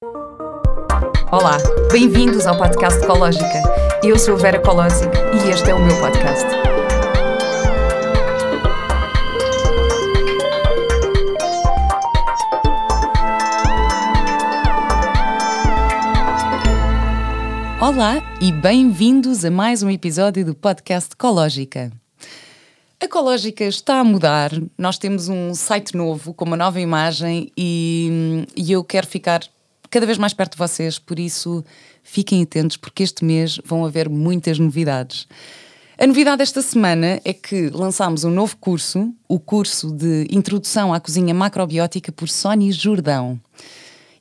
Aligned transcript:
Olá, 0.00 1.58
bem-vindos 1.90 2.46
ao 2.46 2.56
podcast 2.56 3.02
Ecológica. 3.02 3.62
Eu 4.00 4.16
sou 4.16 4.34
a 4.34 4.38
Vera 4.38 4.60
Colosic 4.60 5.10
e 5.34 5.50
este 5.50 5.70
é 5.70 5.74
o 5.74 5.84
meu 5.84 5.98
podcast. 5.98 6.46
Olá 17.80 18.22
e 18.40 18.52
bem-vindos 18.52 19.44
a 19.44 19.50
mais 19.50 19.82
um 19.82 19.90
episódio 19.90 20.44
do 20.44 20.54
podcast 20.54 21.10
Ecológica. 21.12 21.90
A 23.00 23.04
Ecológica 23.04 23.64
está 23.64 23.98
a 23.98 24.04
mudar, 24.04 24.52
nós 24.78 24.96
temos 24.96 25.28
um 25.28 25.52
site 25.54 25.96
novo 25.96 26.32
com 26.32 26.44
uma 26.44 26.56
nova 26.56 26.80
imagem 26.80 27.50
e, 27.56 28.46
e 28.56 28.70
eu 28.70 28.84
quero 28.84 29.08
ficar 29.08 29.40
cada 29.90 30.06
vez 30.06 30.18
mais 30.18 30.32
perto 30.32 30.52
de 30.52 30.58
vocês, 30.58 30.98
por 30.98 31.18
isso 31.18 31.64
fiquem 32.02 32.42
atentos, 32.42 32.76
porque 32.76 33.02
este 33.02 33.24
mês 33.24 33.60
vão 33.64 33.84
haver 33.84 34.08
muitas 34.08 34.58
novidades. 34.58 35.26
A 35.98 36.06
novidade 36.06 36.42
esta 36.42 36.62
semana 36.62 37.20
é 37.24 37.32
que 37.32 37.70
lançámos 37.70 38.22
um 38.22 38.30
novo 38.30 38.56
curso, 38.56 39.12
o 39.26 39.38
curso 39.40 39.90
de 39.90 40.28
Introdução 40.30 40.94
à 40.94 41.00
Cozinha 41.00 41.34
Macrobiótica 41.34 42.12
por 42.12 42.28
Sónia 42.28 42.72
Jordão. 42.72 43.40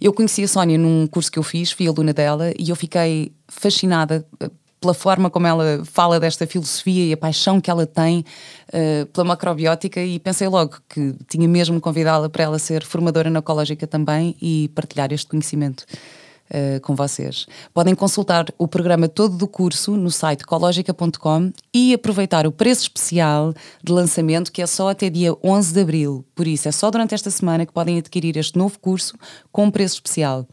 Eu 0.02 0.12
conheci 0.12 0.44
a 0.44 0.48
Sónia 0.48 0.78
num 0.78 1.06
curso 1.06 1.32
que 1.32 1.38
eu 1.38 1.44
fiz, 1.44 1.72
fui 1.72 1.88
aluna 1.88 2.14
dela, 2.14 2.52
e 2.58 2.70
eu 2.70 2.76
fiquei 2.76 3.32
fascinada 3.48 4.26
eh, 4.40 4.50
pela 4.80 4.94
forma 4.94 5.30
como 5.30 5.48
ela 5.48 5.84
fala 5.86 6.20
desta 6.20 6.46
filosofia 6.46 7.06
e 7.06 7.14
a 7.14 7.18
paixão 7.18 7.60
que 7.60 7.70
ela 7.70 7.86
tem 7.86 8.24
uh, 8.70 9.06
pela 9.08 9.26
macrobiótica 9.26 10.02
e 10.02 10.20
pensei 10.20 10.48
logo 10.48 10.78
que 10.88 11.16
tinha 11.28 11.48
mesmo 11.48 11.82
convidá-la 11.82 12.30
para 12.30 12.44
ela 12.44 12.60
ser 12.60 12.84
formadora 12.84 13.30
na 13.30 13.40
ecológica 13.40 13.88
também 13.88 14.36
e 14.42 14.70
partilhar 14.76 15.12
este 15.12 15.28
conhecimento 15.28 15.86
uh, 16.52 16.80
com 16.82 16.96
vocês. 16.96 17.48
Podem 17.74 17.96
consultar 17.96 18.46
o 18.58 18.68
programa 18.68 19.08
todo 19.08 19.36
do 19.36 19.48
curso 19.48 19.96
no 19.96 20.12
site 20.12 20.42
ecologica.com 20.42 21.52
e 21.74 21.94
aproveitar 21.94 22.46
o 22.46 22.52
preço 22.52 22.84
especial 22.84 23.54
de 23.84 23.92
lançamento 23.92 24.52
que 24.52 24.62
é 24.62 24.68
só 24.68 24.90
até 24.90 25.10
dia 25.10 25.36
11 25.44 25.74
de 25.74 25.82
abril. 25.82 26.26
Por 26.36 26.48
isso, 26.48 26.68
é 26.68 26.72
só 26.72 26.92
durante 26.92 27.16
esta 27.16 27.32
semana 27.32 27.66
que 27.66 27.74
podem 27.74 27.98
adquirir 27.98 28.38
este 28.38 28.58
novo 28.58 28.78
curso 28.80 29.18
com 29.52 29.66
um 29.66 29.72
preço 29.72 29.96
especial. 29.96 30.48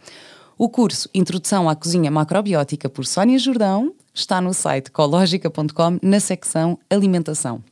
O 0.56 0.68
curso 0.68 1.08
Introdução 1.12 1.68
à 1.68 1.74
Cozinha 1.74 2.10
Macrobiótica 2.10 2.88
por 2.88 3.04
Sónia 3.04 3.38
Jordão 3.38 3.92
está 4.14 4.40
no 4.40 4.54
site 4.54 4.86
ecologica.com 4.86 5.98
na 6.00 6.20
secção 6.20 6.78
Alimentação. 6.88 7.62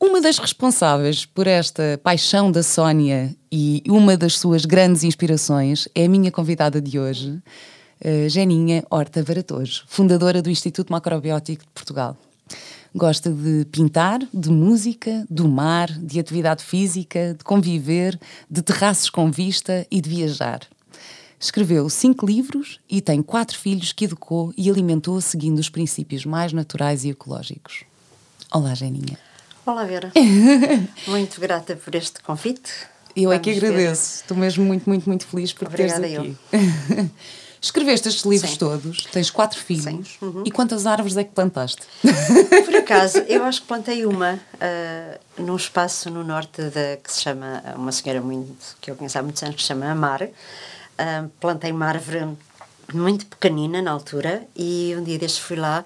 Uma 0.00 0.20
das 0.20 0.38
responsáveis 0.38 1.24
por 1.24 1.46
esta 1.46 1.98
paixão 2.02 2.50
da 2.52 2.62
Sónia 2.62 3.34
e 3.50 3.82
uma 3.88 4.16
das 4.16 4.38
suas 4.38 4.64
grandes 4.64 5.04
inspirações 5.04 5.88
é 5.94 6.04
a 6.04 6.08
minha 6.08 6.30
convidada 6.30 6.80
de 6.80 6.98
hoje, 6.98 7.40
Geninha 8.28 8.84
Horta 8.90 9.22
Varatojo, 9.22 9.84
fundadora 9.88 10.40
do 10.40 10.50
Instituto 10.50 10.92
Macrobiótico 10.92 11.64
de 11.64 11.70
Portugal. 11.70 12.16
Gosta 12.94 13.30
de 13.30 13.66
pintar, 13.72 14.20
de 14.32 14.50
música, 14.50 15.26
do 15.28 15.48
mar, 15.48 15.90
de 15.90 16.18
atividade 16.18 16.62
física, 16.64 17.34
de 17.36 17.44
conviver, 17.44 18.18
de 18.48 18.62
terraços 18.62 19.10
com 19.10 19.30
vista 19.30 19.86
e 19.90 20.00
de 20.00 20.08
viajar. 20.08 20.60
Escreveu 21.40 21.88
cinco 21.88 22.26
livros 22.26 22.80
e 22.90 23.00
tem 23.00 23.22
quatro 23.22 23.56
filhos 23.56 23.92
que 23.92 24.06
educou 24.06 24.52
e 24.56 24.68
alimentou 24.68 25.20
seguindo 25.20 25.60
os 25.60 25.68
princípios 25.68 26.24
mais 26.24 26.52
naturais 26.52 27.04
e 27.04 27.10
ecológicos. 27.10 27.84
Olá, 28.52 28.74
Geninha. 28.74 29.16
Olá, 29.64 29.84
Vera. 29.84 30.10
muito 31.06 31.40
grata 31.40 31.76
por 31.76 31.94
este 31.94 32.20
convite. 32.22 32.72
Eu 33.14 33.30
Vamos 33.30 33.36
é 33.36 33.38
que 33.38 33.50
agradeço. 33.50 34.16
Ver. 34.16 34.22
Estou 34.22 34.36
mesmo 34.36 34.64
muito, 34.64 34.88
muito, 34.88 35.08
muito 35.08 35.26
feliz 35.28 35.52
por 35.52 35.68
Obrigada 35.68 36.00
teres 36.00 36.18
aqui. 36.18 36.36
Eu. 36.52 37.10
Escreveste 37.60 38.08
estes 38.08 38.24
livros 38.24 38.52
Sim. 38.52 38.58
todos, 38.58 39.04
tens 39.06 39.30
quatro 39.30 39.58
filhos. 39.58 40.16
Uhum. 40.22 40.42
E 40.44 40.50
quantas 40.50 40.86
árvores 40.86 41.16
é 41.16 41.24
que 41.24 41.32
plantaste? 41.32 41.82
Por 42.64 42.74
acaso, 42.78 43.18
eu 43.28 43.44
acho 43.44 43.62
que 43.62 43.66
plantei 43.66 44.06
uma 44.06 44.34
uh, 44.34 45.42
num 45.42 45.56
espaço 45.56 46.08
no 46.08 46.22
norte 46.22 46.62
de, 46.62 46.96
que 47.02 47.12
se 47.12 47.20
chama, 47.20 47.62
uma 47.76 47.90
senhora 47.90 48.20
muito, 48.20 48.76
que 48.80 48.90
eu 48.90 48.96
conheço 48.96 49.18
há 49.18 49.22
muitos 49.22 49.42
anos, 49.42 49.56
que 49.56 49.62
se 49.62 49.68
chama 49.68 49.90
Amar 49.90 50.28
plantei 51.40 51.72
uma 51.72 51.86
árvore 51.86 52.26
muito 52.92 53.26
pequenina 53.26 53.82
na 53.82 53.90
altura 53.90 54.42
e 54.56 54.94
um 54.96 55.02
dia 55.02 55.18
destes 55.18 55.40
fui 55.40 55.56
lá 55.56 55.84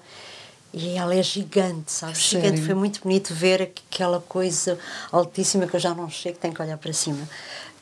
e 0.73 0.97
ela 0.97 1.13
é 1.13 1.21
gigante, 1.21 1.91
sabe? 1.91 2.17
Sério? 2.17 2.47
Gigante, 2.47 2.65
foi 2.65 2.73
muito 2.73 3.01
bonito 3.01 3.33
ver 3.33 3.61
aquela 3.61 4.19
coisa 4.19 4.77
altíssima 5.11 5.67
que 5.67 5.75
eu 5.75 5.79
já 5.79 5.93
não 5.93 6.09
chego, 6.09 6.37
tenho 6.39 6.53
que 6.53 6.61
olhar 6.61 6.77
para 6.77 6.91
cima. 6.91 7.29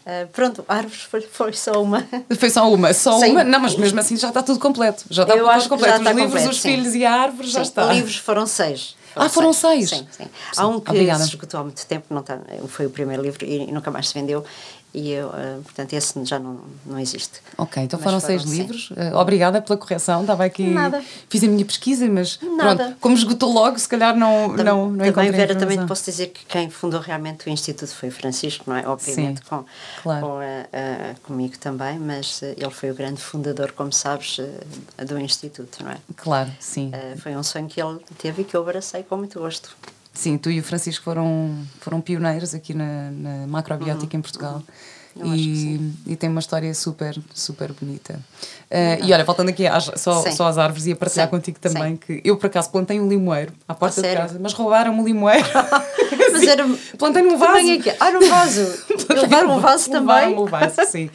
Uh, 0.01 0.27
pronto, 0.29 0.65
árvores 0.67 1.03
foi, 1.03 1.21
foi, 1.21 1.53
só 1.53 1.81
uma. 1.81 2.03
Foi 2.39 2.49
só 2.49 2.73
uma, 2.73 2.91
só 2.91 3.19
sim. 3.19 3.31
uma? 3.31 3.43
Não, 3.43 3.59
mas 3.59 3.75
mesmo 3.75 3.99
assim 3.99 4.17
já 4.17 4.29
está 4.29 4.41
tudo 4.41 4.59
completo. 4.59 5.05
Já 5.11 5.21
está 5.21 5.35
eu 5.35 5.47
tudo 5.47 5.69
completo. 5.69 6.01
Os 6.01 6.07
livros, 6.07 6.23
completo, 6.23 6.49
os 6.49 6.61
sim. 6.61 6.75
filhos 6.75 6.95
e 6.95 7.05
a 7.05 7.13
árvore 7.13 7.47
sim, 7.47 7.53
já 7.53 7.61
está. 7.61 7.93
livros 7.93 8.15
foram 8.15 8.47
seis. 8.47 8.95
Foram 9.13 9.25
ah, 9.25 9.29
foram 9.29 9.53
seis? 9.53 9.89
Sim, 9.89 10.07
sim. 10.09 10.23
Há 10.57 10.67
um 10.67 10.79
que 10.79 10.89
Obrigada. 10.89 11.23
se 11.23 11.29
esgotou 11.29 11.59
há 11.59 11.63
muito 11.63 11.85
tempo, 11.85 12.07
não 12.09 12.21
está, 12.21 12.39
foi 12.67 12.87
o 12.87 12.89
primeiro 12.89 13.21
livro 13.21 13.45
e 13.45 13.71
nunca 13.71 13.91
mais 13.91 14.07
se 14.07 14.13
vendeu 14.15 14.43
e 14.93 15.11
eu, 15.11 15.29
uh, 15.29 15.61
portanto, 15.63 15.93
esse 15.93 16.25
já 16.25 16.37
não, 16.37 16.59
não 16.85 16.99
existe. 16.99 17.41
Ok, 17.57 17.81
então 17.81 17.97
foram, 17.97 18.19
foram 18.19 18.39
seis 18.39 18.43
livros. 18.43 18.91
Uh, 18.91 19.15
obrigada 19.15 19.61
pela 19.61 19.77
correção, 19.77 20.21
estava 20.21 20.43
aqui. 20.43 20.65
Nada. 20.69 21.01
Fiz 21.29 21.43
a 21.43 21.47
minha 21.47 21.63
pesquisa, 21.63 22.07
mas 22.09 22.39
Nada. 22.41 22.83
pronto, 22.83 22.97
como 22.99 23.15
esgotou 23.15 23.53
logo, 23.53 23.79
se 23.79 23.87
calhar 23.87 24.15
não, 24.15 24.53
Tam, 24.55 24.63
não, 24.63 24.91
não 24.91 25.11
Também, 25.13 25.31
Vera, 25.31 25.55
também 25.55 25.77
te 25.77 25.85
posso 25.85 26.03
dizer 26.03 26.27
que 26.27 26.45
quem 26.45 26.69
fundou 26.69 26.99
realmente 26.99 27.47
o 27.47 27.49
Instituto 27.49 27.93
foi 27.93 28.09
o 28.09 28.11
Francisco, 28.11 28.65
não 28.67 28.75
é? 28.75 28.85
Obviamente, 28.85 29.39
sim, 29.39 29.45
com, 29.49 29.65
claro. 30.03 30.27
com 30.27 30.39
uh, 30.39 31.19
comigo 31.23 31.57
também, 31.57 31.97
mas 31.97 32.41
ele 32.43 32.71
foi 32.71 32.91
o 32.91 32.93
grande 32.93 33.21
fundador, 33.21 33.71
como 33.71 33.93
sabes, 33.93 34.39
do 34.97 35.17
Instituto, 35.17 35.83
não 35.83 35.91
é? 35.91 35.97
Claro, 36.17 36.51
sim. 36.59 36.91
foi 37.17 37.35
um 37.35 37.43
sonho 37.43 37.67
que 37.67 37.81
ele 37.81 37.99
teve 38.17 38.41
e 38.41 38.45
que 38.45 38.55
eu 38.55 38.61
abracei 38.61 39.03
com 39.03 39.15
muito 39.15 39.39
gosto. 39.39 39.75
Sim, 40.13 40.37
tu 40.37 40.51
e 40.51 40.59
o 40.59 40.63
Francisco 40.63 41.03
foram, 41.03 41.57
foram 41.79 42.01
pioneiros 42.01 42.53
aqui 42.53 42.73
na, 42.73 43.11
na 43.11 43.47
macrobiótica 43.47 44.13
uhum. 44.13 44.19
em 44.19 44.21
Portugal. 44.21 44.63
Uhum. 45.15 45.35
E, 45.35 45.93
e, 46.07 46.15
tem 46.15 46.29
uma 46.29 46.39
história 46.39 46.73
super, 46.73 47.17
super 47.33 47.73
bonita. 47.73 48.13
Uh, 48.69 49.03
e 49.03 49.11
olha, 49.11 49.25
voltando 49.25 49.49
aqui 49.49 49.67
às, 49.67 49.91
só, 49.97 50.23
só 50.31 50.47
às 50.47 50.57
árvores, 50.57 50.85
ia 50.85 50.95
partilhar 50.95 51.27
Sim. 51.27 51.31
contigo 51.31 51.59
também 51.59 51.93
Sim. 51.93 51.97
que 51.97 52.21
eu 52.23 52.37
por 52.37 52.47
acaso 52.47 52.69
plantei 52.69 52.99
um 52.99 53.09
limoeiro 53.09 53.51
à 53.67 53.73
porta 53.73 53.99
ah, 53.99 54.09
de 54.09 54.15
casa, 54.15 54.39
mas 54.39 54.53
roubaram-me 54.53 55.01
o 55.01 55.05
limoeiro. 55.05 55.45
mas 56.31 56.43
era. 56.43 56.65
Plantei 56.97 57.23
num 57.23 57.37
vaso. 57.37 57.67
Ah, 57.99 58.11
num 58.11 58.29
vaso. 58.29 58.83
Levaram 59.09 59.57
um 59.57 59.59
vaso 59.59 59.91
também. 59.91 60.29
Levaram 60.29 60.43
um 60.43 60.45
vaso, 60.45 60.75
sim. 60.89 61.09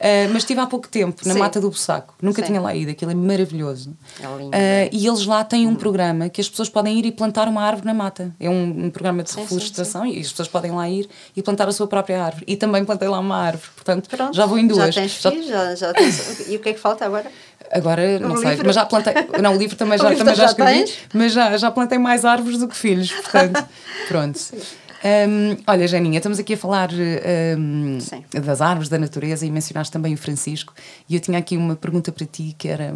Uh, 0.00 0.32
mas 0.32 0.38
estive 0.38 0.58
há 0.60 0.66
pouco 0.66 0.88
tempo 0.88 1.20
na 1.26 1.34
Sim. 1.34 1.38
Mata 1.38 1.60
do 1.60 1.68
Bussaco, 1.68 2.14
nunca 2.22 2.40
Sim. 2.40 2.46
tinha 2.48 2.60
lá 2.62 2.74
ido, 2.74 2.90
aquilo 2.90 3.10
é 3.10 3.14
maravilhoso. 3.14 3.94
É 4.18 4.26
lindo. 4.38 4.56
Uh, 4.56 4.88
e 4.90 5.06
eles 5.06 5.26
lá 5.26 5.44
têm 5.44 5.66
um 5.66 5.74
programa 5.74 6.30
que 6.30 6.40
as 6.40 6.48
pessoas 6.48 6.70
podem 6.70 6.98
ir 6.98 7.04
e 7.04 7.12
plantar 7.12 7.46
uma 7.46 7.62
árvore 7.62 7.86
na 7.86 7.92
mata. 7.92 8.34
É 8.40 8.48
um, 8.48 8.86
um 8.86 8.90
programa 8.90 9.22
de 9.22 9.36
reflorestação 9.36 10.06
e 10.06 10.18
as 10.18 10.30
pessoas 10.30 10.48
podem 10.48 10.70
lá 10.70 10.88
ir 10.88 11.06
e 11.36 11.42
plantar 11.42 11.68
a 11.68 11.72
sua 11.72 11.86
própria 11.86 12.24
árvore. 12.24 12.44
E 12.46 12.56
também 12.56 12.82
plantei 12.82 13.08
lá 13.08 13.18
uma 13.18 13.36
árvore, 13.36 13.68
portanto 13.76 14.08
Pronto, 14.08 14.34
já 14.34 14.46
vou 14.46 14.58
em 14.58 14.66
duas. 14.66 14.94
Já 14.94 15.02
tens 15.02 15.20
já... 15.20 15.30
Filhos, 15.30 15.46
já, 15.46 15.74
já 15.74 15.92
tens... 15.92 16.48
E 16.48 16.56
o 16.56 16.60
que 16.60 16.70
é 16.70 16.72
que 16.72 16.80
falta 16.80 17.04
agora? 17.04 17.30
Agora, 17.70 18.18
não 18.18 18.38
sei, 18.38 18.50
livro? 18.50 18.66
mas 18.66 18.74
já 18.74 18.86
plantei. 18.86 19.12
Não, 19.40 19.54
o 19.54 19.58
livro 19.58 19.76
também 19.76 19.96
já, 19.98 20.04
também 20.04 20.34
já, 20.34 20.34
já 20.34 20.44
escrevi, 20.46 20.92
mas 21.12 21.32
já, 21.32 21.56
já 21.58 21.70
plantei 21.70 21.98
mais 21.98 22.24
árvores 22.24 22.58
do 22.58 22.66
que 22.66 22.76
filhos, 22.76 23.12
portanto, 23.12 23.64
pronto. 24.08 24.38
Sim. 24.38 24.58
Um, 25.02 25.56
olha, 25.66 25.88
Janinha, 25.88 26.18
estamos 26.18 26.38
aqui 26.38 26.54
a 26.54 26.58
falar 26.58 26.90
um, 26.92 27.98
das 28.38 28.60
árvores, 28.60 28.88
da 28.88 28.98
natureza 28.98 29.46
e 29.46 29.50
mencionaste 29.50 29.90
também 29.90 30.12
o 30.12 30.18
Francisco. 30.18 30.74
E 31.08 31.14
eu 31.14 31.20
tinha 31.20 31.38
aqui 31.38 31.56
uma 31.56 31.74
pergunta 31.74 32.12
para 32.12 32.26
ti 32.26 32.54
que 32.58 32.68
era: 32.68 32.94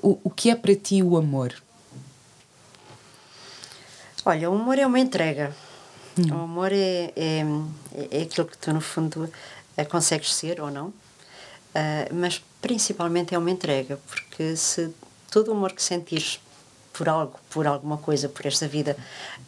o, 0.00 0.18
o 0.22 0.30
que 0.30 0.50
é 0.50 0.54
para 0.54 0.74
ti 0.74 1.02
o 1.02 1.16
amor? 1.16 1.52
Olha, 4.24 4.48
o 4.48 4.54
amor 4.54 4.78
é 4.78 4.86
uma 4.86 5.00
entrega. 5.00 5.52
Hum. 6.16 6.30
O 6.30 6.42
amor 6.42 6.70
é, 6.72 7.12
é, 7.16 7.44
é 8.10 8.22
aquilo 8.22 8.46
que 8.46 8.56
tu, 8.56 8.72
no 8.72 8.80
fundo, 8.80 9.28
eh, 9.76 9.84
consegues 9.84 10.34
ser 10.34 10.60
ou 10.60 10.70
não, 10.70 10.88
uh, 10.88 10.94
mas 12.12 12.42
principalmente 12.60 13.34
é 13.34 13.38
uma 13.38 13.50
entrega, 13.50 13.98
porque 14.06 14.54
se 14.56 14.92
todo 15.30 15.48
o 15.48 15.52
amor 15.52 15.72
que 15.72 15.82
sentires 15.82 16.38
por 16.92 17.08
algo, 17.08 17.38
por 17.50 17.66
alguma 17.66 17.96
coisa, 17.96 18.28
por 18.28 18.46
esta 18.46 18.68
vida, 18.68 18.96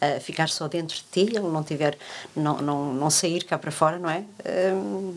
uh, 0.01 0.19
ficar 0.19 0.49
só 0.49 0.67
dentro 0.67 0.95
de 0.95 1.03
ti, 1.03 1.21
ele 1.21 1.39
não 1.39 1.63
tiver, 1.63 1.97
não, 2.35 2.57
não, 2.57 2.93
não 2.93 3.09
sair 3.09 3.43
cá 3.43 3.57
para 3.57 3.71
fora, 3.71 3.99
não 3.99 4.09
é? 4.09 4.23
Uh, 4.73 5.15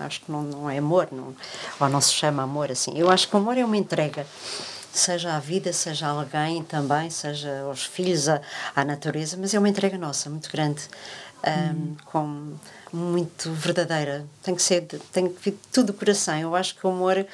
acho 0.00 0.20
que 0.20 0.32
não, 0.32 0.42
não 0.42 0.70
é 0.70 0.78
amor, 0.78 1.08
não, 1.12 1.34
ou 1.80 1.88
não 1.88 2.00
se 2.00 2.12
chama 2.12 2.42
amor 2.42 2.70
assim. 2.70 2.96
Eu 2.98 3.10
acho 3.10 3.28
que 3.28 3.34
o 3.34 3.38
amor 3.38 3.56
é 3.56 3.64
uma 3.64 3.76
entrega, 3.76 4.26
seja 4.92 5.34
à 5.34 5.38
vida, 5.38 5.72
seja 5.72 6.06
a 6.06 6.10
alguém 6.10 6.62
também, 6.62 7.10
seja 7.10 7.62
aos 7.62 7.84
filhos, 7.84 8.28
à, 8.28 8.40
à 8.74 8.84
natureza, 8.84 9.36
mas 9.38 9.54
é 9.54 9.58
uma 9.58 9.68
entrega 9.68 9.96
nossa, 9.98 10.28
muito 10.28 10.50
grande, 10.50 10.82
um, 11.44 11.72
hum. 11.72 11.96
com 12.04 12.56
muito 12.92 13.50
verdadeira. 13.52 14.26
Tem 14.42 14.54
que 14.54 14.62
ser, 14.62 14.82
tem 15.12 15.28
que 15.28 15.42
vir 15.42 15.58
tudo 15.72 15.86
do 15.86 15.92
coração. 15.94 16.38
Eu 16.38 16.54
acho 16.54 16.74
que 16.74 16.86
o 16.86 16.90
amor 16.90 17.26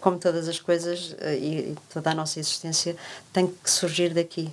como 0.00 0.18
todas 0.18 0.48
as 0.48 0.58
coisas 0.60 1.14
eh, 1.20 1.36
e 1.36 1.76
toda 1.92 2.10
a 2.10 2.14
nossa 2.14 2.38
existência, 2.38 2.96
tem 3.32 3.46
que 3.46 3.70
surgir 3.70 4.14
daqui. 4.14 4.52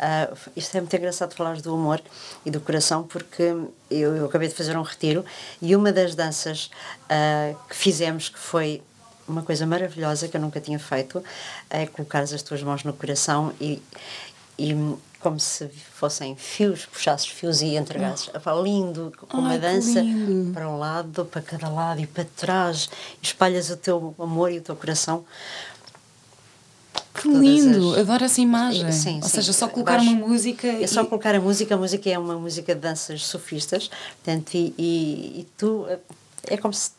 Uh, 0.00 0.34
isto 0.56 0.74
é 0.74 0.80
muito 0.80 0.96
engraçado 0.96 1.34
falar 1.34 1.60
do 1.60 1.74
humor 1.74 2.00
e 2.46 2.50
do 2.50 2.58
coração, 2.58 3.02
porque 3.02 3.54
eu, 3.90 4.16
eu 4.16 4.24
acabei 4.24 4.48
de 4.48 4.54
fazer 4.54 4.74
um 4.74 4.82
retiro 4.82 5.22
e 5.60 5.76
uma 5.76 5.92
das 5.92 6.14
danças 6.14 6.70
uh, 7.04 7.54
que 7.68 7.76
fizemos, 7.76 8.30
que 8.30 8.38
foi 8.38 8.82
uma 9.28 9.42
coisa 9.42 9.66
maravilhosa 9.66 10.26
que 10.26 10.36
eu 10.36 10.40
nunca 10.40 10.58
tinha 10.58 10.78
feito 10.78 11.22
é 11.68 11.86
colocar 11.86 12.20
as 12.20 12.42
tuas 12.42 12.62
mãos 12.62 12.82
no 12.82 12.92
coração 12.94 13.52
e, 13.60 13.80
e 14.58 14.74
como 15.20 15.38
se 15.38 15.68
fossem 15.68 16.34
fios, 16.34 16.86
puxasses 16.86 17.28
fios 17.28 17.60
e 17.60 17.76
entregasses. 17.76 18.30
Oh. 18.34 18.62
Lindo, 18.62 19.12
com 19.28 19.38
uma 19.38 19.58
dança 19.58 20.02
para 20.52 20.68
um 20.68 20.78
lado, 20.78 21.24
para 21.26 21.42
cada 21.42 21.68
lado 21.68 22.00
e 22.00 22.06
para 22.06 22.24
trás. 22.24 22.88
Espalhas 23.22 23.70
o 23.70 23.76
teu 23.76 24.14
amor 24.18 24.50
e 24.50 24.58
o 24.58 24.62
teu 24.62 24.74
coração. 24.74 25.24
Que 27.14 27.28
lindo! 27.28 27.92
As... 27.92 27.98
Adoro 27.98 28.24
essa 28.24 28.40
imagem. 28.40 28.90
Sim, 28.92 29.16
Ou 29.16 29.22
sim. 29.22 29.28
seja, 29.28 29.52
só 29.52 29.68
colocar 29.68 29.98
Baixo, 29.98 30.10
uma 30.10 30.26
música. 30.26 30.66
É 30.66 30.86
só 30.86 31.04
colocar 31.04 31.34
a 31.34 31.40
música. 31.40 31.74
A 31.74 31.78
música 31.78 32.08
é 32.08 32.18
uma 32.18 32.38
música 32.38 32.74
de 32.74 32.80
danças 32.80 33.26
sofistas. 33.26 33.90
Portanto, 34.22 34.54
e, 34.54 34.74
e, 34.78 35.40
e 35.40 35.46
tu. 35.56 35.86
É 36.44 36.56
como 36.56 36.72
se 36.72 36.92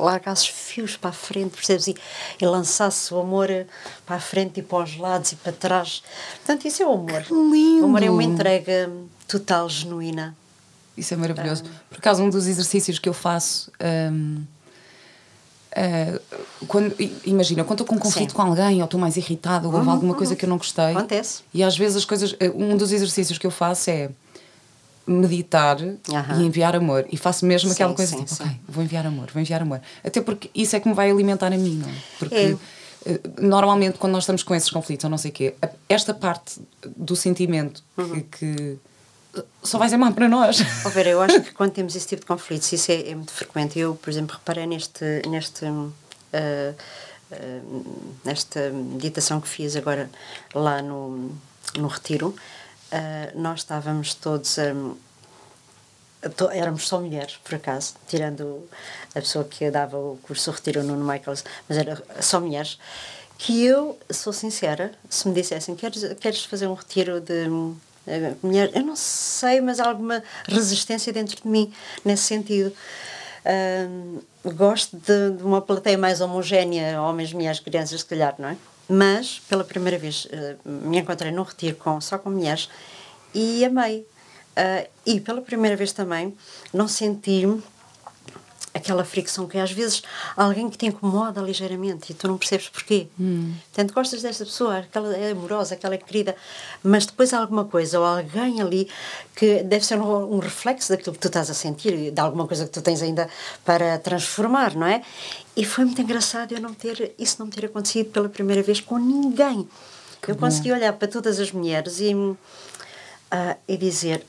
largasses 0.00 0.48
fios 0.48 0.96
para 0.96 1.10
a 1.10 1.12
frente, 1.12 1.50
percebes? 1.50 1.88
E, 1.88 1.96
e 2.40 2.46
lançasse 2.46 3.12
o 3.12 3.20
amor 3.20 3.48
para 4.06 4.16
a 4.16 4.20
frente 4.20 4.60
e 4.60 4.62
para 4.62 4.84
os 4.84 4.96
lados 4.96 5.32
e 5.32 5.36
para 5.36 5.52
trás. 5.52 6.02
Portanto, 6.36 6.66
isso 6.66 6.82
é 6.82 6.86
o 6.86 6.92
amor. 6.92 7.22
Que 7.22 7.32
lindo! 7.32 7.82
O 7.82 7.84
amor 7.86 8.02
é 8.02 8.10
uma 8.10 8.24
entrega 8.24 8.90
total, 9.26 9.68
genuína. 9.68 10.36
Isso 10.96 11.14
é 11.14 11.16
maravilhoso. 11.16 11.64
Ah. 11.66 11.80
Por 11.88 11.98
acaso, 11.98 12.22
um 12.22 12.30
dos 12.30 12.46
exercícios 12.46 12.98
que 12.98 13.08
eu 13.08 13.14
faço. 13.14 13.70
Um, 13.80 14.36
uh, 14.36 14.44
ah, 15.72 16.20
quando, 16.68 16.94
imagina, 17.24 17.64
quando 17.64 17.80
estou 17.80 17.86
com 17.86 17.94
um 17.94 17.98
conflito 17.98 18.30
Sim. 18.30 18.36
com 18.36 18.42
alguém 18.42 18.78
ou 18.78 18.84
estou 18.84 19.00
mais 19.00 19.16
irritado 19.16 19.68
ou 19.68 19.74
houve 19.74 19.86
uhum, 19.86 19.92
alguma 19.92 20.14
coisa 20.14 20.32
uhum. 20.32 20.38
que 20.38 20.44
eu 20.44 20.48
não 20.48 20.58
gostei. 20.58 20.92
Acontece. 20.92 21.42
E 21.54 21.62
às 21.62 21.76
vezes 21.76 21.98
as 21.98 22.04
coisas. 22.04 22.36
Um 22.54 22.76
dos 22.76 22.92
exercícios 22.92 23.38
que 23.38 23.46
eu 23.46 23.50
faço 23.50 23.88
é 23.90 24.10
meditar 25.10 25.78
e 25.80 26.42
enviar 26.42 26.76
amor. 26.76 27.06
E 27.10 27.16
faço 27.16 27.44
mesmo 27.44 27.68
sim, 27.68 27.74
aquela 27.74 27.94
coisa 27.94 28.12
sim, 28.12 28.24
tipo, 28.24 28.34
sim. 28.34 28.42
ok, 28.44 28.56
vou 28.68 28.84
enviar 28.84 29.06
amor, 29.06 29.30
vou 29.32 29.40
enviar 29.40 29.62
amor. 29.62 29.80
Até 30.04 30.20
porque 30.20 30.50
isso 30.54 30.76
é 30.76 30.80
que 30.80 30.88
me 30.88 30.94
vai 30.94 31.10
alimentar 31.10 31.48
a 31.48 31.56
mim, 31.56 31.82
não 31.82 31.88
é? 31.88 31.94
Porque 32.18 32.34
é. 32.34 32.56
Eh, 33.06 33.20
normalmente 33.40 33.98
quando 33.98 34.12
nós 34.12 34.24
estamos 34.24 34.42
com 34.42 34.54
esses 34.54 34.70
conflitos 34.70 35.04
ou 35.04 35.10
não 35.10 35.18
sei 35.18 35.30
o 35.30 35.34
quê, 35.34 35.54
esta 35.88 36.12
parte 36.12 36.60
do 36.96 37.16
sentimento 37.16 37.82
uhum. 37.96 38.20
que, 38.20 38.22
que, 38.38 38.78
só 39.62 39.78
vai 39.78 39.88
ser 39.88 39.96
má 39.96 40.10
para 40.12 40.28
nós. 40.28 40.60
Oh, 40.84 40.90
Vera, 40.90 41.08
eu 41.08 41.22
acho 41.22 41.40
que 41.40 41.52
quando 41.52 41.72
temos 41.72 41.96
esse 41.96 42.06
tipo 42.06 42.20
de 42.20 42.26
conflitos, 42.26 42.70
isso 42.72 42.92
é, 42.92 43.10
é 43.10 43.14
muito 43.14 43.32
frequente. 43.32 43.78
Eu, 43.78 43.94
por 43.94 44.10
exemplo, 44.10 44.36
reparei 44.36 44.66
neste, 44.66 45.22
neste 45.28 45.64
uh, 45.64 45.92
uh, 46.32 48.10
nesta 48.24 48.70
meditação 48.70 49.40
que 49.40 49.48
fiz 49.48 49.76
agora 49.76 50.10
lá 50.54 50.82
no, 50.82 51.30
no 51.76 51.88
retiro, 51.88 52.34
uh, 52.92 53.38
nós 53.40 53.60
estávamos 53.60 54.14
todos 54.14 54.58
um, 54.58 54.96
to, 56.36 56.50
éramos 56.50 56.86
só 56.86 57.00
mulheres, 57.00 57.38
por 57.42 57.54
acaso, 57.54 57.94
tirando 58.06 58.68
a 59.14 59.20
pessoa 59.20 59.44
que 59.44 59.70
dava 59.70 59.96
o 59.96 60.18
curso 60.22 60.50
Retiro, 60.50 60.80
o 60.80 60.84
Nuno 60.84 61.04
Michaels, 61.04 61.44
mas 61.68 61.78
era 61.78 62.02
só 62.20 62.40
mulheres, 62.40 62.78
que 63.38 63.64
eu, 63.64 63.98
sou 64.10 64.32
sincera, 64.32 64.92
se 65.08 65.26
me 65.26 65.34
dissessem, 65.34 65.74
queres, 65.74 66.04
queres 66.20 66.44
fazer 66.44 66.66
um 66.66 66.74
retiro 66.74 67.20
de 67.20 67.48
uh, 67.48 67.76
mulher, 68.42 68.70
eu 68.74 68.82
não 68.82 68.96
sei, 68.96 69.60
mas 69.60 69.80
há 69.80 69.88
alguma 69.88 70.22
resistência 70.46 71.12
dentro 71.12 71.40
de 71.40 71.48
mim 71.48 71.72
nesse 72.04 72.24
sentido. 72.24 72.72
Uh, 73.42 74.22
gosto 74.52 74.94
de, 74.96 75.30
de, 75.38 75.42
uma 75.42 75.62
plateia 75.62 75.96
mais 75.96 76.20
homogénea, 76.20 77.00
homens, 77.00 77.32
mulheres, 77.32 77.60
crianças, 77.60 78.00
se 78.00 78.06
calhar, 78.06 78.34
não 78.38 78.50
é? 78.50 78.56
Mas, 78.92 79.38
pela 79.48 79.62
primeira 79.62 79.96
vez, 79.96 80.24
uh, 80.24 80.68
me 80.68 80.98
encontrei 80.98 81.30
num 81.30 81.44
retiro 81.44 81.76
com, 81.76 82.00
só 82.00 82.18
com 82.18 82.28
mulheres 82.28 82.68
e 83.32 83.64
amei. 83.64 84.00
Uh, 84.50 84.88
e 85.06 85.20
pela 85.20 85.40
primeira 85.40 85.76
vez 85.76 85.92
também 85.92 86.36
não 86.74 86.88
senti 86.88 87.46
aquela 88.72 89.04
fricção 89.04 89.46
que 89.46 89.58
às 89.58 89.72
vezes 89.72 90.02
alguém 90.36 90.70
que 90.70 90.78
te 90.78 90.86
incomoda 90.86 91.40
ligeiramente 91.40 92.12
e 92.12 92.14
tu 92.14 92.28
não 92.28 92.38
percebes 92.38 92.68
porquê. 92.68 93.08
Hum. 93.18 93.52
Portanto, 93.72 93.92
gostas 93.92 94.22
desta 94.22 94.44
pessoa, 94.44 94.78
aquela 94.78 95.14
é 95.16 95.32
amorosa, 95.32 95.74
aquela 95.74 95.94
é 95.94 95.98
querida, 95.98 96.36
mas 96.82 97.04
depois 97.04 97.34
há 97.34 97.38
alguma 97.38 97.64
coisa 97.64 97.98
ou 97.98 98.06
alguém 98.06 98.60
ali 98.60 98.88
que 99.34 99.62
deve 99.62 99.84
ser 99.84 99.98
um, 99.98 100.34
um, 100.36 100.38
reflexo 100.38 100.88
daquilo 100.88 101.14
que 101.14 101.20
tu 101.20 101.28
estás 101.28 101.50
a 101.50 101.54
sentir, 101.54 102.12
de 102.12 102.20
alguma 102.20 102.46
coisa 102.46 102.64
que 102.64 102.70
tu 102.70 102.80
tens 102.80 103.02
ainda 103.02 103.28
para 103.64 103.98
transformar, 103.98 104.74
não 104.74 104.86
é? 104.86 105.02
E 105.56 105.64
foi 105.64 105.84
muito 105.84 106.00
engraçado 106.00 106.52
eu 106.52 106.60
não 106.60 106.72
ter, 106.72 107.12
isso 107.18 107.36
não 107.40 107.50
ter 107.50 107.66
acontecido 107.66 108.10
pela 108.10 108.28
primeira 108.28 108.62
vez 108.62 108.80
com 108.80 108.98
ninguém. 108.98 109.68
Que 110.22 110.30
eu 110.30 110.34
bom. 110.34 110.42
consegui 110.42 110.70
olhar 110.70 110.92
para 110.92 111.08
todas 111.08 111.40
as 111.40 111.50
mulheres 111.50 111.98
e, 111.98 112.14
uh, 112.14 112.36
e 113.66 113.76
dizer 113.76 114.24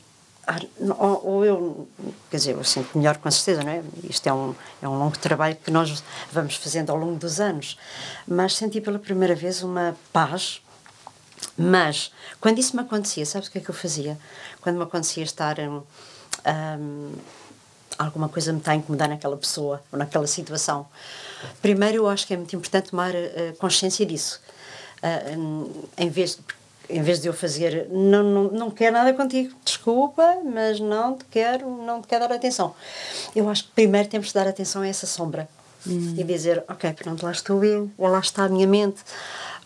ou, 0.97 1.27
ou, 1.27 1.45
eu, 1.45 1.87
quer 2.29 2.37
dizer, 2.37 2.51
eu 2.51 2.63
sinto 2.63 2.97
melhor 2.97 3.17
com 3.17 3.29
certeza, 3.29 3.63
não 3.63 3.71
é? 3.71 3.83
Isto 4.03 4.27
é 4.27 4.33
um, 4.33 4.55
é 4.81 4.87
um 4.87 4.97
longo 4.97 5.17
trabalho 5.17 5.55
que 5.55 5.71
nós 5.71 6.03
vamos 6.31 6.55
fazendo 6.55 6.89
ao 6.89 6.97
longo 6.97 7.15
dos 7.17 7.39
anos, 7.39 7.77
mas 8.27 8.55
senti 8.55 8.81
pela 8.81 8.99
primeira 8.99 9.35
vez 9.35 9.63
uma 9.63 9.95
paz. 10.11 10.61
Mas, 11.57 12.11
quando 12.39 12.59
isso 12.59 12.75
me 12.75 12.81
acontecia, 12.81 13.25
sabes 13.25 13.47
o 13.47 13.51
que 13.51 13.57
é 13.57 13.61
que 13.61 13.69
eu 13.69 13.75
fazia? 13.75 14.17
Quando 14.61 14.77
me 14.77 14.83
acontecia 14.83 15.23
estar. 15.23 15.59
Um, 15.59 15.81
um, 16.47 17.13
alguma 17.97 18.29
coisa 18.29 18.51
me 18.51 18.59
está 18.59 18.71
a 18.71 18.75
incomodar 18.75 19.09
naquela 19.09 19.37
pessoa 19.37 19.81
ou 19.91 19.99
naquela 19.99 20.27
situação. 20.27 20.87
Primeiro, 21.61 21.97
eu 21.97 22.07
acho 22.09 22.25
que 22.25 22.33
é 22.33 22.37
muito 22.37 22.55
importante 22.55 22.89
tomar 22.89 23.13
uh, 23.13 23.55
consciência 23.59 24.05
disso. 24.05 24.41
Uh, 25.03 25.39
um, 25.39 25.83
em 25.97 26.09
vez 26.09 26.35
de, 26.35 26.41
em 26.91 27.01
vez 27.01 27.19
de 27.19 27.27
eu 27.27 27.33
fazer, 27.33 27.87
não, 27.89 28.23
não, 28.23 28.43
não 28.45 28.71
quero 28.71 28.93
nada 28.93 29.13
contigo, 29.13 29.53
desculpa, 29.63 30.37
mas 30.43 30.79
não 30.79 31.17
te 31.17 31.25
quero, 31.25 31.69
não 31.69 32.01
te 32.01 32.07
quero 32.07 32.27
dar 32.27 32.35
atenção. 32.35 32.75
Eu 33.35 33.49
acho 33.49 33.65
que 33.65 33.71
primeiro 33.71 34.09
temos 34.09 34.27
de 34.27 34.33
dar 34.33 34.47
atenção 34.47 34.81
a 34.81 34.87
essa 34.87 35.07
sombra 35.07 35.47
hum. 35.87 36.15
e 36.17 36.23
dizer, 36.23 36.63
ok, 36.67 36.93
pronto, 36.93 37.25
lá 37.25 37.31
estou 37.31 37.63
eu, 37.63 37.89
ou 37.97 38.07
lá 38.07 38.19
está 38.19 38.43
a 38.45 38.49
minha 38.49 38.67
mente, 38.67 39.01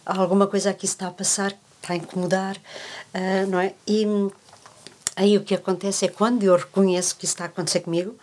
alguma 0.06 0.48
coisa 0.48 0.69
aqui 0.69 0.86
está 0.86 1.07
a 1.07 1.12
passar, 1.12 1.54
está 1.81 1.94
a 1.94 1.95
incomodar, 1.95 2.56
uh, 2.56 3.48
não 3.50 3.60
é? 3.60 3.74
E 3.88 4.06
aí 5.16 5.38
o 5.38 5.44
que 5.44 5.56
acontece 5.56 6.06
é 6.06 6.07
quando 6.07 6.44
eu 6.44 6.56
reconheço 6.56 7.16
que 7.16 7.25
isso 7.25 7.33
está 7.33 7.45
a 7.45 7.48
acontecer 7.48 7.81
comigo, 7.81 8.16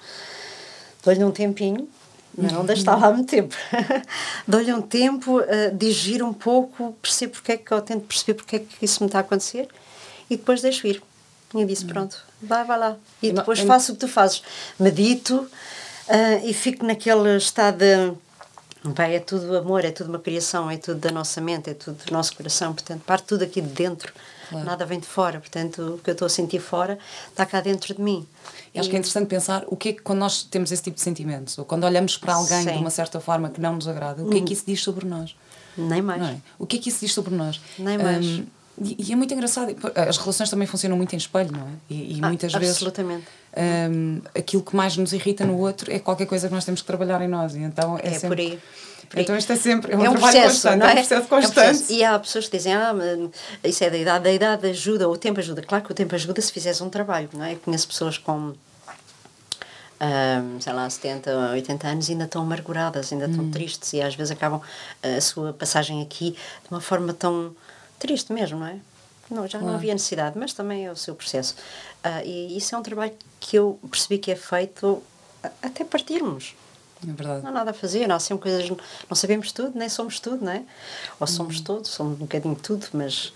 dou-lhe 1.05 1.25
um 1.25 1.31
tempinho, 1.31 1.89
não, 2.37 2.51
não 2.51 2.65
deixo 2.65 2.85
lá 2.87 3.13
muito 3.13 3.29
tempo. 3.29 3.55
Dou-lhe 4.49 4.73
um 4.73 4.81
tempo, 4.81 5.41
uh, 5.41 5.45
digiro 5.75 6.27
um 6.27 6.33
pouco, 6.33 6.97
percebo 7.03 7.35
porque 7.35 7.53
é 7.53 7.57
que 7.57 7.73
eu 7.73 7.81
tento 7.83 8.07
perceber 8.07 8.35
porque 8.35 8.57
é 8.57 8.59
que 8.61 8.85
isso 8.85 9.03
me 9.03 9.07
está 9.07 9.19
a 9.19 9.21
acontecer 9.21 9.69
e 10.31 10.37
depois 10.37 10.63
deixo 10.63 10.87
ir. 10.87 11.03
E 11.55 11.65
disse: 11.65 11.85
pronto, 11.85 12.17
vai, 12.41 12.65
vai 12.65 12.79
lá. 12.79 12.97
E 13.23 13.33
depois 13.33 13.61
faço 13.61 13.93
o 13.93 13.95
que 13.95 14.01
tu 14.01 14.09
fazes. 14.09 14.43
Medito 14.79 15.37
uh, 15.37 16.47
e 16.47 16.55
fico 16.55 16.85
naquele 16.85 17.37
estado 17.37 17.79
de. 17.79 18.93
Pai, 18.97 19.15
é 19.15 19.21
tudo 19.21 19.57
amor, 19.57 19.85
é 19.85 19.93
tudo 19.93 20.09
uma 20.09 20.19
criação, 20.19 20.69
é 20.69 20.77
tudo 20.77 20.99
da 20.99 21.13
nossa 21.13 21.41
mente, 21.41 21.71
é 21.71 21.75
tudo 21.75 22.05
do 22.05 22.13
nosso 22.13 22.35
coração, 22.35 22.73
portanto, 22.73 23.01
parte 23.03 23.27
tudo 23.27 23.45
aqui 23.45 23.61
de 23.61 23.69
dentro, 23.69 24.13
claro. 24.49 24.67
nada 24.67 24.85
vem 24.85 24.99
de 24.99 25.07
fora, 25.07 25.39
portanto, 25.39 25.95
o 25.95 25.99
que 25.99 26.11
eu 26.11 26.13
estou 26.13 26.27
a 26.27 26.29
sentir 26.29 26.59
fora 26.59 26.99
está 27.31 27.47
cá 27.47 27.61
dentro 27.61 27.95
de 27.95 28.01
mim. 28.01 28.27
E 28.75 28.81
acho 28.81 28.89
que 28.89 28.97
é 28.97 28.99
interessante 28.99 29.27
pensar 29.27 29.65
o 29.67 29.77
que 29.77 29.91
é 29.91 29.93
que, 29.93 30.01
quando 30.01 30.21
nós 30.21 30.45
temos 30.45 30.73
esse 30.73 30.83
tipo 30.83 30.97
de 30.97 31.03
sentimentos, 31.03 31.59
ou 31.59 31.65
quando 31.65 31.85
olhamos 31.85 32.17
para 32.17 32.35
alguém 32.35 32.63
Sim. 32.63 32.73
de 32.73 32.79
uma 32.79 32.91
certa 32.91 33.21
forma 33.21 33.51
que 33.51 33.61
não 33.61 33.75
nos 33.75 33.87
agrada, 33.87 34.25
o 34.25 34.31
que 34.31 34.39
é 34.39 34.41
que 34.41 34.51
hum. 34.51 34.53
isso 34.55 34.65
diz 34.67 34.83
sobre 34.83 35.07
nós? 35.07 35.37
Nem 35.77 36.01
mais. 36.01 36.23
É? 36.23 36.37
O 36.59 36.67
que 36.67 36.77
é 36.77 36.81
que 36.81 36.89
isso 36.89 37.01
diz 37.01 37.13
sobre 37.13 37.35
nós? 37.35 37.61
Nem 37.79 37.99
mais. 37.99 38.27
Um, 38.27 38.47
e, 38.81 38.97
e, 38.99 39.13
é 39.13 39.17
muito 39.17 39.33
engraçado, 39.35 39.75
as 39.95 40.17
relações 40.17 40.49
também 40.49 40.67
funcionam 40.67 40.97
muito 40.97 41.13
em 41.13 41.19
espelho, 41.19 41.53
não 41.53 41.61
é? 41.61 41.71
E, 41.91 42.17
e 42.17 42.21
ah, 42.23 42.29
muitas 42.29 42.53
vezes 42.53 42.71
absolutamente. 42.71 43.27
Um, 43.55 44.23
aquilo 44.35 44.63
que 44.63 44.75
mais 44.75 44.97
nos 44.97 45.13
irrita 45.13 45.45
no 45.45 45.59
outro 45.59 45.93
é 45.93 45.99
qualquer 45.99 46.27
coisa 46.27 46.49
que 46.49 46.55
nós 46.55 46.65
temos 46.65 46.81
que 46.81 46.87
trabalhar 46.87 47.21
em 47.21 47.29
nós. 47.29 47.55
E 47.55 47.59
então 47.59 47.99
é, 47.99 48.09
é 48.09 48.13
sempre, 48.13 48.29
por 48.29 48.39
aí. 48.39 48.59
Então 49.17 49.37
isto 49.37 49.53
é 49.53 49.57
sempre 49.57 49.93
é 49.93 49.97
um, 49.97 50.05
é 50.05 50.11
um 50.11 50.15
processo, 50.15 50.69
constante, 50.69 50.83
é? 50.83 50.87
é? 50.87 50.91
um 50.91 50.95
processo 50.95 51.29
constante. 51.29 51.59
É 51.59 51.63
um 51.63 51.69
processo. 51.69 51.93
E 51.93 52.05
há 52.05 52.19
pessoas 52.19 52.49
que 52.49 52.57
dizem, 52.57 52.75
ah, 52.75 52.95
isso 53.65 53.85
é 53.85 53.91
da 53.91 53.99
idade, 53.99 54.29
a 54.29 54.33
idade 54.33 54.67
ajuda, 54.69 55.09
o 55.09 55.17
tempo 55.17 55.41
ajuda. 55.41 55.63
Claro 55.63 55.85
que 55.85 55.93
o 55.93 55.95
tempo 55.95 56.15
ajuda 56.15 56.41
se 56.41 56.53
fizeres 56.53 56.81
um 56.81 56.89
trabalho, 56.89 57.29
não 57.33 57.45
é? 57.45 57.53
Eu 57.55 57.59
conheço 57.59 57.87
pessoas 57.87 58.19
com 58.19 58.55
um, 60.03 60.61
sei 60.61 60.73
lá, 60.73 60.89
70, 60.89 61.53
80 61.53 61.87
anos 61.87 62.11
ainda 62.11 62.25
estão 62.25 62.43
amarguradas, 62.43 63.13
ainda 63.13 63.27
estão 63.27 63.45
hum. 63.45 63.51
tristes 63.51 63.93
e 63.93 64.03
às 64.03 64.15
vezes 64.15 64.33
acabam 64.33 64.61
a 65.03 65.21
sua 65.21 65.53
passagem 65.53 66.03
aqui 66.03 66.33
de 66.33 66.71
uma 66.71 66.81
forma 66.81 67.13
tão 67.13 67.55
triste 67.99 68.33
mesmo, 68.33 68.59
não 68.59 68.67
é? 68.67 68.77
Não, 69.31 69.47
já 69.47 69.59
não 69.61 69.75
havia 69.75 69.93
necessidade, 69.95 70.39
mas 70.39 70.53
também 70.53 70.87
é 70.87 70.91
o 70.91 70.97
seu 70.97 71.15
processo. 71.15 71.55
Uh, 72.05 72.27
e 72.27 72.57
isso 72.57 72.75
é 72.75 72.79
um 72.79 72.83
trabalho 72.83 73.13
que 73.41 73.57
eu 73.57 73.79
percebi 73.91 74.19
que 74.19 74.31
é 74.31 74.37
feito 74.37 75.03
até 75.63 75.85
partirmos. 75.85 76.55
É 77.09 77.13
verdade. 77.13 77.43
Não 77.43 77.51
há 77.51 77.53
nada 77.53 77.71
a 77.71 77.75
fazer, 77.75 78.07
nós 78.07 78.23
sempre 78.23 78.51
coisas, 78.51 78.69
não 78.69 79.17
sabemos 79.17 79.53
tudo, 79.53 79.73
nem 79.77 79.89
somos 79.89 80.21
tudo, 80.21 80.45
não 80.45 80.53
é? 80.53 80.63
Ou 81.19 81.27
somos 81.27 81.61
hum. 81.61 81.65
todos, 81.65 81.91
somos 81.91 82.15
um 82.15 82.23
bocadinho 82.23 82.55
tudo, 82.55 82.87
mas 82.93 83.27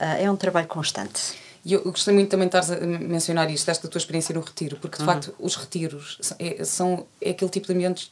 uh, 0.00 0.18
é 0.18 0.30
um 0.30 0.36
trabalho 0.36 0.66
constante. 0.66 1.34
E 1.64 1.74
eu 1.74 1.82
gostei 1.84 2.12
muito 2.12 2.28
também 2.28 2.48
de 2.48 2.56
estar 2.56 2.74
a 2.74 2.80
mencionar 2.86 3.50
isto, 3.50 3.70
esta 3.70 3.86
tua 3.86 3.98
experiência 3.98 4.34
no 4.34 4.40
retiro, 4.40 4.76
porque 4.80 4.96
de 4.96 5.02
uhum. 5.02 5.06
facto 5.06 5.34
os 5.38 5.54
retiros 5.54 6.18
é, 6.38 6.64
são 6.64 7.06
é 7.20 7.30
aquele 7.30 7.50
tipo 7.50 7.68
de 7.68 7.72
ambientes. 7.72 8.10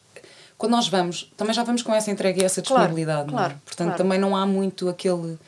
Quando 0.57 0.73
nós 0.73 0.89
vamos, 0.89 1.33
também 1.37 1.55
já 1.55 1.65
vamos 1.65 1.83
com 1.83 1.93
essa 1.93 2.11
entrega 2.11 2.43
e 2.43 2.45
essa 2.45 2.63
disponibilidade, 2.63 3.31
claro, 3.31 3.55
é? 3.55 3.57
Portanto, 3.65 3.89
claro. 3.89 4.03
também 4.03 4.19
não 4.19 4.37
há 4.37 4.47
muito 4.47 4.89
aquele 4.89 5.39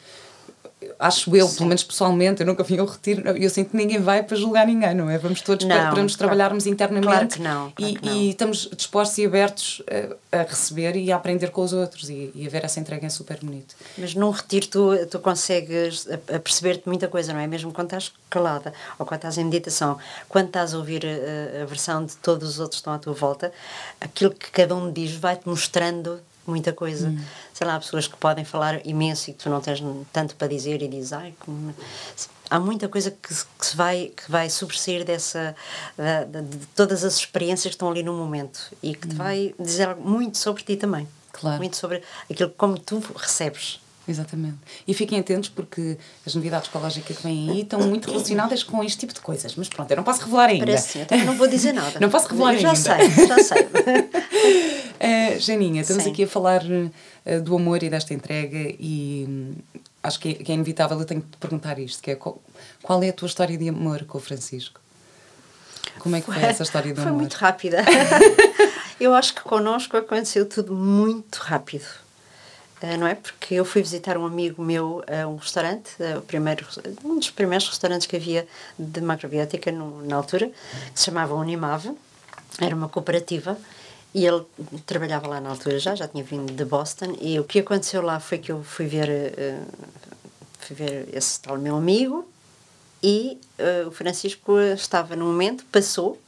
acho 1.03 1.35
eu, 1.35 1.49
Sim. 1.49 1.57
pelo 1.57 1.69
menos 1.69 1.83
pessoalmente, 1.83 2.41
eu 2.41 2.47
nunca 2.47 2.63
vim 2.63 2.79
ao 2.79 2.87
retiro, 2.87 3.29
eu 3.37 3.51
sinto 3.51 3.71
que 3.71 3.77
ninguém 3.77 4.01
vai 4.01 4.23
para 4.23 4.37
julgar 4.37 4.67
ninguém, 4.67 4.95
não 4.95 5.11
é? 5.11 5.19
Vamos 5.19 5.41
todos 5.41 5.67
não, 5.67 5.77
para, 5.77 5.91
para, 5.91 6.03
nos 6.03 6.15
trabalharmos 6.15 6.63
claro, 6.63 6.75
internamente 6.75 7.07
claro 7.07 7.29
que 7.29 7.41
não, 7.41 7.71
claro 7.73 7.93
e, 7.93 7.97
que 7.97 8.07
não. 8.07 8.17
e, 8.17 8.31
estamos 8.31 8.71
dispostos 8.77 9.19
e 9.19 9.27
abertos 9.27 9.83
a, 10.33 10.39
a, 10.39 10.43
receber 10.43 10.95
e 10.97 11.11
a 11.11 11.17
aprender 11.17 11.51
com 11.51 11.63
os 11.63 11.73
outros 11.73 12.09
e, 12.09 12.31
e 12.35 12.47
a 12.47 12.51
ver 12.51 12.65
essa 12.65 12.79
entrega 12.79 13.05
é 13.05 13.11
super 13.11 13.39
bonito. 13.43 13.75
Mas 13.99 14.15
num 14.15 14.31
retiro 14.31 14.69
tu, 14.69 15.07
tu 15.11 15.19
consegues 15.19 16.07
perceber-te 16.45 16.87
muita 16.87 17.09
coisa, 17.09 17.33
não 17.33 17.41
é? 17.41 17.49
Mesmo 17.49 17.73
quando 17.73 17.89
estás 17.89 18.13
calada 18.31 18.73
ou 18.97 19.05
quando 19.05 19.19
estás 19.19 19.39
em 19.39 19.45
meditação, 19.45 19.99
quando 20.29 20.47
estás 20.47 20.73
a 20.73 20.79
ouvir 20.79 21.05
a, 21.05 21.63
a 21.63 21.67
versão 21.67 22.05
de 22.07 22.15
todos 22.17 22.49
os 22.49 22.61
outros 22.61 22.77
que 22.77 22.83
estão 22.83 22.93
à 22.93 22.99
tua 22.99 23.13
volta, 23.13 23.53
aquilo 24.01 24.31
que 24.31 24.51
cada 24.53 24.75
um 24.75 24.93
diz 24.93 25.17
vai-te 25.17 25.49
mostrando 25.49 26.21
muita 26.47 26.73
coisa. 26.73 27.09
Hum. 27.09 27.19
Sei 27.53 27.67
lá, 27.67 27.77
há 27.77 27.81
pessoas 27.81 28.07
que 28.07 28.17
podem 28.17 28.45
falar 28.45 28.85
imenso 28.87 29.31
e 29.31 29.33
que 29.33 29.43
tu 29.43 29.51
não 29.51 29.61
tens 29.61 29.83
tanto 30.13 30.35
para 30.37 30.49
dizer 30.49 30.83
e 30.83 30.89
dizes, 30.89 31.13
ai, 31.13 31.35
como... 31.41 31.75
há 32.51 32.59
muita 32.59 32.89
coisa 32.89 33.11
que, 33.11 33.29
que, 33.29 33.67
se 33.67 33.77
vai, 33.77 34.13
que 34.17 34.31
vai 34.31 34.51
sobressair 34.51 35.05
dessa, 35.05 35.55
de, 35.97 36.43
de, 36.43 36.67
todas 36.75 37.05
as 37.05 37.17
experiências 37.17 37.73
que 37.73 37.77
estão 37.77 37.91
ali 37.91 38.03
no 38.03 38.15
momento 38.15 38.73
e 38.83 38.95
que 38.95 39.09
te 39.09 39.15
hum. 39.15 39.19
vai 39.19 39.55
dizer 39.59 39.95
muito 39.97 40.39
sobre 40.39 40.63
ti 40.63 40.77
também. 40.77 41.07
Claro. 41.33 41.59
Muito 41.59 41.77
sobre 41.77 42.03
aquilo 42.31 42.51
como 42.51 42.79
tu 42.79 43.03
recebes. 43.17 43.81
Exatamente. 44.07 44.59
E 44.87 44.93
fiquem 44.95 45.21
atentos 45.21 45.49
porque 45.49 45.97
as 46.27 46.35
novidades 46.35 46.69
ecológicas 46.69 47.17
que 47.17 47.23
vêm 47.23 47.51
aí 47.51 47.61
estão 47.61 47.81
muito 47.81 48.11
relacionadas 48.11 48.63
com 48.63 48.83
este 48.83 48.99
tipo 48.99 49.15
de 49.15 49.21
coisas. 49.21 49.55
Mas 49.55 49.69
pronto, 49.69 49.91
eu 49.91 49.97
não 49.97 50.05
posso 50.05 50.25
revelar 50.25 50.49
ainda. 50.49 50.67
Parece, 50.67 50.99
eu 50.99 51.07
também 51.07 51.25
não 51.25 51.37
vou 51.37 51.47
dizer 51.47 51.73
nada. 51.73 52.01
não 52.01 52.11
posso 52.11 52.29
revelar 52.29 52.55
eu 52.55 52.59
ainda. 52.59 52.75
Já 52.75 52.97
sei, 52.97 53.27
já 53.27 53.39
sei. 53.39 53.63
uh, 53.63 55.39
Janinha, 55.39 55.83
estamos 55.83 56.03
Sim. 56.05 56.11
aqui 56.11 56.25
a 56.25 56.29
falar 56.29 56.63
uh, 56.65 57.41
do 57.43 57.57
amor 57.57 57.83
e 57.83 57.91
desta 57.91 58.13
entrega 58.13 58.59
e 58.59 59.25
um, 59.29 59.55
acho 60.03 60.19
que 60.19 60.31
é, 60.31 60.35
que 60.35 60.51
é, 60.51 60.55
inevitável 60.55 60.99
eu 60.99 61.05
tenho 61.05 61.23
que 61.23 61.29
te 61.29 61.37
perguntar 61.37 61.79
isto, 61.79 62.03
que 62.03 62.11
é 62.11 62.17
qual, 62.17 62.43
qual, 62.83 63.03
é 63.03 63.11
a 63.11 63.13
tua 63.13 63.27
história 63.27 63.57
de 63.57 63.69
amor 63.69 64.05
com 64.05 64.19
o 64.19 64.21
Francisco? 64.21 64.81
Como 66.01 66.17
é 66.17 66.21
que 66.21 66.27
foi, 66.27 66.35
foi 66.35 66.45
essa 66.45 66.65
história 66.65 66.93
de 66.93 67.01
amor? 67.01 67.11
Foi 67.11 67.19
muito 67.19 67.35
rápida. 67.35 67.85
eu 68.99 69.15
acho 69.15 69.35
que 69.35 69.43
connosco 69.43 69.97
aconteceu 69.97 70.49
tudo 70.49 70.75
muito 70.75 71.37
rápido 71.37 72.02
não 72.99 73.07
é? 73.07 73.15
Porque 73.15 73.55
eu 73.55 73.65
fui 73.65 73.83
visitar 73.83 74.17
um 74.19 74.27
amigo 74.27 74.63
meu 74.63 75.05
a 75.07 75.27
um 75.27 75.37
restaurante, 75.37 75.91
uh, 76.01 76.19
o 76.19 76.23
primeiro, 76.23 76.67
um 77.05 77.19
dos 77.19 77.31
primeiros 77.31 77.69
restaurantes 77.69 78.07
que 78.07 78.17
havia 78.17 78.47
de 78.79 79.01
macrobiótica 79.01 79.71
no, 79.71 80.05
na 80.05 80.17
altura, 80.17 80.49
que 80.93 80.99
se 80.99 81.05
chamava 81.05 81.35
Unimave, 81.35 81.93
era 82.61 82.75
uma 82.75 82.89
cooperativa, 82.89 83.57
e 84.15 84.27
ele 84.27 84.45
trabalhava 84.85 85.27
lá 85.29 85.41
na 85.41 85.51
altura 85.51 85.79
já, 85.79 85.95
já 85.95 86.09
tinha 86.09 86.25
vindo 86.25 86.53
de 86.53 86.65
Boston, 86.65 87.17
e 87.21 87.39
o 87.39 87.45
que 87.45 87.61
aconteceu 87.61 88.03
lá 88.03 88.21
foi 88.21 88.39
que 88.39 88.53
eu 88.53 88.63
fui 88.63 88.87
ver, 88.87 89.09
uh, 89.09 89.67
fui 90.59 90.77
ver 90.77 91.09
esse 91.13 91.41
tal 91.41 91.57
meu 91.59 91.77
amigo, 91.77 92.29
e 93.05 93.41
o 93.85 93.91
Francisco 93.91 94.61
estava 94.61 95.17
no 95.17 95.25
momento, 95.25 95.65
passou, 95.73 96.21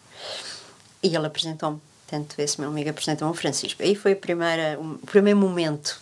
e 1.01 1.15
ele 1.15 1.25
apresentou-me. 1.25 1.81
Portanto, 2.07 2.35
esse 2.39 2.61
meu 2.61 2.69
amigo 2.69 2.91
apresentou-me 2.91 3.33
o 3.33 3.37
Francisco. 3.37 3.81
Aí 3.83 3.95
foi 3.95 4.13
a 4.13 4.17
primeira, 4.17 4.79
o 4.81 4.99
primeiro 5.07 5.39
momento 5.39 6.01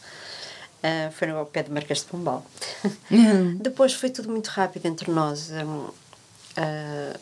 Uh, 0.83 1.13
foi 1.13 1.29
no 1.29 1.47
pé 1.47 1.63
de 1.63 1.71
Marquês 1.71 2.01
de 2.01 2.07
Pombal. 2.07 2.45
Uhum. 3.09 3.57
Depois 3.63 3.95
foi 3.95 4.11
tudo 4.11 4.29
muito 4.29 4.49
rápido 4.49 4.87
entre 4.87 5.13
nós. 5.13 5.49
Um, 5.51 5.85
uh, 5.87 7.21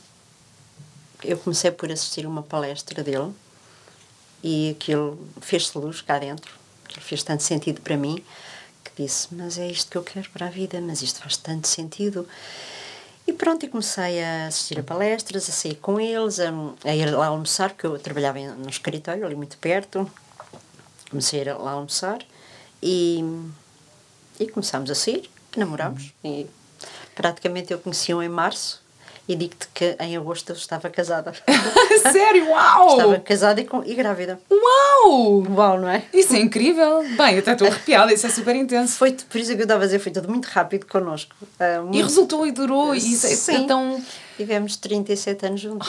eu 1.23 1.37
comecei 1.37 1.71
por 1.71 1.93
assistir 1.93 2.25
uma 2.25 2.43
palestra 2.43 3.05
dele 3.05 3.35
e 4.43 4.71
aquilo 4.71 5.29
fez-se 5.43 5.77
luz 5.77 6.01
cá 6.01 6.19
dentro. 6.19 6.55
Aquilo 6.87 7.05
fez 7.05 7.23
tanto 7.23 7.43
sentido 7.43 7.83
para 7.83 7.99
mim 7.99 8.25
que 8.83 9.03
disse: 9.03 9.29
Mas 9.33 9.59
é 9.59 9.67
isto 9.71 9.91
que 9.91 9.99
eu 9.99 10.03
quero 10.03 10.31
para 10.31 10.47
a 10.47 10.51
vida, 10.51 10.81
mas 10.81 11.03
isto 11.03 11.21
faz 11.21 11.37
tanto 11.37 11.69
sentido. 11.69 12.27
E 13.27 13.33
pronto, 13.35 13.67
e 13.67 13.69
comecei 13.69 14.25
a 14.25 14.47
assistir 14.47 14.81
a 14.81 14.83
palestras, 14.83 15.47
a 15.51 15.53
sair 15.53 15.75
com 15.75 16.01
eles, 16.01 16.41
a, 16.41 16.51
a 16.83 16.97
ir 16.97 17.11
lá 17.15 17.27
almoçar, 17.27 17.69
porque 17.69 17.87
eu 17.87 17.99
trabalhava 17.99 18.39
no 18.39 18.71
escritório 18.71 19.27
ali 19.27 19.35
muito 19.35 19.59
perto. 19.59 20.11
Comecei 21.11 21.41
a 21.41 21.43
ir 21.43 21.53
lá 21.59 21.73
almoçar 21.73 22.25
e, 22.83 23.25
e 24.39 24.49
começámos 24.49 24.91
a 24.91 24.95
sair, 24.95 25.31
namorámos. 25.57 26.13
Uhum. 26.23 26.31
E 26.31 26.47
praticamente 27.15 27.73
eu 27.73 27.79
conheci-o 27.79 28.23
em 28.23 28.29
março 28.29 28.83
e 29.29 29.37
digo-te 29.37 29.69
que 29.73 29.97
em 30.01 30.17
agosto 30.17 30.51
eu 30.51 30.57
estava 30.57 30.91
casada. 30.91 31.33
Sério? 32.11 32.49
Uau! 32.49 32.91
Estava 32.91 33.21
casada 33.21 33.61
e, 33.61 33.65
com, 33.65 33.85
e 33.85 33.95
grávida. 33.95 34.41
Uau! 34.51 35.45
Uau, 35.57 35.81
não 35.81 35.89
é? 35.89 36.05
Isso 36.13 36.35
é 36.35 36.41
incrível! 36.41 37.03
Bem, 37.17 37.35
eu 37.35 37.39
até 37.39 37.53
estou 37.53 37.69
arrepiada, 37.69 38.13
isso 38.13 38.27
é 38.27 38.31
super 38.31 38.57
intenso. 38.57 38.97
Foi 38.97 39.13
por 39.13 39.39
isso 39.39 39.55
que 39.55 39.61
eu 39.61 39.63
estava 39.63 39.85
a 39.85 39.87
dizer, 39.87 40.01
foi 40.01 40.11
tudo 40.11 40.29
muito 40.29 40.47
rápido 40.47 40.87
connosco. 40.87 41.35
Uh, 41.43 41.83
muito... 41.83 41.99
E 41.99 42.03
resultou 42.03 42.47
e 42.47 42.51
durou, 42.51 42.95
e 42.95 42.99
isso 42.99 43.51
é, 43.51 43.67
tão. 43.67 44.03
Tivemos 44.37 44.77
37 44.77 45.47
anos 45.47 45.61
juntos. 45.61 45.89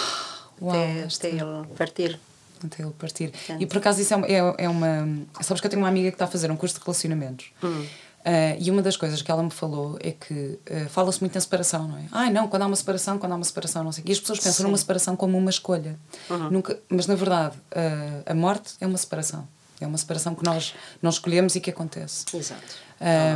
Oh, 0.59 0.65
uau, 0.65 0.75
até, 0.75 1.27
até 1.27 1.29
ele 1.29 1.67
partir 1.75 2.19
até 2.67 2.83
ele 2.83 2.93
partir. 2.97 3.33
E 3.59 3.65
por 3.65 3.77
acaso 3.77 4.01
isso 4.01 4.13
é, 4.13 4.17
é, 4.33 4.55
é, 4.65 4.69
uma. 4.69 5.07
Sabes 5.41 5.61
que 5.61 5.67
eu 5.67 5.71
tenho 5.71 5.81
uma 5.81 5.89
amiga 5.89 6.09
que 6.09 6.15
está 6.15 6.25
a 6.25 6.27
fazer 6.27 6.51
um 6.51 6.55
curso 6.55 6.75
de 6.75 6.81
relacionamentos. 6.85 7.47
Hum. 7.63 7.85
Uh, 8.21 8.55
e 8.59 8.69
uma 8.69 8.83
das 8.83 8.95
coisas 8.95 9.19
que 9.19 9.31
ela 9.31 9.41
me 9.41 9.49
falou 9.49 9.97
é 9.99 10.11
que 10.11 10.33
uh, 10.33 10.87
fala-se 10.89 11.19
muito 11.21 11.35
em 11.35 11.41
separação, 11.41 11.87
não 11.87 11.97
é? 11.97 12.05
Ai, 12.11 12.29
não, 12.29 12.47
quando 12.47 12.61
há 12.61 12.67
uma 12.67 12.75
separação, 12.75 13.17
quando 13.17 13.31
há 13.31 13.35
uma 13.35 13.43
separação, 13.43 13.83
não 13.83 13.91
sei. 13.91 14.03
E 14.05 14.11
as 14.11 14.19
pessoas 14.19 14.37
pensam 14.37 14.53
Sim. 14.53 14.63
numa 14.63 14.77
separação 14.77 15.15
como 15.15 15.35
uma 15.35 15.49
escolha. 15.49 15.97
Uhum. 16.29 16.51
Nunca, 16.51 16.79
mas 16.87 17.07
na 17.07 17.15
verdade, 17.15 17.57
uh, 17.57 18.23
a 18.31 18.33
morte 18.35 18.73
é 18.79 18.85
uma 18.85 18.97
separação. 18.97 19.47
É 19.79 19.87
uma 19.87 19.97
separação 19.97 20.35
que 20.35 20.45
nós 20.45 20.75
não 21.01 21.09
escolhemos 21.09 21.55
e 21.55 21.59
que 21.59 21.71
acontece. 21.71 22.25
Exato. 22.35 22.61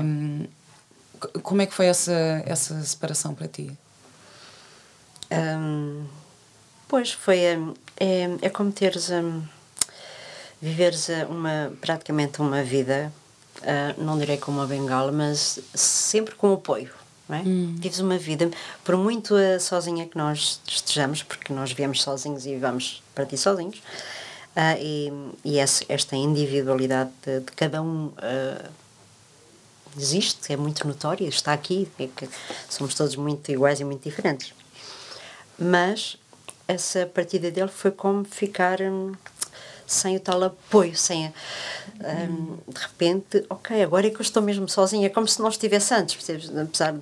Um, 0.03 0.45
como 1.41 1.63
é 1.63 1.65
que 1.65 1.73
foi 1.73 1.87
essa, 1.87 2.43
essa 2.45 2.79
separação 2.83 3.33
para 3.33 3.47
ti? 3.47 3.75
Um, 5.31 6.05
pois 6.87 7.11
foi. 7.11 7.57
Um, 7.57 7.73
é, 7.97 8.29
é 8.41 8.49
como 8.49 8.71
teres. 8.71 9.09
Um, 9.09 9.41
viveres 10.61 11.09
uma, 11.29 11.71
praticamente 11.79 12.41
uma 12.41 12.63
vida 12.63 13.11
uh, 13.61 14.03
não 14.03 14.17
direi 14.17 14.37
com 14.37 14.51
uma 14.51 14.65
bengala, 14.65 15.11
mas 15.11 15.59
sempre 15.73 16.35
com 16.35 16.53
apoio. 16.53 16.91
Não 17.27 17.37
é? 17.37 17.41
Hum. 17.41 17.75
Vives 17.79 17.99
uma 17.99 18.17
vida, 18.17 18.49
por 18.83 18.95
muito 18.95 19.33
uh, 19.35 19.59
sozinha 19.59 20.07
que 20.07 20.17
nós 20.17 20.61
estejamos, 20.67 21.23
porque 21.23 21.51
nós 21.51 21.71
viemos 21.71 22.01
sozinhos 22.01 22.45
e 22.45 22.55
vamos 22.55 23.01
para 23.15 23.25
ti 23.25 23.37
sozinhos, 23.37 23.77
uh, 23.77 24.77
e, 24.79 25.11
e 25.43 25.57
essa, 25.57 25.83
esta 25.89 26.15
individualidade 26.15 27.09
de, 27.25 27.39
de 27.39 27.51
cada 27.53 27.81
um 27.81 28.11
existe, 29.97 30.51
é 30.51 30.57
muito 30.57 30.85
notória, 30.85 31.25
está 31.27 31.53
aqui, 31.53 31.87
é 31.97 32.07
que 32.07 32.29
somos 32.69 32.93
todos 32.93 33.15
muito 33.15 33.49
iguais 33.49 33.79
e 33.79 33.83
muito 33.83 34.03
diferentes. 34.03 34.53
Mas 35.57 36.17
essa 36.67 37.05
partida 37.05 37.51
dele 37.51 37.69
foi 37.69 37.91
como 37.91 38.23
ficar. 38.25 38.81
Um, 38.81 39.13
sem 39.87 40.15
o 40.15 40.19
tal 40.19 40.43
apoio, 40.43 40.95
sem 40.97 41.27
a, 41.27 41.31
um, 42.27 42.57
de 42.67 42.79
repente, 42.79 43.45
ok, 43.49 43.83
agora 43.83 44.07
é 44.07 44.09
que 44.09 44.15
eu 44.15 44.21
estou 44.21 44.41
mesmo 44.41 44.67
sozinha, 44.67 45.05
é 45.05 45.09
como 45.09 45.27
se 45.27 45.39
não 45.39 45.47
estivesse 45.47 45.93
antes, 45.93 46.15
percebes? 46.15 46.49
apesar 46.57 46.93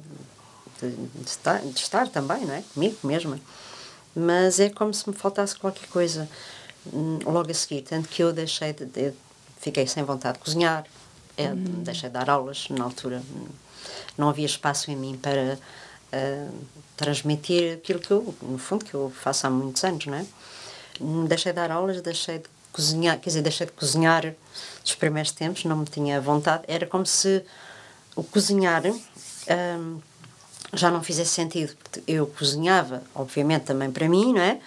de, 0.81 0.89
de, 0.89 1.29
estar, 1.29 1.61
de 1.61 1.79
estar 1.79 2.09
também, 2.09 2.45
não 2.45 2.53
é? 2.53 2.63
Comigo 2.73 2.97
mesma. 3.03 3.39
Mas 4.15 4.59
é 4.59 4.69
como 4.69 4.93
se 4.93 5.09
me 5.09 5.15
faltasse 5.15 5.55
qualquer 5.55 5.87
coisa 5.87 6.29
hum, 6.91 7.19
logo 7.25 7.49
a 7.49 7.53
seguir. 7.53 7.81
Tanto 7.81 8.07
que 8.09 8.21
eu 8.21 8.31
deixei 8.31 8.73
de. 8.73 8.85
de 8.85 9.13
fiquei 9.59 9.87
sem 9.87 10.03
vontade 10.03 10.37
de 10.37 10.43
cozinhar, 10.43 10.85
é, 11.37 11.51
hum. 11.51 11.83
deixei 11.83 12.09
de 12.09 12.13
dar 12.13 12.29
aulas 12.29 12.67
na 12.69 12.83
altura. 12.83 13.23
Não 14.17 14.29
havia 14.29 14.45
espaço 14.45 14.91
em 14.91 14.95
mim 14.95 15.17
para 15.19 15.57
transmitir 16.95 17.75
aquilo 17.75 17.99
que 17.99 18.11
eu, 18.11 18.35
no 18.41 18.57
fundo, 18.57 18.85
que 18.85 18.93
eu 18.93 19.11
faço 19.11 19.47
há 19.47 19.49
muitos 19.49 19.83
anos, 19.83 20.05
não 20.05 20.17
é? 20.17 20.25
Deixei 21.27 21.51
de 21.51 21.55
dar 21.55 21.71
aulas, 21.71 22.01
deixei 22.01 22.39
de 22.39 22.45
cozinhar, 22.71 23.19
quer 23.19 23.29
dizer, 23.29 23.41
deixei 23.41 23.65
de 23.65 23.73
cozinhar 23.73 24.33
nos 24.81 24.95
primeiros 24.95 25.31
tempos, 25.31 25.65
não 25.65 25.77
me 25.77 25.85
tinha 25.85 26.19
vontade. 26.21 26.63
Era 26.67 26.85
como 26.85 27.05
se 27.05 27.43
o 28.15 28.23
cozinhar 28.23 28.83
hum, 28.85 29.99
já 30.73 30.89
não 30.91 31.03
fizesse 31.03 31.31
sentido. 31.31 31.75
Eu 32.07 32.27
cozinhava, 32.27 33.03
obviamente, 33.13 33.63
também 33.63 33.91
para 33.91 34.09
mim, 34.09 34.33
não 34.33 34.41
é? 34.41 34.59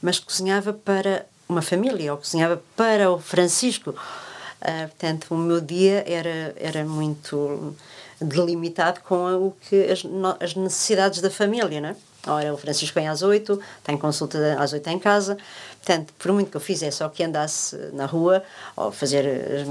Mas 0.00 0.18
cozinhava 0.18 0.72
para 0.72 1.26
uma 1.48 1.62
família, 1.62 2.12
ou 2.12 2.18
cozinhava 2.18 2.62
para 2.76 3.10
o 3.10 3.18
Francisco. 3.18 3.90
Uh, 3.90 4.88
portanto, 4.88 5.26
o 5.30 5.36
meu 5.36 5.60
dia 5.60 6.04
era, 6.06 6.54
era 6.56 6.84
muito 6.84 7.76
delimitado 8.22 9.00
com 9.00 9.48
o 9.48 9.56
que 9.68 9.84
as, 9.90 10.02
as 10.40 10.54
necessidades 10.54 11.20
da 11.20 11.30
família, 11.30 11.80
não 11.80 11.88
é? 11.90 11.96
Ora, 12.26 12.54
o 12.54 12.56
Francisco 12.56 12.94
vem 12.94 13.08
às 13.08 13.22
oito, 13.22 13.60
tem 13.82 13.96
consulta 13.96 14.56
às 14.58 14.72
oito 14.72 14.88
em 14.88 14.98
casa, 14.98 15.36
portanto, 15.84 16.14
por 16.18 16.30
muito 16.32 16.50
que 16.50 16.56
eu 16.56 16.60
fizesse 16.60 17.02
ou 17.02 17.10
que 17.10 17.24
andasse 17.24 17.76
na 17.92 18.06
rua, 18.06 18.44
ou 18.76 18.92
fazer 18.92 19.24
eh, 19.26 19.64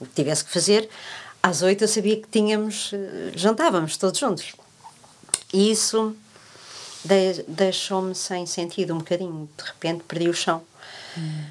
o 0.00 0.06
que 0.06 0.12
tivesse 0.12 0.44
que 0.44 0.50
fazer, 0.50 0.88
às 1.40 1.62
oito 1.62 1.84
eu 1.84 1.88
sabia 1.88 2.16
que 2.16 2.26
tínhamos, 2.28 2.90
eh, 2.92 3.32
jantávamos 3.36 3.96
todos 3.96 4.18
juntos. 4.18 4.52
E 5.52 5.70
isso 5.70 6.16
deixou-me 7.46 8.14
sem 8.14 8.46
sentido 8.46 8.94
um 8.94 8.98
bocadinho, 8.98 9.48
de 9.56 9.64
repente 9.64 10.02
perdi 10.04 10.28
o 10.28 10.34
chão. 10.34 10.62
Hum. 11.16 11.44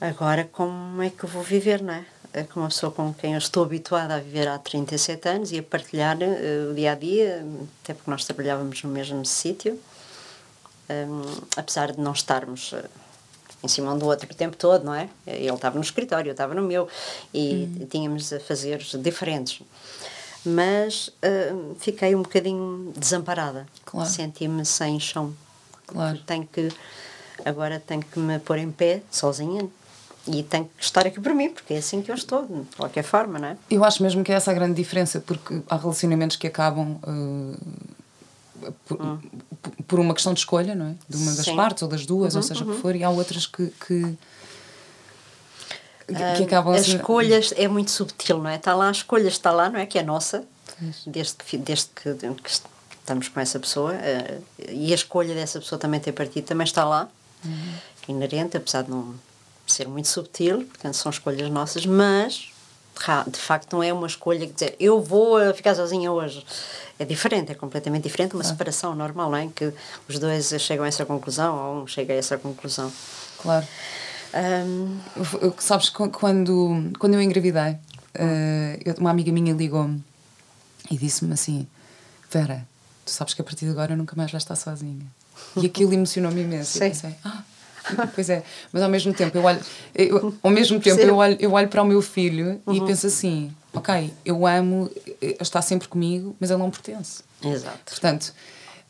Agora, 0.00 0.48
como 0.52 1.02
é 1.02 1.10
que 1.10 1.24
eu 1.24 1.28
vou 1.28 1.42
viver, 1.42 1.82
não 1.82 1.94
é? 1.94 2.04
Com 2.44 2.60
uma 2.60 2.68
pessoa 2.68 2.92
com 2.92 3.12
quem 3.12 3.32
eu 3.32 3.38
estou 3.38 3.64
habituada 3.64 4.14
a 4.14 4.18
viver 4.18 4.48
há 4.48 4.58
37 4.58 5.28
anos 5.28 5.52
e 5.52 5.58
a 5.58 5.62
partilhar 5.62 6.16
uh, 6.16 6.70
o 6.70 6.74
dia 6.74 6.92
a 6.92 6.94
dia, 6.94 7.46
até 7.82 7.94
porque 7.94 8.10
nós 8.10 8.24
trabalhávamos 8.24 8.82
no 8.82 8.90
mesmo 8.90 9.24
sítio, 9.24 9.78
um, 10.88 11.22
apesar 11.56 11.92
de 11.92 12.00
não 12.00 12.12
estarmos 12.12 12.72
uh, 12.72 12.84
em 13.62 13.68
cima 13.68 13.92
um 13.92 13.98
do 13.98 14.06
outro 14.06 14.30
o 14.30 14.34
tempo 14.34 14.56
todo, 14.56 14.84
não 14.84 14.94
é? 14.94 15.08
Ele 15.26 15.52
estava 15.52 15.76
no 15.76 15.82
escritório, 15.82 16.28
eu 16.28 16.32
estava 16.32 16.54
no 16.54 16.62
meu 16.62 16.88
e 17.34 17.68
hum. 17.80 17.86
tínhamos 17.90 18.32
a 18.32 18.40
fazer 18.40 18.78
diferentes. 19.02 19.62
Mas 20.44 21.08
uh, 21.08 21.74
fiquei 21.78 22.14
um 22.14 22.22
bocadinho 22.22 22.92
desamparada, 22.96 23.66
claro. 23.84 24.08
senti-me 24.08 24.64
sem 24.64 24.98
chão. 25.00 25.34
Claro. 25.86 26.18
Tenho 26.26 26.46
que, 26.46 26.68
agora 27.44 27.82
tenho 27.84 28.02
que 28.02 28.18
me 28.18 28.38
pôr 28.38 28.58
em 28.58 28.70
pé, 28.70 29.02
sozinha, 29.10 29.68
e 30.28 30.42
tenho 30.42 30.64
que 30.76 30.84
estar 30.84 31.06
aqui 31.06 31.20
por 31.20 31.34
mim, 31.34 31.50
porque 31.50 31.74
é 31.74 31.78
assim 31.78 32.02
que 32.02 32.10
eu 32.10 32.14
estou, 32.14 32.44
de 32.46 32.76
qualquer 32.76 33.02
forma, 33.02 33.38
não 33.38 33.48
é? 33.48 33.56
Eu 33.70 33.84
acho 33.84 34.02
mesmo 34.02 34.22
que 34.22 34.30
é 34.30 34.34
essa 34.34 34.50
a 34.50 34.54
grande 34.54 34.74
diferença, 34.74 35.20
porque 35.20 35.62
há 35.68 35.76
relacionamentos 35.76 36.36
que 36.36 36.46
acabam 36.46 36.98
uh, 37.02 38.72
por, 38.86 39.00
hum. 39.00 39.18
por, 39.86 39.98
uma 39.98 40.14
questão 40.14 40.34
de 40.34 40.40
escolha, 40.40 40.74
não 40.74 40.86
é? 40.86 40.94
De 41.08 41.16
uma 41.16 41.32
das 41.32 41.44
Sim. 41.44 41.56
partes 41.56 41.82
ou 41.82 41.88
das 41.88 42.04
duas, 42.04 42.34
uhum, 42.34 42.40
ou 42.40 42.42
seja 42.42 42.64
o 42.64 42.68
uhum. 42.68 42.74
que 42.74 42.80
for, 42.80 42.94
e 42.94 43.02
há 43.02 43.10
outras 43.10 43.46
que. 43.46 43.72
que 43.86 44.16
que 46.38 46.42
acabam 46.42 46.72
as 46.72 46.82
assim... 46.82 46.96
escolhas 46.96 47.52
é 47.54 47.68
muito 47.68 47.90
subtil, 47.90 48.38
não 48.38 48.48
é? 48.48 48.56
Está 48.56 48.74
lá, 48.74 48.88
a 48.88 48.90
escolha 48.90 49.28
está 49.28 49.50
lá, 49.50 49.68
não 49.68 49.78
é? 49.78 49.84
Que 49.84 49.98
é 49.98 50.02
nossa, 50.02 50.42
desde 51.06 51.34
que, 51.34 51.58
desde 51.58 51.90
que, 51.94 52.14
que, 52.14 52.50
estamos 52.98 53.28
com 53.28 53.38
essa 53.38 53.60
pessoa, 53.60 53.92
uh, 53.92 54.42
e 54.70 54.90
a 54.90 54.94
escolha 54.94 55.34
dessa 55.34 55.60
pessoa 55.60 55.78
também 55.78 56.00
ter 56.00 56.12
partido 56.12 56.46
também 56.46 56.64
está 56.64 56.82
lá, 56.82 57.10
uhum. 57.44 57.74
inerente, 58.08 58.56
apesar 58.56 58.84
de 58.84 58.90
não 58.90 59.14
ser 59.72 59.88
muito 59.88 60.08
subtil, 60.08 60.64
portanto 60.64 60.94
são 60.94 61.10
escolhas 61.10 61.50
nossas, 61.50 61.86
mas 61.86 62.50
de 63.28 63.38
facto 63.38 63.72
não 63.72 63.82
é 63.82 63.92
uma 63.92 64.06
escolha 64.06 64.46
que 64.46 64.52
dizer 64.52 64.74
eu 64.80 65.00
vou 65.00 65.40
eh, 65.40 65.52
ficar 65.54 65.74
sozinha 65.74 66.10
hoje. 66.10 66.44
É 66.98 67.04
diferente, 67.04 67.52
é 67.52 67.54
completamente 67.54 68.02
diferente, 68.02 68.34
uma 68.34 68.42
separação 68.42 68.94
normal, 68.94 69.30
não 69.30 69.36
é? 69.36 69.48
Que 69.54 69.72
os 70.08 70.18
dois 70.18 70.52
chegam 70.60 70.84
a 70.84 70.88
essa 70.88 71.06
conclusão 71.06 71.56
ou 71.56 71.82
um 71.82 71.86
chega 71.86 72.12
a 72.12 72.16
essa 72.16 72.36
conclusão. 72.36 72.92
Claro. 73.40 73.66
Um, 74.34 74.98
Sabes, 75.58 75.88
quando, 75.90 76.92
quando 76.98 77.14
eu 77.14 77.22
engravidei, 77.22 77.72
uh, 77.72 79.00
uma 79.00 79.10
amiga 79.10 79.30
minha 79.30 79.54
ligou-me 79.54 80.02
e 80.90 80.96
disse-me 80.96 81.32
assim: 81.32 81.66
Vera, 82.30 82.66
tu 83.04 83.12
sabes 83.12 83.32
que 83.32 83.40
a 83.40 83.44
partir 83.44 83.64
de 83.64 83.70
agora 83.70 83.92
eu 83.92 83.96
nunca 83.96 84.14
mais 84.16 84.30
vais 84.30 84.42
estar 84.42 84.56
sozinha. 84.56 85.06
E 85.56 85.66
aquilo 85.66 85.92
emocionou-me 85.92 86.42
imenso. 86.42 86.78
Sim. 86.78 86.84
Eu 86.84 86.90
pensei, 86.90 87.14
ah, 87.24 87.42
Pois 88.14 88.30
é, 88.30 88.42
mas 88.72 88.82
ao 88.82 88.88
mesmo 88.88 89.12
tempo 89.12 89.36
eu 89.36 89.44
olho, 89.44 89.60
eu, 89.94 90.34
ao 90.42 90.50
mesmo 90.50 90.80
tempo 90.80 91.00
eu 91.00 91.16
olho, 91.16 91.36
eu 91.40 91.52
olho 91.52 91.68
para 91.68 91.82
o 91.82 91.86
meu 91.86 92.02
filho 92.02 92.60
uhum. 92.66 92.74
e 92.74 92.80
penso 92.86 93.06
assim, 93.06 93.52
ok, 93.72 94.12
eu 94.24 94.46
amo, 94.46 94.90
eh, 95.22 95.36
está 95.40 95.62
sempre 95.62 95.88
comigo, 95.88 96.34
mas 96.40 96.50
ele 96.50 96.58
não 96.58 96.70
pertence. 96.70 97.22
Exato. 97.42 97.78
Portanto, 97.86 98.32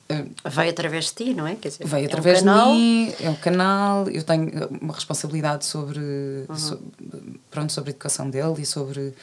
eh, 0.08 0.24
vai 0.44 0.70
através 0.70 1.06
de 1.06 1.14
ti, 1.14 1.34
não 1.34 1.46
é? 1.46 1.54
Quer 1.54 1.68
dizer, 1.68 1.86
vai 1.86 2.04
através 2.04 2.44
é 2.44 2.50
um 2.50 2.54
de 2.54 2.72
mim, 2.72 3.14
é 3.20 3.28
um 3.28 3.34
canal, 3.34 4.08
eu 4.08 4.22
tenho 4.22 4.50
uma 4.80 4.94
responsabilidade 4.94 5.66
sobre, 5.66 6.00
uhum. 6.48 6.56
sobre, 6.56 6.84
pronto, 7.50 7.72
sobre 7.72 7.90
a 7.90 7.92
educação 7.92 8.30
dele 8.30 8.54
e 8.62 8.64
sobre 8.64 9.00
uh, 9.00 9.14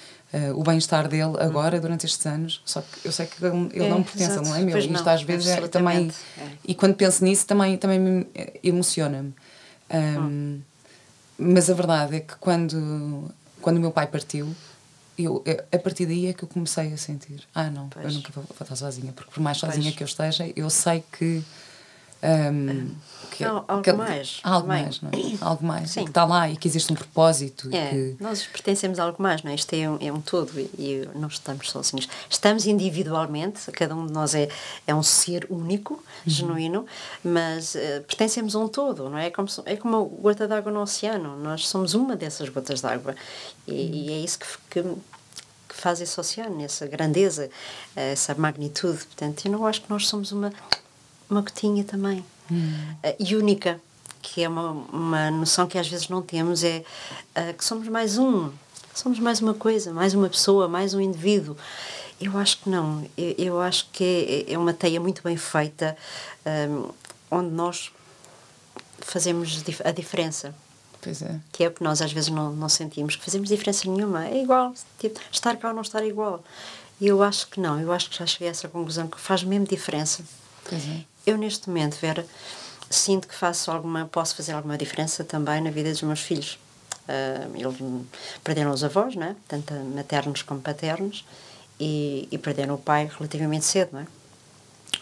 o 0.60 0.63
bem-estar 0.63 1.08
dele 1.08 1.38
agora, 1.39 1.75
uhum. 1.75 1.82
durante 1.82 2.05
estes 2.05 2.24
anos. 2.27 2.62
Só 2.65 2.82
que 2.82 3.08
eu 3.08 3.12
sei 3.12 3.25
que 3.25 3.44
ele, 3.44 3.70
ele 3.74 3.86
é, 3.86 3.89
não 3.89 4.03
pertence, 4.03 4.32
exato. 4.32 4.48
não 4.48 4.55
é 4.55 4.60
meu. 4.60 4.74
Pois 4.74 4.86
Isto 4.86 5.03
não, 5.03 5.12
às 5.12 5.24
vezes 5.24 5.48
é, 5.48 5.67
também. 5.67 6.12
É. 6.38 6.48
E 6.63 6.75
quando 6.75 6.94
penso 6.94 7.24
nisso, 7.24 7.48
também, 7.48 7.77
também 7.77 8.00
me 8.00 8.27
emociona-me. 8.63 9.34
Um, 9.92 10.62
mas 11.38 11.70
a 11.70 11.74
verdade 11.74 12.18
é 12.18 12.20
que 12.22 12.36
quando, 12.38 13.30
quando 13.62 13.77
o 13.77 13.80
meu 13.80 13.92
pai 13.92 14.08
partiu, 14.08 14.56
eu, 15.18 15.44
a 15.72 15.77
partir 15.77 16.06
daí 16.06 16.27
é 16.27 16.34
que 16.34 16.44
eu 16.44 16.48
comecei 16.48 16.92
a 16.94 16.98
sentir: 16.98 17.44
ah, 17.54 17.70
não, 17.70 17.89
pois. 17.89 18.06
eu 18.06 18.12
nunca 18.12 18.32
vou, 18.34 18.44
vou, 18.44 18.58
estar 18.60 18.75
sozinha, 18.75 19.12
porque 19.13 19.32
por 19.32 19.42
mais 19.42 19.58
sozinha 19.58 19.84
pois. 19.84 19.96
que 19.96 20.04
eu 20.04 20.08
esteja, 20.08 20.51
eu 20.56 20.70
sei 20.70 21.04
que 21.12 21.44
um, 22.25 22.89
que, 23.36 23.44
não, 23.44 23.65
algo 23.67 23.84
que, 23.84 23.91
mais. 23.91 24.39
Algo 24.44 24.67
mais, 24.67 25.01
não 25.01 25.10
é? 25.10 25.13
Algo 25.41 25.65
mais. 25.65 25.91
Sim. 25.91 26.03
Que 26.03 26.10
está 26.10 26.24
lá 26.24 26.50
e 26.50 26.55
que 26.55 26.67
existe 26.67 26.91
um 26.91 26.96
propósito. 26.96 27.70
É, 27.74 27.89
que... 27.89 28.15
Nós 28.20 28.46
pertencemos 28.46 28.98
a 28.98 29.03
algo 29.03 29.22
mais, 29.22 29.44
não 29.44 29.51
é? 29.51 29.55
Isto 29.55 29.74
é 29.74 29.89
um, 29.89 29.98
é 30.00 30.12
um 30.12 30.22
todo 30.22 30.58
e, 30.58 30.70
e 30.77 31.10
não 31.13 31.27
estamos 31.27 31.70
sozinhos. 31.70 32.08
Estamos 32.29 32.65
individualmente, 32.65 33.70
cada 33.72 33.94
um 33.94 34.08
de 34.08 34.13
nós 34.13 34.34
é, 34.34 34.47
é 34.88 34.95
um 34.95 35.04
ser 35.04 35.45
único, 35.49 35.95
uhum. 35.95 36.02
genuíno, 36.26 36.86
mas 37.23 37.76
uh, 37.76 38.04
pertencemos 38.08 38.56
a 38.56 38.60
um 38.60 38.67
todo, 38.69 39.10
não 39.10 39.17
é? 39.17 39.28
É 39.28 39.32
como, 39.32 39.47
é 39.65 39.76
como 39.76 39.97
uma 39.97 40.21
gota 40.21 40.47
d'água 40.47 40.71
no 40.71 40.82
oceano. 40.82 41.38
Nós 41.38 41.67
somos 41.67 41.93
uma 41.93 42.15
dessas 42.15 42.47
gotas 42.47 42.80
d'água 42.80 43.15
e, 43.67 43.71
uhum. 43.71 43.78
e, 43.78 44.13
é 44.13 44.19
isso 44.19 44.39
que, 44.39 44.45
que 44.69 44.95
que 45.67 45.82
faz 45.82 45.99
esse 45.99 46.17
oceano, 46.17 46.63
essa 46.63 46.88
grandeza, 46.88 47.49
essa 47.95 48.34
magnitude. 48.34 48.99
Portanto, 48.99 49.45
eu 49.45 49.52
não 49.52 49.67
acho 49.67 49.82
que 49.82 49.89
nós 49.89 50.08
somos 50.08 50.32
uma 50.32 50.54
uma 51.29 51.41
gotinha 51.41 51.83
também. 51.83 52.25
Hum. 52.51 52.73
Uh, 53.03 53.15
e 53.19 53.35
única, 53.35 53.79
que 54.21 54.43
é 54.43 54.49
uma, 54.49 54.71
uma 54.71 55.31
noção 55.31 55.67
que 55.67 55.77
às 55.77 55.88
vezes 55.88 56.09
não 56.09 56.21
temos, 56.21 56.63
é 56.63 56.83
uh, 57.38 57.53
que 57.53 57.63
somos 57.63 57.88
mais 57.88 58.17
um, 58.17 58.51
somos 58.93 59.19
mais 59.19 59.41
uma 59.41 59.53
coisa, 59.53 59.93
mais 59.93 60.13
uma 60.13 60.29
pessoa, 60.29 60.67
mais 60.67 60.93
um 60.93 61.01
indivíduo. 61.01 61.55
Eu 62.19 62.38
acho 62.38 62.59
que 62.59 62.69
não, 62.69 63.05
eu, 63.17 63.35
eu 63.38 63.61
acho 63.61 63.89
que 63.91 64.45
é, 64.47 64.53
é 64.53 64.57
uma 64.57 64.73
teia 64.73 64.99
muito 64.99 65.21
bem 65.21 65.35
feita, 65.35 65.97
um, 66.45 66.49
ehm, 66.49 66.89
onde 67.29 67.49
nós 67.51 67.91
fazemos 68.99 69.63
a 69.83 69.91
diferença. 69.91 70.55
Pois 71.01 71.21
é. 71.21 71.39
Que 71.51 71.65
é 71.65 71.67
o 71.67 71.71
que 71.71 71.83
nós 71.83 72.01
às 72.01 72.11
vezes 72.11 72.29
não, 72.29 72.51
não 72.53 72.69
sentimos, 72.69 73.15
que 73.15 73.23
fazemos 73.23 73.49
diferença 73.49 73.88
nenhuma. 73.88 74.27
É 74.27 74.41
igual, 74.41 74.73
tipo, 74.97 75.19
estar 75.31 75.55
cá 75.57 75.67
ou 75.67 75.73
não 75.73 75.81
estar 75.81 76.03
igual. 76.03 76.43
E 76.99 77.07
eu 77.07 77.21
acho 77.21 77.47
que 77.47 77.59
não, 77.59 77.79
eu 77.79 77.91
acho 77.91 78.09
que 78.09 78.17
já 78.17 78.25
cheguei 78.25 78.47
a 78.47 78.51
essa 78.51 78.67
conclusão 78.67 79.07
que 79.07 79.19
faz 79.19 79.43
mesmo 79.43 79.67
diferença. 79.67 80.23
Pois 80.67 80.88
é. 80.88 81.03
Eu, 81.25 81.38
neste 81.38 81.67
momento, 81.67 81.97
Vera, 81.99 82.25
sinto 82.89 83.27
que 83.27 83.35
faço 83.35 83.71
alguma, 83.71 84.05
posso 84.05 84.35
fazer 84.35 84.53
alguma 84.53 84.77
diferença 84.77 85.23
também 85.23 85.61
na 85.61 85.71
vida 85.71 85.89
dos 85.91 86.01
meus 86.01 86.21
filhos. 86.21 86.59
Uh, 87.07 87.55
eles 87.55 87.77
perderam 88.43 88.71
os 88.71 88.83
avós, 88.83 89.15
né? 89.15 89.35
tanto 89.47 89.73
maternos 89.73 90.41
como 90.41 90.61
paternos, 90.61 91.25
e, 91.79 92.27
e 92.31 92.38
perderam 92.38 92.75
o 92.75 92.77
pai 92.77 93.09
relativamente 93.17 93.65
cedo. 93.65 93.89
Não 93.93 94.01
é? 94.01 94.07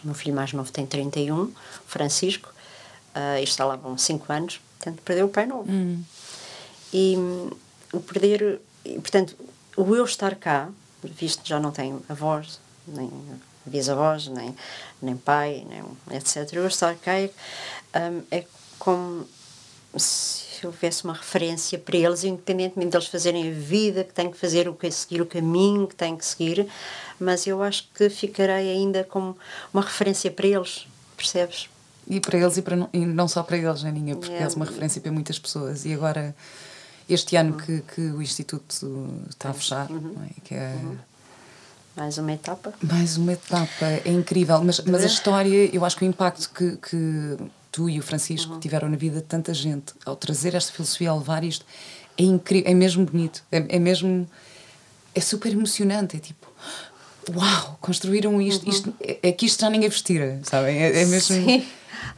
O 0.02 0.06
meu 0.08 0.14
filho 0.14 0.34
mais 0.34 0.52
novo 0.52 0.70
tem 0.72 0.86
31, 0.86 1.52
Francisco, 1.86 2.52
uh, 3.14 3.38
e 3.38 3.44
está 3.44 3.64
lá 3.64 3.78
há 3.82 3.98
5 3.98 4.32
anos, 4.32 4.60
portanto, 4.78 5.02
perdeu 5.02 5.26
o 5.26 5.28
pai 5.28 5.46
novo. 5.46 5.70
Hum. 5.70 6.02
E 6.92 7.16
o 7.92 8.00
perder, 8.00 8.60
e, 8.84 8.94
portanto, 8.94 9.36
o 9.76 9.94
eu 9.94 10.04
estar 10.04 10.34
cá, 10.36 10.68
visto 11.02 11.42
que 11.42 11.48
já 11.48 11.58
não 11.60 11.70
tenho 11.70 12.02
avós, 12.08 12.60
nem 12.86 13.10
bisavós, 13.66 14.28
nem, 14.28 14.54
nem 15.00 15.16
pai, 15.16 15.66
nem, 15.68 16.16
etc. 16.16 16.52
Eu 16.52 16.66
estar 16.66 16.94
cá 16.96 17.12
um, 17.94 18.22
é 18.30 18.44
como 18.78 19.26
se 19.96 20.66
houvesse 20.66 21.04
uma 21.04 21.14
referência 21.14 21.78
para 21.78 21.96
eles, 21.96 22.24
independentemente 22.24 22.90
deles 22.90 23.06
fazerem 23.06 23.50
a 23.50 23.54
vida 23.54 24.04
que 24.04 24.12
têm 24.12 24.30
que 24.30 24.36
fazer, 24.36 24.68
o 24.68 24.74
que 24.74 24.90
seguir 24.90 25.20
o 25.20 25.26
caminho 25.26 25.86
que 25.86 25.94
têm 25.94 26.16
que 26.16 26.24
seguir, 26.24 26.66
mas 27.18 27.46
eu 27.46 27.62
acho 27.62 27.88
que 27.94 28.08
ficarei 28.08 28.72
ainda 28.72 29.04
como 29.04 29.36
uma 29.72 29.82
referência 29.82 30.30
para 30.30 30.46
eles, 30.46 30.86
percebes? 31.16 31.68
E 32.06 32.20
para 32.20 32.38
eles 32.38 32.56
e, 32.56 32.62
para 32.62 32.76
não, 32.76 32.88
e 32.92 32.98
não 32.98 33.28
só 33.28 33.42
para 33.42 33.56
eles, 33.56 33.80
Janinha, 33.80 34.16
porque 34.16 34.32
é. 34.32 34.42
és 34.42 34.54
uma 34.54 34.64
referência 34.64 35.00
para 35.00 35.12
muitas 35.12 35.38
pessoas. 35.38 35.86
E 35.86 35.94
agora, 35.94 36.36
este 37.08 37.36
ano 37.36 37.52
uhum. 37.52 37.58
que, 37.58 37.80
que 37.94 38.00
o 38.00 38.20
Instituto 38.20 38.74
está 39.30 39.50
a 39.50 39.54
fechar, 39.54 39.90
uhum. 39.90 40.14
é? 40.24 40.40
que 40.42 40.54
é. 40.54 40.74
Uhum 40.82 41.13
mais 41.96 42.18
uma 42.18 42.32
etapa. 42.32 42.74
Mais 42.82 43.16
uma 43.16 43.32
etapa, 43.32 43.86
é 44.04 44.10
incrível. 44.10 44.62
Mas, 44.62 44.80
mas 44.80 45.02
a 45.02 45.06
história, 45.06 45.70
eu 45.74 45.84
acho 45.84 45.96
que 45.96 46.04
o 46.04 46.08
impacto 46.08 46.50
que, 46.50 46.76
que 46.76 47.36
tu 47.70 47.88
e 47.88 47.98
o 47.98 48.02
Francisco 48.02 48.54
uhum. 48.54 48.60
tiveram 48.60 48.88
na 48.88 48.96
vida 48.96 49.16
de 49.16 49.26
tanta 49.26 49.54
gente 49.54 49.94
ao 50.04 50.16
trazer 50.16 50.54
esta 50.54 50.72
filosofia, 50.72 51.10
ao 51.10 51.18
levar 51.18 51.44
isto, 51.44 51.64
é 52.18 52.22
incrível, 52.22 52.70
é 52.70 52.74
mesmo 52.74 53.04
bonito, 53.04 53.42
é, 53.50 53.76
é 53.76 53.78
mesmo. 53.78 54.28
é 55.14 55.20
super 55.20 55.52
emocionante. 55.52 56.16
É 56.16 56.20
tipo, 56.20 56.46
uau, 57.34 57.78
construíram 57.80 58.40
isto, 58.40 58.64
uhum. 58.64 58.70
isto 58.70 58.94
é, 59.00 59.18
é, 59.22 59.32
que 59.32 59.46
isto 59.46 59.60
já 59.60 59.70
ninguém 59.70 59.88
vestira, 59.88 60.40
sabem? 60.42 60.76
É, 60.76 61.02
é 61.02 61.04
mesmo. 61.06 61.36
Sim. 61.36 61.66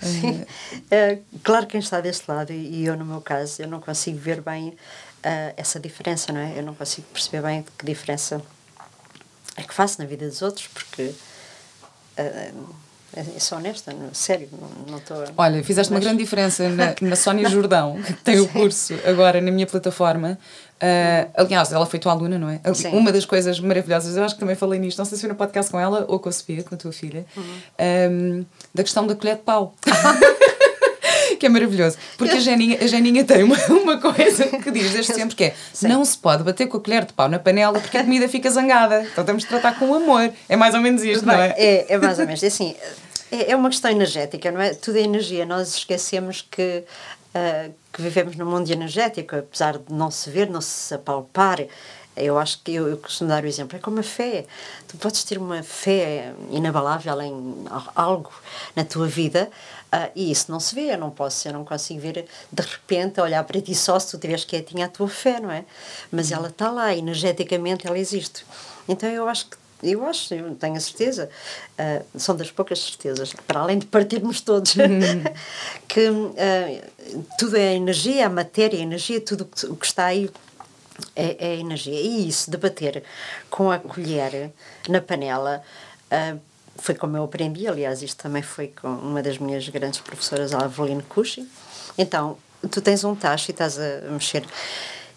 É... 0.02 0.06
Sim. 0.06 0.44
É, 0.90 1.18
claro 1.42 1.64
que 1.66 1.72
quem 1.72 1.80
está 1.80 2.00
deste 2.00 2.28
lado, 2.28 2.52
e 2.52 2.84
eu 2.84 2.96
no 2.96 3.04
meu 3.04 3.20
caso, 3.20 3.62
eu 3.62 3.68
não 3.68 3.80
consigo 3.80 4.18
ver 4.18 4.40
bem 4.40 4.68
uh, 4.68 5.54
essa 5.56 5.78
diferença, 5.78 6.32
não 6.32 6.40
é? 6.40 6.58
Eu 6.58 6.62
não 6.62 6.74
consigo 6.74 7.06
perceber 7.12 7.42
bem 7.42 7.64
que 7.78 7.86
diferença 7.86 8.42
é 9.56 9.62
que 9.62 9.74
faço 9.74 10.00
na 10.00 10.06
vida 10.06 10.26
dos 10.26 10.42
outros, 10.42 10.66
porque 10.68 11.02
uh, 12.18 12.74
é 13.16 13.40
só 13.40 13.56
honesta, 13.56 13.92
não, 13.92 14.12
sério, 14.12 14.48
não 14.86 14.98
estou. 14.98 15.24
Olha, 15.38 15.64
fizeste 15.64 15.90
mas... 15.90 15.98
uma 15.98 16.04
grande 16.04 16.22
diferença 16.22 16.68
na, 16.68 16.94
na 17.00 17.16
Sónia 17.16 17.48
Jordão, 17.50 17.96
que 18.02 18.12
tem 18.14 18.40
o 18.40 18.48
curso 18.48 18.94
agora 19.06 19.40
na 19.40 19.50
minha 19.50 19.66
plataforma. 19.66 20.38
Uh, 20.76 21.30
aliás, 21.34 21.72
ela 21.72 21.86
foi 21.86 21.98
tua 21.98 22.12
aluna, 22.12 22.38
não 22.38 22.50
é? 22.50 22.60
Sim. 22.74 22.88
Uma 22.88 23.10
das 23.10 23.24
coisas 23.24 23.58
maravilhosas, 23.58 24.14
eu 24.14 24.22
acho 24.22 24.34
que 24.34 24.40
também 24.40 24.54
falei 24.54 24.78
nisto, 24.78 24.98
não 24.98 25.06
sei 25.06 25.16
se 25.16 25.22
foi 25.22 25.30
no 25.30 25.34
podcast 25.34 25.70
com 25.70 25.80
ela 25.80 26.04
ou 26.08 26.18
com 26.18 26.28
a 26.28 26.32
Sofia, 26.32 26.62
com 26.62 26.74
a 26.74 26.78
tua 26.78 26.92
filha, 26.92 27.24
uhum. 27.34 27.44
um, 27.80 28.46
da 28.74 28.82
questão 28.82 29.06
da 29.06 29.14
colher 29.14 29.36
de 29.36 29.42
pau. 29.42 29.74
que 31.38 31.46
é 31.46 31.49
maravilhoso. 31.49 31.96
Porque 32.16 32.37
a 32.37 32.40
Janinha, 32.40 32.79
a 32.81 32.87
Janinha 32.87 33.25
tem 33.25 33.42
uma, 33.42 33.57
uma 33.68 34.01
coisa 34.01 34.46
que 34.46 34.70
diz 34.70 34.92
desde 34.92 35.12
sempre 35.14 35.37
que 35.37 35.44
é 35.44 35.55
Sim. 35.72 35.88
não 35.88 36.05
se 36.05 36.16
pode 36.18 36.42
bater 36.42 36.66
com 36.66 36.77
a 36.77 36.81
colher 36.81 37.05
de 37.05 37.12
pau 37.12 37.29
na 37.29 37.38
panela 37.38 37.81
porque 37.81 37.99
a 37.99 38.03
comida 38.03 38.29
fica 38.29 38.51
zangada. 38.51 39.03
Então 39.12 39.25
temos 39.25 39.42
de 39.42 39.49
tratar 39.49 39.79
com 39.79 39.94
amor. 39.94 40.33
É 40.49 40.57
mais 40.57 40.75
ou 40.75 40.81
menos 40.81 41.03
isto, 41.03 41.25
Bem, 41.25 41.37
não 41.37 41.42
é? 41.42 41.55
é? 41.57 41.87
É 41.88 41.99
mais 41.99 42.18
ou 42.18 42.27
menos. 42.27 42.42
É 42.42 42.46
assim, 42.46 42.75
é, 43.31 43.53
é 43.53 43.57
uma 43.57 43.68
questão 43.68 43.90
energética, 43.90 44.51
não 44.51 44.61
é? 44.61 44.75
Tudo 44.75 44.99
é 44.99 45.03
energia. 45.03 45.44
Nós 45.44 45.77
esquecemos 45.77 46.42
que, 46.42 46.85
uh, 47.35 47.72
que 47.92 48.03
vivemos 48.03 48.37
num 48.37 48.46
mundo 48.46 48.70
energético, 48.70 49.37
apesar 49.37 49.79
de 49.79 49.92
não 49.92 50.11
se 50.11 50.31
ver, 50.31 50.49
não 50.49 50.61
se 50.61 50.94
apalpar. 50.94 51.61
Eu 52.16 52.38
acho 52.38 52.62
que 52.62 52.72
eu, 52.72 52.88
eu 52.88 52.96
costumo 52.96 53.29
dar 53.29 53.44
o 53.44 53.46
exemplo, 53.46 53.77
é 53.77 53.81
como 53.81 54.01
a 54.01 54.03
fé. 54.03 54.46
Tu 54.88 54.96
podes 54.96 55.22
ter 55.22 55.37
uma 55.37 55.62
fé 55.62 56.33
inabalável 56.51 57.20
em 57.20 57.66
algo 57.94 58.33
na 58.75 58.85
tua 58.85 59.07
vida 59.07 59.51
uh, 59.92 60.11
e 60.14 60.31
isso 60.31 60.51
não 60.51 60.61
se 60.61 60.75
vê. 60.75 60.94
Eu 60.94 60.99
não 60.99 61.11
posso, 61.11 61.46
eu 61.46 61.53
não 61.53 61.64
consigo 61.64 62.01
ver 62.01 62.27
de 62.53 62.62
repente 62.62 63.20
olhar 63.20 63.42
para 63.44 63.61
ti 63.61 63.75
só 63.75 63.99
se 63.99 64.11
tu 64.11 64.18
tiveres 64.18 64.44
quietinha 64.44 64.87
a 64.87 64.88
tua 64.88 65.09
fé, 65.09 65.40
não 65.40 65.51
é? 65.51 65.64
Mas 66.11 66.33
ela 66.33 66.49
está 66.49 66.70
lá, 66.70 66.94
energeticamente 66.94 67.87
ela 67.87 67.99
existe. 67.99 68.44
Então 68.88 69.09
eu 69.09 69.29
acho 69.29 69.46
que 69.46 69.57
eu 69.83 70.07
acho, 70.07 70.33
eu 70.33 70.55
tenho 70.55 70.75
a 70.75 70.81
certeza, 70.81 71.29
uh, 71.79 72.18
são 72.18 72.35
das 72.35 72.51
poucas 72.51 72.83
certezas, 72.83 73.35
para 73.46 73.61
além 73.61 73.79
de 73.79 73.87
partirmos 73.87 74.40
todos, 74.40 74.75
que 75.87 76.09
uh, 76.09 77.27
tudo 77.38 77.57
é 77.57 77.75
energia, 77.75 78.27
a 78.27 78.31
matéria, 78.31 78.79
a 78.79 78.83
energia, 78.83 79.20
tudo 79.20 79.49
o 79.68 79.77
que 79.77 79.87
está 79.87 80.07
aí 80.07 80.31
é, 81.14 81.49
é 81.49 81.57
energia. 81.57 82.01
E 82.01 82.27
isso, 82.27 82.51
de 82.51 82.57
bater 82.57 83.03
com 83.51 83.70
a 83.70 83.79
colher 83.79 84.51
na 84.88 85.01
panela, 85.01 85.62
uh, 86.11 86.40
foi 86.78 86.94
como 86.94 87.16
eu 87.16 87.24
aprendi. 87.24 87.66
Aliás, 87.66 88.02
isto 88.02 88.22
também 88.22 88.42
foi 88.42 88.68
com 88.68 88.88
uma 88.88 89.22
das 89.22 89.38
minhas 89.38 89.68
grandes 89.68 90.00
professoras, 90.00 90.52
a 90.52 90.64
Aveline 90.64 91.02
Cushing. 91.02 91.48
Então, 91.96 92.36
tu 92.70 92.80
tens 92.80 93.04
um 93.04 93.14
tacho 93.14 93.50
e 93.50 93.52
estás 93.52 93.78
a 93.78 94.10
mexer. 94.10 94.44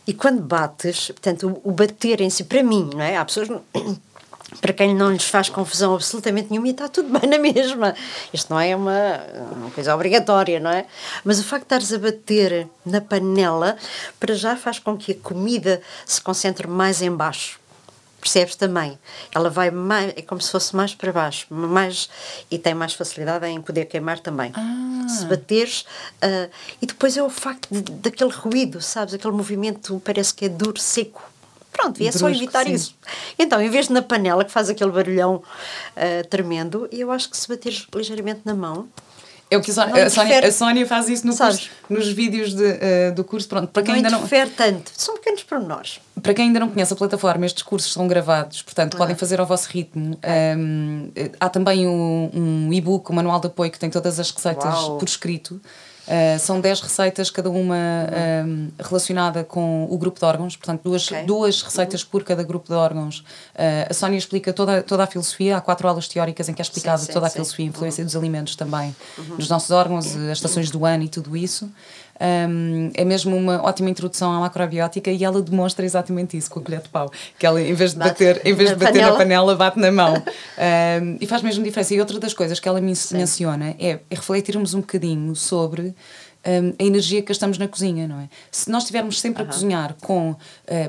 E 0.08 0.14
quando 0.14 0.42
bates, 0.42 1.08
portanto, 1.08 1.62
o, 1.64 1.72
bater 1.72 2.22
em 2.22 2.30
si, 2.30 2.44
para 2.44 2.64
mim, 2.64 2.90
não 2.94 3.02
é? 3.02 3.18
Há 3.18 3.26
pessoas 3.26 3.50
para 4.60 4.74
quem 4.74 4.96
não 4.96 5.12
lhes 5.12 5.26
faz 5.26 5.50
confusão 5.50 5.94
absolutamente 5.94 6.50
nenhuma 6.50 6.68
e 6.68 6.72
está 6.72 6.88
tudo 6.88 7.20
bem 7.20 7.30
na 7.30 7.38
mesma. 7.38 7.94
Isto 8.34 8.52
não 8.52 8.60
é 8.60 8.76
uma, 8.76 9.22
uma 9.52 9.72
coisa 9.72 9.94
obrigatória, 9.94 10.60
não 10.60 10.72
é? 10.72 10.86
Mas 11.24 11.40
o 11.40 11.44
facto 11.44 11.68
de 11.68 11.76
estares 11.76 11.94
a 11.94 12.00
bater 12.00 12.68
na 12.86 13.00
panela, 13.00 13.78
para 14.20 14.34
já 14.34 14.56
faz 14.56 14.80
com 14.80 14.98
que 14.98 15.12
a 15.12 15.16
comida 15.16 15.82
se 16.06 16.20
concentre 16.22 16.68
mais 16.68 17.02
em 17.02 17.12
baixo. 17.12 17.59
Percebes 18.20 18.56
também? 18.56 19.00
Ela 19.34 19.50
vai 19.50 19.72
mais, 19.72 20.14
é 20.16 20.22
como 20.22 20.42
se 20.42 20.52
fosse 20.52 20.76
mais 20.76 20.94
para 20.94 21.12
baixo, 21.12 21.48
mais, 21.50 22.10
e 22.52 22.58
tem 22.58 22.74
mais 22.74 22.94
facilidade 22.94 23.46
em 23.46 23.62
poder 23.62 23.86
queimar 23.86 24.20
também. 24.20 24.52
Ah. 24.56 25.08
Se 25.08 25.26
bateres, 25.26 25.82
uh, 26.24 26.50
e 26.82 26.86
depois 26.86 27.16
é 27.18 27.24
o 27.24 27.30
facto 27.30 27.68
de, 27.72 27.82
daquele 27.82 28.32
ruído, 28.32 28.82
sabes? 28.82 29.14
Aquele 29.14 29.34
movimento 29.34 30.02
parece 30.04 30.34
que 30.34 30.46
é 30.46 30.50
duro, 30.50 30.80
seco 30.80 31.30
Pronto, 31.72 32.02
e 32.02 32.08
é 32.08 32.10
Brusco, 32.10 32.20
só 32.20 32.30
evitar 32.30 32.66
sim. 32.66 32.74
isso. 32.74 32.96
Então, 33.38 33.62
em 33.62 33.70
vez 33.70 33.88
de 33.88 33.94
na 33.94 34.02
panela 34.02 34.44
que 34.44 34.52
faz 34.52 34.70
aquele 34.70 34.92
barulhão 34.92 35.36
uh, 35.36 36.28
tremendo, 36.28 36.90
eu 36.92 37.10
acho 37.10 37.30
que 37.30 37.38
se 37.38 37.48
bateres 37.48 37.88
ligeiramente 37.96 38.42
na 38.44 38.54
mão. 38.54 38.90
É 39.52 39.58
o 39.58 39.62
que 39.62 39.72
a 39.72 39.74
Sónia, 39.74 40.06
a 40.06 40.10
Sónia, 40.10 40.48
a 40.48 40.52
Sónia 40.52 40.86
faz 40.86 41.10
isso 41.10 41.26
no 41.26 41.36
curso, 41.36 41.70
nos 41.90 42.08
vídeos 42.10 42.54
de, 42.54 42.64
uh, 42.64 43.16
do 43.16 43.24
curso. 43.24 43.48
Pronto, 43.48 43.68
para 43.70 43.82
quem 43.82 44.02
não 44.02 44.20
ainda 44.20 44.46
não. 44.46 44.50
tanto, 44.56 44.92
são 44.96 45.16
pequenos 45.16 45.42
pormenores. 45.42 46.00
Para 46.22 46.36
quem 46.36 46.48
ainda 46.48 46.60
não 46.60 46.70
conhece 46.70 46.94
a 46.94 46.96
plataforma, 46.96 47.46
estes 47.48 47.64
cursos 47.64 47.92
são 47.92 48.08
gravados, 48.08 48.62
portanto, 48.62 48.96
podem 48.96 49.16
fazer 49.16 49.40
ao 49.40 49.48
vosso 49.48 49.68
ritmo. 49.70 50.20
Um, 50.58 51.10
há 51.40 51.50
também 51.50 51.88
um, 51.88 52.30
um 52.32 52.74
e-book, 52.74 53.12
um 53.12 53.16
manual 53.16 53.40
de 53.40 53.48
apoio 53.48 53.72
que 53.72 53.80
tem 53.80 53.90
todas 53.90 54.20
as 54.20 54.30
receitas 54.30 54.64
Uau. 54.66 54.98
por 54.98 55.08
escrito. 55.08 55.60
Uh, 56.10 56.40
são 56.40 56.60
10 56.60 56.82
receitas, 56.82 57.30
cada 57.30 57.52
uma 57.52 57.76
uh, 57.76 58.84
relacionada 58.84 59.44
com 59.44 59.86
o 59.88 59.96
grupo 59.96 60.18
de 60.18 60.26
órgãos, 60.26 60.58
portanto, 60.58 60.82
duas, 60.82 61.06
okay. 61.06 61.24
duas 61.24 61.62
receitas 61.62 62.02
uhum. 62.02 62.10
por 62.10 62.24
cada 62.24 62.42
grupo 62.42 62.68
de 62.68 62.74
órgãos. 62.74 63.20
Uh, 63.20 63.86
a 63.92 63.94
Sónia 63.94 64.18
explica 64.18 64.52
toda, 64.52 64.82
toda 64.82 65.04
a 65.04 65.08
filosofia, 65.08 65.58
há 65.58 65.62
quatro 65.62 65.88
aulas 65.88 66.08
teóricas 66.08 66.50
em 66.50 66.54
que 66.56 66.62
é 66.62 66.64
explicada 66.64 66.98
sim, 66.98 67.06
sim, 67.06 67.14
toda 67.14 67.28
a 67.28 67.30
filosofia, 67.30 67.64
a 67.64 67.70
influência 67.70 68.02
uhum. 68.02 68.08
dos 68.08 68.16
alimentos 68.16 68.56
também, 68.56 68.96
uhum. 69.20 69.36
nos 69.36 69.48
nossos 69.48 69.70
órgãos, 69.70 70.08
as 70.16 70.38
estações 70.38 70.72
do 70.72 70.84
ano 70.84 71.04
e 71.04 71.10
tudo 71.10 71.38
isso. 71.38 71.70
Um, 72.20 72.92
é 72.94 73.06
mesmo 73.06 73.36
uma 73.36 73.64
ótima 73.64 73.90
introdução 73.90 74.34
à 74.34 74.40
macrobiótica 74.40 75.10
e 75.10 75.24
ela 75.24 75.42
demonstra 75.42 75.86
exatamente 75.86 76.36
isso 76.36 76.52
com 76.52 76.60
a 76.60 76.64
colher 76.64 76.82
de 76.82 76.90
pau. 76.90 77.10
Que 77.38 77.46
ela, 77.46 77.62
em 77.62 77.74
vez 77.74 77.94
de 77.94 78.00
bate 78.00 78.10
bater, 78.12 78.42
em 78.46 78.54
vez 78.54 78.70
de 78.70 78.76
bater 78.76 78.94
panela. 78.94 79.12
na 79.12 79.18
panela, 79.18 79.56
bate 79.56 79.80
na 79.80 79.92
mão. 79.92 80.14
um, 81.02 81.18
e 81.22 81.26
faz 81.26 81.42
mesmo 81.42 81.64
diferença. 81.64 81.94
E 81.94 82.00
outra 82.00 82.20
das 82.20 82.34
coisas 82.34 82.60
que 82.60 82.68
ela 82.68 82.82
men 82.82 82.96
Sim. 82.96 83.18
menciona 83.18 83.70
é, 83.80 84.00
é 84.10 84.16
refletirmos 84.16 84.74
um 84.74 84.82
bocadinho 84.82 85.34
sobre 85.36 85.96
um, 86.46 86.74
a 86.80 86.84
energia 86.84 87.22
que 87.22 87.28
gastamos 87.28 87.58
na 87.58 87.68
cozinha, 87.68 88.08
não 88.08 88.20
é? 88.20 88.30
Se 88.52 88.70
nós 88.70 88.84
estivermos 88.84 89.20
sempre 89.20 89.44
a 89.44 89.46
cozinhar 89.46 89.96
com 90.02 90.32
uh, 90.32 90.38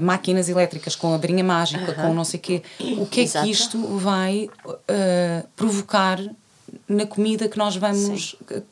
máquinas 0.00 0.48
elétricas, 0.48 0.94
com 0.94 1.14
a 1.14 1.16
varinha 1.16 1.44
mágica, 1.44 1.92
com 1.94 2.14
não 2.14 2.24
sei 2.24 2.38
o 2.38 2.42
quê, 2.42 2.62
o 2.98 3.06
que 3.06 3.20
é 3.20 3.24
Exato. 3.24 3.44
que 3.44 3.52
isto 3.52 3.78
vai 3.98 4.48
uh, 4.66 5.48
provocar 5.56 6.20
na 6.88 7.06
comida 7.06 7.48
que 7.48 7.58
nós 7.58 7.76
vamos, 7.76 8.36
que, 8.46 8.62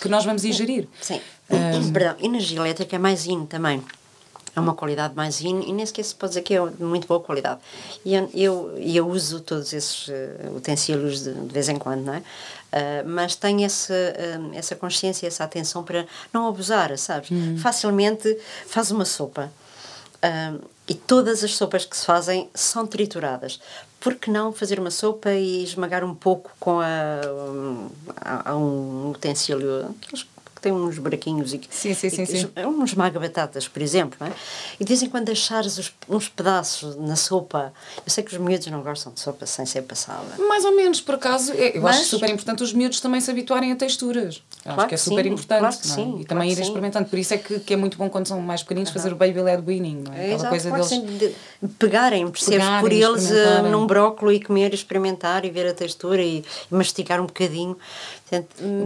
que, 0.00 0.08
nós 0.08 0.24
vamos 0.24 0.44
ingerir? 0.44 0.88
Sim. 1.00 1.20
Um, 1.50 1.92
Perdão, 1.92 2.16
energia 2.20 2.58
elétrica 2.58 2.96
é 2.96 2.98
mais 2.98 3.26
in 3.26 3.46
também. 3.46 3.82
É 4.54 4.60
uma 4.60 4.74
qualidade 4.74 5.14
mais 5.14 5.40
in 5.40 5.62
e 5.62 5.72
nem 5.72 5.86
sequer 5.86 6.04
se 6.04 6.14
pode 6.14 6.30
dizer 6.30 6.42
que 6.42 6.54
é 6.54 6.66
de 6.66 6.82
muito 6.82 7.06
boa 7.06 7.20
qualidade. 7.20 7.60
E 8.04 8.14
eu, 8.14 8.28
eu, 8.34 8.74
eu 8.78 9.08
uso 9.08 9.40
todos 9.40 9.72
esses 9.72 10.08
uh, 10.08 10.56
utensílios 10.56 11.22
de, 11.22 11.32
de, 11.32 11.52
vez 11.52 11.68
em 11.68 11.76
quando, 11.76 12.04
não 12.04 12.14
é? 12.14 12.18
Uh, 12.18 12.22
mas 13.08 13.36
tenho 13.36 13.64
essa, 13.64 13.94
uh, 13.94 14.50
essa 14.54 14.74
consciência, 14.74 15.26
essa 15.28 15.44
atenção 15.44 15.84
para 15.84 16.06
não 16.32 16.48
abusar, 16.48 16.96
sabes? 16.98 17.30
Hum. 17.30 17.56
Facilmente 17.58 18.36
faz 18.66 18.90
uma 18.90 19.04
sopa. 19.04 19.50
e 20.88 20.94
todas 20.94 21.44
as 21.44 21.54
sopas 21.54 21.84
que 21.84 21.96
se 21.96 22.04
fazem 22.04 22.50
são 22.52 22.84
trituradas. 22.84 23.60
Por 24.00 24.14
que 24.14 24.30
não 24.30 24.52
fazer 24.52 24.78
uma 24.78 24.90
sopa 24.90 25.32
e 25.32 25.64
esmagar 25.64 26.04
um 26.04 26.14
pouco 26.14 26.52
com 26.60 26.80
a, 26.80 27.20
um, 27.28 27.88
a, 28.16 28.50
a 28.50 28.56
um 28.56 29.10
utensílio, 29.10 29.94
que 30.58 30.62
tem 30.62 30.72
uns 30.72 30.98
buraquinhos 30.98 31.54
e, 31.54 31.60
sim, 31.70 31.94
sim, 31.94 32.10
sim, 32.10 32.22
e 32.22 32.26
sim. 32.26 32.50
é 32.56 32.66
um 32.66 32.84
esmaga-batatas, 32.84 33.68
por 33.68 33.80
exemplo, 33.80 34.16
não 34.20 34.26
é? 34.26 34.32
e 34.78 34.84
de 34.84 34.88
vez 34.88 35.02
em 35.02 35.08
quando 35.08 35.26
deixares 35.26 35.78
os, 35.78 35.92
uns 36.08 36.28
pedaços 36.28 36.96
na 36.96 37.14
sopa. 37.14 37.72
Eu 38.04 38.10
sei 38.10 38.24
que 38.24 38.32
os 38.32 38.38
miúdos 38.38 38.66
não 38.66 38.82
gostam 38.82 39.12
de 39.12 39.20
sopa 39.20 39.46
sem 39.46 39.64
ser 39.64 39.82
passada. 39.82 40.24
Mais 40.48 40.64
ou 40.64 40.74
menos, 40.74 41.00
por 41.00 41.14
acaso, 41.14 41.52
eu 41.52 41.80
Mas, 41.80 41.96
acho 41.96 42.06
super 42.06 42.28
importante 42.28 42.62
os 42.62 42.72
miúdos 42.72 43.00
também 43.00 43.20
se 43.20 43.30
habituarem 43.30 43.70
a 43.70 43.76
texturas. 43.76 44.42
Claro 44.62 44.80
acho 44.80 44.88
que 44.88 44.94
é 44.94 44.98
super 44.98 45.24
sim, 45.24 45.30
importante. 45.30 45.60
Claro 45.60 45.76
que 45.76 45.88
é? 45.88 45.90
sim, 45.90 46.18
e 46.20 46.24
também 46.24 46.48
claro 46.48 46.60
ir 46.60 46.62
experimentando. 46.62 47.08
Por 47.08 47.18
isso 47.18 47.34
é 47.34 47.38
que, 47.38 47.60
que 47.60 47.74
é 47.74 47.76
muito 47.76 47.96
bom 47.96 48.10
quando 48.10 48.26
são 48.26 48.40
mais 48.40 48.62
pequeninos 48.62 48.90
fazer 48.90 49.12
o 49.12 49.16
baby 49.16 49.40
led 49.40 49.62
weaning, 49.66 50.02
não 50.06 50.12
é? 50.12 50.16
Aquela 50.16 50.34
Exato, 50.34 50.48
coisa 50.50 50.70
deles. 50.70 50.88
De 50.88 51.68
pegarem, 51.78 52.28
percebes? 52.28 52.58
Pegarem, 52.58 52.80
por 52.80 52.92
eles 52.92 53.30
uh, 53.30 53.62
num 53.70 53.86
brócolis 53.86 54.40
e 54.40 54.44
comer, 54.44 54.74
experimentar 54.74 55.44
e 55.44 55.50
ver 55.50 55.68
a 55.68 55.72
textura 55.72 56.22
e, 56.22 56.44
e 56.70 56.74
mastigar 56.74 57.20
um 57.20 57.26
bocadinho. 57.26 57.76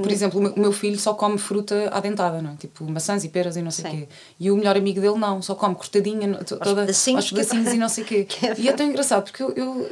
Por 0.02 0.10
exemplo, 0.10 0.54
o 0.54 0.60
meu 0.60 0.72
filho 0.72 0.98
só 0.98 1.14
come 1.14 1.38
fruta 1.38 1.88
adentada, 1.92 2.40
não 2.40 2.52
é? 2.52 2.56
Tipo 2.56 2.84
maçãs 2.84 3.24
e 3.24 3.28
peras 3.28 3.56
e 3.56 3.62
não 3.62 3.70
sei 3.70 3.84
o 3.84 3.90
quê. 3.90 4.08
E 4.38 4.50
o 4.50 4.56
melhor 4.56 4.76
amigo 4.76 5.00
dele 5.00 5.18
não, 5.18 5.42
só 5.42 5.54
come 5.54 5.74
cortadinha, 5.74 6.34
toda, 6.44 6.82
aos 6.82 7.30
pedacinhos, 7.30 7.32
e 7.72 7.78
não 7.78 7.88
sei 7.88 8.04
o 8.04 8.06
quê. 8.06 8.26
E 8.58 8.68
é 8.68 8.72
tão 8.72 8.86
engraçado, 8.86 9.24
porque 9.24 9.42
eu, 9.42 9.50
eu, 9.50 9.90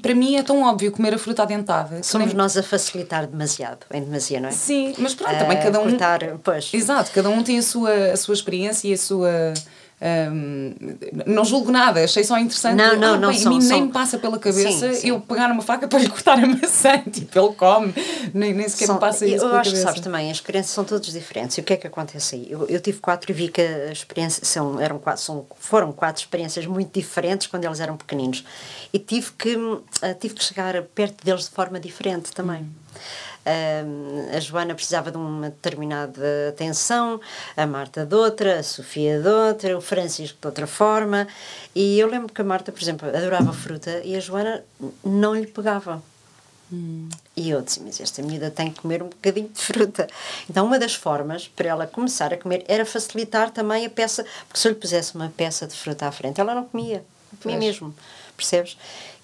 para 0.00 0.14
mim 0.14 0.36
é 0.36 0.42
tão 0.42 0.62
óbvio 0.62 0.92
comer 0.92 1.14
a 1.14 1.18
fruta 1.18 1.42
adentada. 1.42 2.02
Somos 2.02 2.28
nem... 2.28 2.36
nós 2.36 2.56
a 2.56 2.62
facilitar 2.62 3.26
demasiado, 3.26 3.86
em 3.92 4.02
demasia, 4.02 4.40
não 4.40 4.48
é? 4.48 4.52
Sim, 4.52 4.94
mas 4.98 5.14
pronto, 5.14 5.36
também 5.38 5.58
cada 5.60 5.80
um... 5.80 5.90
Cortar, 5.90 6.20
pois. 6.42 6.72
Exato, 6.72 7.10
cada 7.12 7.28
um 7.28 7.42
tem 7.42 7.58
a 7.58 7.62
sua, 7.62 8.12
a 8.12 8.16
sua 8.16 8.34
experiência 8.34 8.88
e 8.88 8.92
a 8.92 8.98
sua 8.98 9.54
um, 9.98 10.74
não 11.24 11.42
julgo 11.42 11.72
nada, 11.72 12.04
achei 12.04 12.22
só 12.22 12.38
interessante. 12.38 12.76
Não, 12.76 12.96
não, 12.96 13.14
ah, 13.14 13.18
não. 13.18 13.30
Bem, 13.30 13.38
são, 13.38 13.52
a 13.52 13.54
mim 13.54 13.60
são... 13.62 13.78
nem 13.78 13.86
me 13.86 13.92
passa 13.92 14.18
pela 14.18 14.38
cabeça 14.38 14.92
sim, 14.92 15.00
sim. 15.00 15.08
eu 15.08 15.20
pegar 15.20 15.50
uma 15.50 15.62
faca 15.62 15.88
para 15.88 15.98
lhe 15.98 16.08
cortar 16.08 16.38
a 16.38 16.46
maçã, 16.46 16.98
tipo, 17.10 17.38
ele 17.38 17.54
come, 17.54 17.94
nem, 18.34 18.52
nem 18.52 18.68
sequer 18.68 18.86
são, 18.86 18.96
me 18.96 19.00
passa 19.00 19.24
isso. 19.24 19.44
Eu 19.44 19.48
acho 19.48 19.70
cabeça. 19.70 19.74
que 19.74 19.82
sabes 19.82 20.00
também, 20.00 20.30
as 20.30 20.40
crianças 20.40 20.72
são 20.72 20.84
todas 20.84 21.06
diferentes. 21.06 21.56
E 21.56 21.60
o 21.62 21.64
que 21.64 21.72
é 21.72 21.76
que 21.76 21.86
acontece 21.86 22.34
aí? 22.34 22.46
Eu, 22.50 22.66
eu 22.66 22.78
tive 22.78 22.98
quatro 22.98 23.30
e 23.30 23.34
vi 23.34 23.48
que 23.48 23.62
a 23.62 23.90
experiência, 23.90 24.44
são, 24.44 24.78
eram 24.78 24.98
quatro, 24.98 25.22
são, 25.22 25.46
foram 25.58 25.90
quatro 25.92 26.22
experiências 26.22 26.66
muito 26.66 26.92
diferentes 26.92 27.46
quando 27.46 27.64
eles 27.64 27.80
eram 27.80 27.96
pequeninos. 27.96 28.44
E 28.92 28.98
tive 28.98 29.32
que, 29.32 29.56
uh, 29.56 29.82
tive 30.20 30.34
que 30.34 30.44
chegar 30.44 30.82
perto 30.94 31.24
deles 31.24 31.44
de 31.44 31.50
forma 31.50 31.80
diferente 31.80 32.32
também. 32.32 32.60
Hum 32.60 32.86
a 34.34 34.40
Joana 34.40 34.74
precisava 34.74 35.10
de 35.10 35.16
uma 35.16 35.50
determinada 35.50 36.48
atenção, 36.48 37.20
a 37.56 37.66
Marta 37.66 38.04
de 38.04 38.14
outra, 38.14 38.58
a 38.58 38.62
Sofia 38.62 39.20
de 39.20 39.28
outra, 39.28 39.76
o 39.76 39.80
Francisco 39.80 40.38
de 40.40 40.46
outra 40.46 40.66
forma. 40.66 41.26
E 41.74 41.98
eu 41.98 42.08
lembro 42.08 42.32
que 42.32 42.40
a 42.40 42.44
Marta, 42.44 42.72
por 42.72 42.82
exemplo, 42.82 43.08
adorava 43.08 43.52
fruta 43.52 44.00
e 44.04 44.16
a 44.16 44.20
Joana 44.20 44.64
não 45.04 45.34
lhe 45.34 45.46
pegava. 45.46 46.02
Hum. 46.72 47.08
E 47.36 47.50
eu 47.50 47.62
disse, 47.62 47.80
mas 47.80 48.00
esta 48.00 48.22
menina 48.22 48.50
tem 48.50 48.70
que 48.70 48.80
comer 48.80 49.02
um 49.02 49.08
bocadinho 49.08 49.48
de 49.48 49.60
fruta. 49.60 50.08
Então, 50.50 50.66
uma 50.66 50.78
das 50.78 50.94
formas 50.94 51.46
para 51.46 51.68
ela 51.68 51.86
começar 51.86 52.32
a 52.32 52.36
comer 52.36 52.64
era 52.66 52.84
facilitar 52.84 53.50
também 53.50 53.86
a 53.86 53.90
peça, 53.90 54.24
porque 54.48 54.58
se 54.58 54.66
eu 54.66 54.72
lhe 54.72 54.78
pusesse 54.78 55.14
uma 55.14 55.32
peça 55.36 55.66
de 55.66 55.74
fruta 55.74 56.06
à 56.06 56.12
frente, 56.12 56.40
ela 56.40 56.54
não 56.54 56.64
comia. 56.64 57.04
para 57.40 57.52
mim 57.52 57.58
mesmo, 57.58 57.94
percebes? 58.36 58.76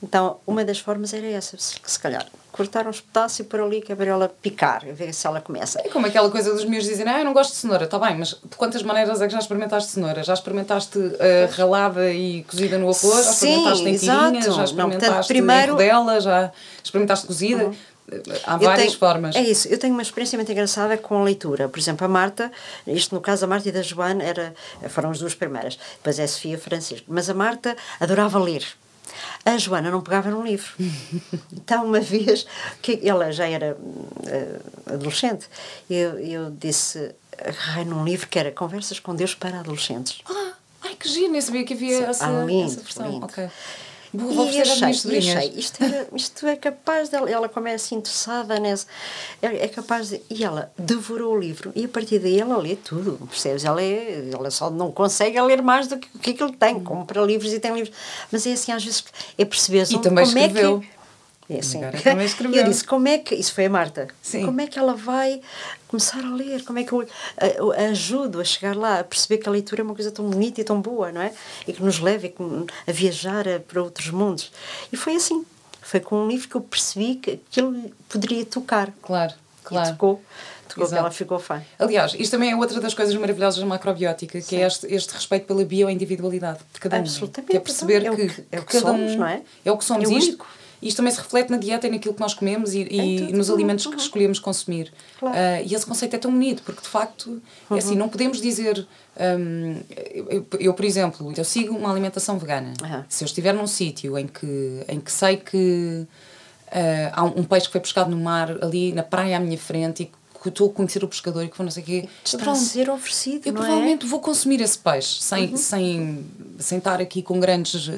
Então, 0.03 0.39
uma 0.47 0.65
das 0.65 0.81
formas 0.81 1.15
era 1.15 1.27
essa, 1.29 1.57
se, 1.57 1.77
se 1.85 1.99
calhar, 1.99 2.27
cortar 2.51 2.89
uns 2.89 3.01
pedaços 3.01 3.39
e 3.39 3.45
pôr 3.45 3.61
ali 3.61 3.81
que 3.81 3.95
para 3.95 4.11
ela 4.11 4.29
picar, 4.29 4.85
ver 4.85 5.15
se 5.15 5.27
ela 5.27 5.41
começa. 5.41 5.81
É 5.81 5.89
como 5.89 6.07
aquela 6.07 6.29
coisa 6.29 6.53
dos 6.53 6.65
meus 6.65 6.85
dizem, 6.85 7.09
ah, 7.09 7.21
eu 7.21 7.25
não 7.25 7.33
gosto 7.33 7.53
de 7.53 7.57
cenoura, 7.59 7.85
está 7.85 7.99
bem, 7.99 8.19
mas 8.19 8.31
de 8.31 8.57
quantas 8.57 8.83
maneiras 8.83 9.23
é 9.23 9.27
que 9.27 9.33
já 9.33 9.39
experimentaste 9.39 9.93
cenoura? 9.93 10.25
Já 10.25 10.35
experimentaste 10.35 10.99
uh, 10.99 11.13
ralada 11.53 12.13
e 12.13 12.43
cozida 12.43 12.79
no 12.79 12.87
arroz? 12.87 13.25
Já 13.25 13.31
experimentaste 13.31 13.89
em 13.89 13.97
tirinhas? 13.97 14.45
Já 14.45 14.65
experimentaste 14.65 14.77
não, 14.77 14.91
portanto, 14.91 15.27
primeiro... 15.29 15.69
em 15.69 15.71
rodela? 15.71 16.21
Já 16.21 16.53
experimentaste 16.83 17.27
cozida? 17.27 17.65
Uhum. 17.67 17.75
Há 18.45 18.57
várias 18.57 18.89
tenho, 18.89 18.99
formas. 18.99 19.37
É 19.37 19.41
isso. 19.41 19.69
Eu 19.69 19.79
tenho 19.79 19.95
uma 19.95 20.03
experiência 20.03 20.37
muito 20.37 20.51
engraçada 20.51 20.99
com 20.99 21.21
a 21.21 21.23
leitura. 21.23 21.69
Por 21.69 21.79
exemplo, 21.79 22.05
a 22.05 22.09
Marta, 22.09 22.53
isto 22.87 23.15
no 23.15 23.21
caso 23.21 23.45
a 23.45 23.49
Marta 23.49 23.69
e 23.69 23.73
da 23.73 23.81
Joana 23.81 24.23
era, 24.23 24.55
foram 24.89 25.11
as 25.11 25.21
duas 25.21 25.35
primeiras. 25.35 25.79
Depois 25.97 26.19
é 26.19 26.25
a 26.25 26.29
Sofia 26.29 26.55
e 26.55 26.59
Francisco. 26.59 27.07
Mas 27.09 27.31
a 27.31 27.35
Marta 27.35 27.77
adorava 28.01 28.39
ler. 28.39 28.67
A 29.45 29.57
Joana 29.59 29.91
não 29.91 30.01
pegava 30.01 30.31
num 30.31 30.45
livro. 30.45 30.73
então, 31.53 31.87
uma 31.87 32.01
vez, 32.01 32.47
que 32.81 33.01
ela 33.03 33.31
já 33.33 33.47
era 33.47 33.77
uh, 33.77 34.93
adolescente, 34.95 35.47
eu, 35.89 36.19
eu 36.19 36.51
disse, 36.51 37.15
agarrei 37.39 37.85
num 37.85 38.05
livro 38.05 38.29
que 38.29 38.39
era 38.39 38.51
Conversas 38.51 38.99
com 38.99 39.15
Deus 39.15 39.35
para 39.35 39.61
Adolescentes. 39.61 40.21
Ah, 40.27 40.53
ai 40.83 40.95
que 40.95 41.09
giro, 41.09 41.33
nem 41.33 41.41
sabia 41.41 41.65
que 41.65 41.75
havia 41.75 41.99
Sim, 41.99 42.05
essa, 42.05 42.27
ah, 42.27 42.45
lindo, 42.45 42.73
essa 42.73 42.81
versão. 42.81 43.11
Lindo. 43.11 43.27
Okay. 43.27 43.49
Vou 44.15 44.47
e 44.51 44.61
achei, 44.61 44.89
achei 44.91 45.53
isto, 45.57 45.83
era, 45.83 46.07
isto 46.15 46.47
é 46.47 46.55
capaz 46.55 47.09
dela, 47.09 47.31
ela 47.31 47.49
como 47.49 47.67
é 47.69 47.75
assim 47.75 47.95
interessada 47.95 48.61
nessa, 48.61 48.87
é, 49.41 49.65
é, 49.65 49.69
capaz 49.69 50.11
de, 50.11 50.21
e 50.29 50.45
ela 50.45 50.71
devorou 50.77 51.35
o 51.35 51.39
livro 51.39 51.73
e 51.75 51.87
a 51.87 51.89
partir 51.89 52.19
daí 52.19 52.39
ela 52.39 52.59
lê 52.59 52.77
tudo, 52.77 53.19
percebes? 53.27 53.65
Ela, 53.65 53.83
é, 53.83 54.29
ela 54.31 54.51
só 54.51 54.71
não 54.71 54.93
consegue 54.93 55.41
ler 55.41 55.63
mais 55.63 55.89
do 55.89 55.99
que 55.99 56.09
o 56.15 56.19
que, 56.19 56.31
é 56.31 56.35
que 56.35 56.43
ele 56.43 56.53
tem, 56.53 56.79
compra 56.79 57.23
livros 57.23 57.53
e 57.55 57.59
tem 57.59 57.73
livros, 57.73 57.95
mas 58.31 58.47
é 58.47 58.53
assim 58.53 58.71
às 58.71 58.85
vezes 58.85 59.03
é 59.39 59.45
perceber 59.47 59.85
e 59.91 59.99
também 59.99 60.27
como 60.27 60.39
escreveu. 60.39 60.79
é 60.79 60.81
que 60.81 61.03
é 61.55 61.59
assim. 61.59 61.81
E 61.81 62.57
eu 62.57 62.65
disse, 62.65 62.85
como 62.85 63.09
é 63.09 63.19
que. 63.19 63.35
Isso 63.35 63.53
foi 63.53 63.67
a 63.67 63.71
Marta. 63.71 64.09
Sim. 64.23 64.47
Como 64.47 64.61
é 64.61 64.67
que 64.67 64.79
ela 64.79 64.95
vai 64.95 65.41
começar 65.93 66.25
a 66.25 66.35
ler? 66.35 66.65
Como 66.65 66.79
é 66.79 66.85
que 66.85 66.93
eu 66.93 67.07
a, 67.37 67.83
a 67.83 67.91
ajudo 67.91 68.41
a 68.41 68.45
chegar 68.45 68.75
lá, 68.75 69.01
a 69.01 69.05
perceber 69.05 69.39
que 69.39 69.49
a 69.49 69.53
leitura 69.53 69.83
é 69.83 69.85
uma 69.85 69.95
coisa 69.95 70.11
tão 70.11 70.29
bonita 70.29 70.61
e 70.61 70.65
tão 70.65 70.81
boa, 70.81 71.13
não 71.13 71.21
é? 71.21 71.33
E 71.69 71.73
que 71.73 71.83
nos 71.83 71.99
leva 72.01 72.27
a 72.87 72.93
viajar 72.93 73.45
para 73.69 73.83
outros 73.83 74.09
mundos. 74.11 74.51
E 74.91 74.97
foi 74.97 75.17
assim. 75.17 75.45
Foi 75.83 76.01
com 76.01 76.25
um 76.25 76.29
livro 76.29 76.49
que 76.49 76.55
eu 76.55 76.61
percebi 76.61 77.17
que 77.17 77.33
aquilo 77.33 77.93
poderia 78.09 78.47
tocar. 78.47 78.91
Claro, 79.03 79.35
claro. 79.63 79.89
E 79.89 79.93
tocou. 79.93 80.23
Ela 80.91 81.11
ficou 81.11 81.39
fã. 81.39 81.63
Aliás, 81.79 82.15
isto 82.19 82.31
também 82.31 82.51
é 82.51 82.57
outra 82.57 82.81
das 82.81 82.95
coisas 82.95 83.15
maravilhosas 83.15 83.61
da 83.61 83.67
macrobiótica, 83.67 84.41
que 84.41 84.57
é 84.57 84.67
este, 84.67 84.87
este 84.87 85.13
respeito 85.13 85.47
pela 85.47 85.63
bioindividualidade 85.67 86.61
de 86.73 86.81
cada 86.81 86.97
um. 86.97 87.01
Absolutamente. 87.01 87.51
Que 87.51 87.57
é 87.59 87.61
perceber 87.61 88.07
é 88.07 88.17
que, 88.17 88.29
que, 88.29 88.45
é 88.51 88.59
o 88.59 88.65
que, 88.65 88.73
cada 88.73 88.87
somos, 88.87 89.13
um, 89.13 89.19
não 89.19 89.27
é? 89.27 89.43
É 89.67 89.71
o 89.71 89.77
que 89.77 89.85
somos. 89.85 90.11
É 90.11 90.15
isto, 90.15 90.43
isto 90.83 90.97
também 90.97 91.13
se 91.13 91.19
reflete 91.19 91.51
na 91.51 91.57
dieta 91.57 91.87
e 91.87 91.91
naquilo 91.91 92.13
que 92.13 92.21
nós 92.21 92.35
comemos 92.35 92.75
e, 92.75 92.81
e 92.81 93.33
nos 93.33 93.49
alimentos 93.49 93.87
uhum. 93.87 93.93
que 93.93 94.01
escolhemos 94.01 94.39
consumir. 94.39 94.93
Claro. 95.19 95.37
Uh, 95.37 95.67
e 95.67 95.75
esse 95.75 95.87
conceito 95.87 96.17
é 96.17 96.19
tão 96.19 96.31
bonito, 96.31 96.63
porque 96.65 96.83
de 96.83 96.89
facto, 96.89 97.41
uhum. 97.71 97.77
é 97.77 97.79
assim, 97.79 97.93
uhum. 97.93 97.99
não 97.99 98.09
podemos 98.09 98.41
dizer. 98.41 98.87
Um, 99.39 99.81
eu, 100.29 100.47
eu, 100.59 100.75
por 100.75 100.85
exemplo, 100.85 101.33
eu 101.37 101.45
sigo 101.45 101.77
uma 101.77 101.91
alimentação 101.91 102.39
vegana. 102.39 102.73
Uhum. 102.83 103.05
Se 103.09 103.23
eu 103.23 103.27
estiver 103.27 103.53
num 103.53 103.67
sítio 103.67 104.19
em 104.19 104.27
que, 104.27 104.85
em 104.89 104.99
que 104.99 105.13
sei 105.13 105.37
que 105.37 106.07
uh, 106.69 107.11
há 107.13 107.25
um, 107.25 107.41
um 107.41 107.45
peixe 107.45 107.67
que 107.67 107.73
foi 107.73 107.81
pescado 107.81 108.11
no 108.11 108.17
mar 108.17 108.51
ali 108.63 108.93
na 108.93 109.03
praia 109.03 109.37
à 109.37 109.41
minha 109.41 109.59
frente 109.59 110.03
e 110.03 110.07
que 110.43 110.49
estou 110.49 110.69
a 110.69 110.73
conhecer 110.73 111.05
o 111.05 111.09
pescador 111.09 111.45
e 111.45 111.49
que 111.49 111.57
foi 111.57 111.65
não 111.65 111.71
sei 111.71 111.83
o 111.85 111.87
quê. 111.87 112.09
Está 112.25 112.51
a 112.51 112.55
ser 112.57 112.91
oferecido, 112.91 113.47
Eu 113.47 113.53
provavelmente 113.53 114.05
é? 114.05 114.09
vou 114.09 114.19
consumir 114.19 114.61
esse 114.61 114.77
peixe 114.77 115.23
sem, 115.23 115.51
uhum. 115.51 115.57
sem, 115.57 116.27
sem 116.59 116.79
estar 116.79 117.01
aqui 117.01 117.23
com 117.23 117.39
grandes 117.39 117.87
uh, 117.87 117.93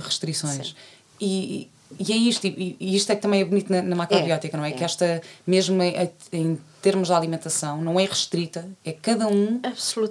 restrições. 0.00 0.68
Sim. 0.68 0.74
E, 1.20 1.68
e 1.98 2.12
é 2.12 2.16
isto, 2.16 2.46
e, 2.46 2.76
isto 2.80 3.10
é 3.10 3.16
que 3.16 3.22
também 3.22 3.40
é 3.40 3.44
bonito 3.44 3.70
na, 3.72 3.82
na 3.82 3.96
macrobiótica, 3.96 4.56
é, 4.56 4.58
não 4.58 4.64
é? 4.64 4.70
é? 4.70 4.72
Que 4.72 4.84
esta, 4.84 5.20
mesmo 5.46 5.82
em, 5.82 6.10
em, 6.32 6.58
termos 6.80 7.08
de 7.08 7.14
alimentação, 7.14 7.80
não 7.82 7.98
é 7.98 8.04
restrita, 8.04 8.66
é 8.84 8.92
cada 8.92 9.26
um 9.26 9.60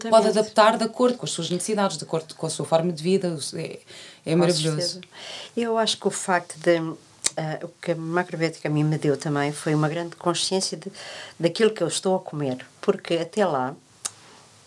pode 0.10 0.28
adaptar 0.28 0.78
de 0.78 0.84
acordo 0.84 1.18
com 1.18 1.26
as 1.26 1.32
suas 1.32 1.50
necessidades, 1.50 1.98
de 1.98 2.04
acordo 2.04 2.36
com 2.36 2.46
a 2.46 2.50
sua 2.50 2.65
forma 2.65 2.92
de 2.92 3.02
vida, 3.02 3.36
é, 3.56 3.80
é 4.26 4.36
maravilhoso. 4.36 5.02
Eu 5.56 5.78
acho 5.78 5.98
que 5.98 6.08
o 6.08 6.12
facto 6.12 6.58
de. 6.60 6.80
Uh, 6.80 7.65
o 7.65 7.68
que 7.82 7.92
a 7.92 7.96
macrobiótica 7.96 8.68
a 8.68 8.72
mim 8.72 8.84
me 8.84 8.98
deu 8.98 9.15
também 9.15 9.52
foi 9.54 9.74
uma 9.74 9.88
grande 9.88 10.15
consciência 10.15 10.78
de, 10.78 10.92
daquilo 11.39 11.72
que 11.72 11.82
eu 11.82 11.88
estou 11.88 12.15
a 12.15 12.20
comer, 12.20 12.65
porque 12.82 13.13
até 13.13 13.46
lá 13.46 13.74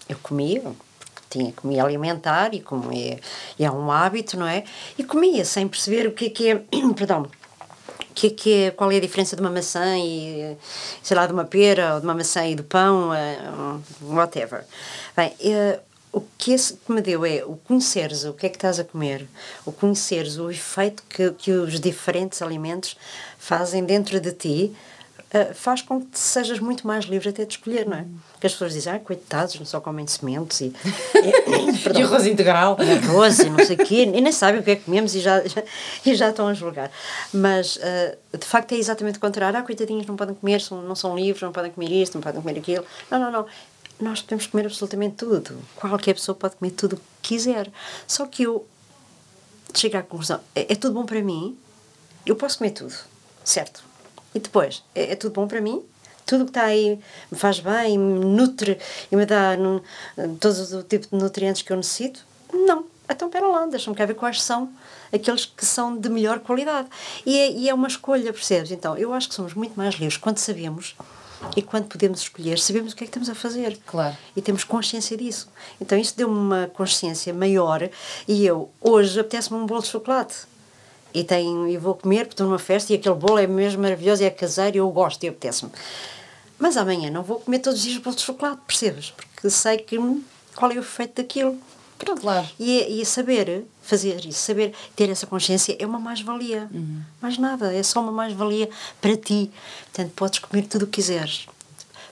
eu 0.08 0.16
comia, 0.22 0.62
tinha 1.32 1.52
que 1.52 1.66
me 1.66 1.80
alimentar 1.80 2.54
e 2.54 2.60
como 2.60 2.92
é, 2.92 3.18
é 3.58 3.70
um 3.70 3.90
hábito, 3.90 4.38
não 4.38 4.46
é? 4.46 4.64
E 4.98 5.02
comia 5.02 5.44
sem 5.44 5.66
perceber 5.66 6.06
o 6.06 6.12
que 6.12 6.26
é 6.26 6.30
que 6.30 6.50
é, 6.50 6.54
perdão, 6.94 7.26
que 8.14 8.26
é 8.26 8.30
que 8.30 8.52
é, 8.52 8.70
qual 8.70 8.92
é 8.92 8.96
a 8.96 9.00
diferença 9.00 9.34
de 9.34 9.42
uma 9.42 9.50
maçã 9.50 9.96
e, 9.98 10.56
sei 11.02 11.16
lá, 11.16 11.26
de 11.26 11.32
uma 11.32 11.44
pera 11.44 11.94
ou 11.94 12.00
de 12.00 12.06
uma 12.06 12.14
maçã 12.14 12.46
e 12.46 12.54
do 12.54 12.64
pão, 12.64 13.10
uh, 13.10 13.82
whatever. 14.02 14.64
Bem, 15.16 15.34
uh, 15.40 15.80
o 16.12 16.22
que 16.36 16.52
esse 16.52 16.74
que 16.74 16.92
me 16.92 17.00
deu 17.00 17.24
é 17.24 17.42
o 17.42 17.56
conheceres 17.56 18.24
o 18.24 18.34
que 18.34 18.44
é 18.44 18.48
que 18.50 18.56
estás 18.56 18.78
a 18.78 18.84
comer, 18.84 19.26
o 19.64 19.72
conheceres 19.72 20.36
o 20.36 20.50
efeito 20.50 21.02
que, 21.08 21.30
que 21.32 21.50
os 21.50 21.80
diferentes 21.80 22.42
alimentos 22.42 22.96
fazem 23.38 23.82
dentro 23.82 24.20
de 24.20 24.32
ti, 24.32 24.76
uh, 25.34 25.54
faz 25.54 25.82
com 25.82 26.00
que 26.00 26.18
sejas 26.18 26.58
muito 26.60 26.86
mais 26.86 27.04
livre 27.04 27.28
até 27.28 27.44
de 27.44 27.54
escolher, 27.54 27.86
não 27.86 27.96
é? 27.96 28.04
Porque 28.32 28.46
as 28.46 28.52
pessoas 28.52 28.72
dizem, 28.72 28.92
ah, 28.92 28.98
coitados, 28.98 29.58
não 29.58 29.66
só 29.66 29.80
comem 29.80 30.06
sementes 30.06 30.60
e. 30.60 30.72
e, 31.14 31.98
e 31.98 32.02
arroz 32.04 32.26
integral. 32.26 32.76
Arroz 32.80 33.38
e 33.40 33.50
não 33.50 33.64
sei 33.64 33.76
o 33.76 33.84
quê, 33.84 34.02
e 34.02 34.20
nem 34.20 34.32
sabem 34.32 34.60
o 34.60 34.64
que 34.64 34.72
é 34.72 34.76
que 34.76 34.84
comemos 34.84 35.14
e 35.14 35.20
já, 35.20 35.46
já, 35.46 35.62
e 36.04 36.14
já 36.14 36.30
estão 36.30 36.46
a 36.46 36.54
julgar. 36.54 36.90
Mas, 37.32 37.76
uh, 37.76 38.38
de 38.38 38.46
facto, 38.46 38.72
é 38.72 38.76
exatamente 38.76 39.18
o 39.18 39.20
contrário. 39.20 39.58
Ah, 39.58 39.62
coitadinhos, 39.62 40.06
não 40.06 40.16
podem 40.16 40.34
comer, 40.34 40.60
são, 40.60 40.82
não 40.82 40.94
são 40.94 41.16
livres, 41.16 41.42
não 41.42 41.52
podem 41.52 41.70
comer 41.70 41.90
isto, 41.90 42.14
não 42.14 42.22
podem 42.22 42.40
comer 42.40 42.58
aquilo. 42.58 42.84
Não, 43.10 43.18
não, 43.18 43.30
não. 43.30 43.46
Nós 44.00 44.20
podemos 44.20 44.46
comer 44.46 44.66
absolutamente 44.66 45.16
tudo. 45.16 45.58
Qualquer 45.76 46.14
pessoa 46.14 46.34
pode 46.34 46.56
comer 46.56 46.72
tudo 46.72 46.94
o 46.94 46.96
que 46.96 47.34
quiser. 47.34 47.70
Só 48.06 48.26
que 48.26 48.42
eu 48.42 48.66
chego 49.74 49.96
à 49.96 50.02
conclusão, 50.02 50.40
é, 50.54 50.72
é 50.72 50.76
tudo 50.76 50.94
bom 50.94 51.06
para 51.06 51.22
mim, 51.22 51.56
eu 52.26 52.36
posso 52.36 52.58
comer 52.58 52.72
tudo, 52.72 52.94
certo? 53.44 53.82
E 54.34 54.38
depois, 54.38 54.82
é, 54.94 55.12
é 55.12 55.16
tudo 55.16 55.32
bom 55.32 55.46
para 55.46 55.60
mim? 55.60 55.82
Tudo 56.24 56.44
que 56.44 56.50
está 56.50 56.64
aí 56.64 56.98
me 57.30 57.38
faz 57.38 57.60
bem, 57.60 57.98
me 57.98 58.24
nutre 58.24 58.78
e 59.10 59.16
me 59.16 59.26
dá 59.26 59.56
no, 59.56 59.82
todo 60.38 60.78
o 60.78 60.82
tipo 60.82 61.08
de 61.10 61.22
nutrientes 61.22 61.62
que 61.62 61.72
eu 61.72 61.76
necessito? 61.76 62.24
Não. 62.52 62.84
Então, 63.08 63.28
espera 63.28 63.46
lá, 63.46 63.66
deixa-me 63.66 63.96
cá 63.96 64.06
ver 64.06 64.14
quais 64.14 64.40
são 64.40 64.70
aqueles 65.12 65.44
que 65.44 65.66
são 65.66 65.96
de 65.96 66.08
melhor 66.08 66.40
qualidade. 66.40 66.88
E 67.26 67.38
é, 67.38 67.50
e 67.50 67.68
é 67.68 67.74
uma 67.74 67.88
escolha, 67.88 68.32
percebes? 68.32 68.70
Então, 68.70 68.96
eu 68.96 69.12
acho 69.12 69.28
que 69.28 69.34
somos 69.34 69.54
muito 69.54 69.74
mais 69.76 69.94
livres 69.94 70.16
quando 70.16 70.38
sabemos 70.38 70.94
e 71.56 71.62
quando 71.62 71.86
podemos 71.86 72.20
escolher, 72.20 72.58
sabemos 72.58 72.92
o 72.92 72.96
que 72.96 73.04
é 73.04 73.06
que 73.06 73.10
estamos 73.10 73.28
a 73.28 73.34
fazer. 73.34 73.78
Claro. 73.84 74.16
E 74.36 74.40
temos 74.40 74.64
consciência 74.64 75.16
disso. 75.16 75.48
Então, 75.80 75.98
isso 75.98 76.16
deu-me 76.16 76.36
uma 76.36 76.70
consciência 76.72 77.34
maior 77.34 77.90
e 78.26 78.46
eu, 78.46 78.70
hoje, 78.80 79.18
apetece-me 79.18 79.58
um 79.58 79.66
bolo 79.66 79.82
de 79.82 79.88
chocolate 79.88 80.46
e, 81.14 81.24
tenho, 81.24 81.68
e 81.68 81.76
vou 81.76 81.94
comer 81.94 82.20
porque 82.20 82.34
estou 82.34 82.46
numa 82.46 82.58
festa 82.58 82.92
e 82.92 82.96
aquele 82.96 83.14
bolo 83.14 83.38
é 83.38 83.46
mesmo 83.46 83.82
maravilhoso 83.82 84.22
e 84.22 84.26
é 84.26 84.30
caseiro 84.30 84.76
e 84.76 84.78
eu 84.78 84.90
gosto 84.90 85.22
e 85.24 85.28
apetece-me. 85.28 85.70
Mas 86.58 86.76
amanhã 86.76 87.10
não 87.10 87.22
vou 87.22 87.40
comer 87.40 87.58
todos 87.58 87.80
os 87.80 87.84
dias 87.84 87.98
bolo 87.98 88.16
de 88.16 88.22
chocolate, 88.22 88.60
percebes? 88.66 89.10
Porque 89.10 89.50
sei 89.50 89.78
que 89.78 89.98
qual 90.54 90.70
é 90.70 90.76
o 90.76 90.80
efeito 90.80 91.20
daquilo. 91.20 91.58
Pronto. 91.98 92.20
Claro. 92.20 92.48
E, 92.58 93.00
e 93.00 93.06
saber 93.06 93.64
fazer 93.82 94.24
isso, 94.26 94.40
saber 94.40 94.74
ter 94.96 95.08
essa 95.08 95.26
consciência 95.26 95.76
é 95.78 95.86
uma 95.86 95.98
mais-valia. 95.98 96.68
Uhum. 96.72 97.00
Mais 97.20 97.38
nada, 97.38 97.72
é 97.74 97.82
só 97.82 98.00
uma 98.00 98.12
mais-valia 98.12 98.68
para 99.00 99.16
ti. 99.16 99.50
Portanto, 99.84 100.12
podes 100.14 100.38
comer 100.40 100.62
tudo 100.66 100.82
o 100.82 100.86
que 100.86 100.94
quiseres. 100.94 101.46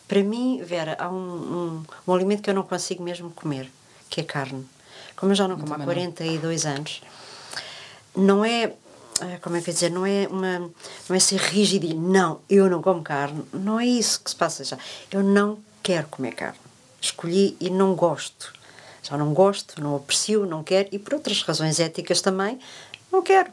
Para 0.07 0.23
mim, 0.23 0.61
Vera, 0.65 0.97
há 0.99 1.09
um, 1.09 1.15
um, 1.15 1.85
um 2.07 2.15
alimento 2.15 2.43
que 2.43 2.51
eu 2.51 2.55
não 2.55 2.63
consigo 2.63 3.03
mesmo 3.03 3.31
comer, 3.31 3.71
que 4.09 4.21
é 4.21 4.25
carne. 4.25 4.67
Como 5.17 5.33
eu 5.33 5.37
já 5.37 5.47
não 5.47 5.59
como 5.59 5.75
há 5.75 5.79
42 5.79 6.65
não. 6.65 6.73
anos, 6.73 7.03
não 8.17 8.45
é 8.45 8.73
como 9.43 9.57
é 9.57 9.61
que 9.61 9.71
eu 9.71 9.75
dizer, 9.75 9.91
não 9.91 10.07
é, 10.07 10.27
uma, 10.29 10.59
não 11.09 11.17
é 11.17 11.19
ser 11.19 11.39
rígido 11.39 11.87
e 11.87 11.95
não, 11.95 12.41
eu 12.49 12.69
não 12.69 12.83
como 12.83 13.03
carne, 13.03 13.45
não 13.53 13.79
é 13.79 13.87
isso 13.87 14.21
que 14.21 14.31
se 14.31 14.37
passa 14.37 14.65
já. 14.65 14.79
Eu 15.11 15.23
não 15.23 15.59
quero 15.83 16.09
comer 16.09 16.33
carne. 16.33 16.59
Escolhi 17.01 17.57
e 17.61 17.71
não 17.71 17.95
gosto. 17.95 18.53
Já 19.03 19.17
não 19.17 19.33
gosto, 19.33 19.81
não 19.81 19.97
aprecio, 19.97 20.45
não 20.47 20.63
quero 20.63 20.89
e 20.93 20.99
por 20.99 21.15
outras 21.15 21.43
razões 21.43 21.81
éticas 21.81 22.21
também, 22.21 22.59
não 23.11 23.23
quero. 23.23 23.51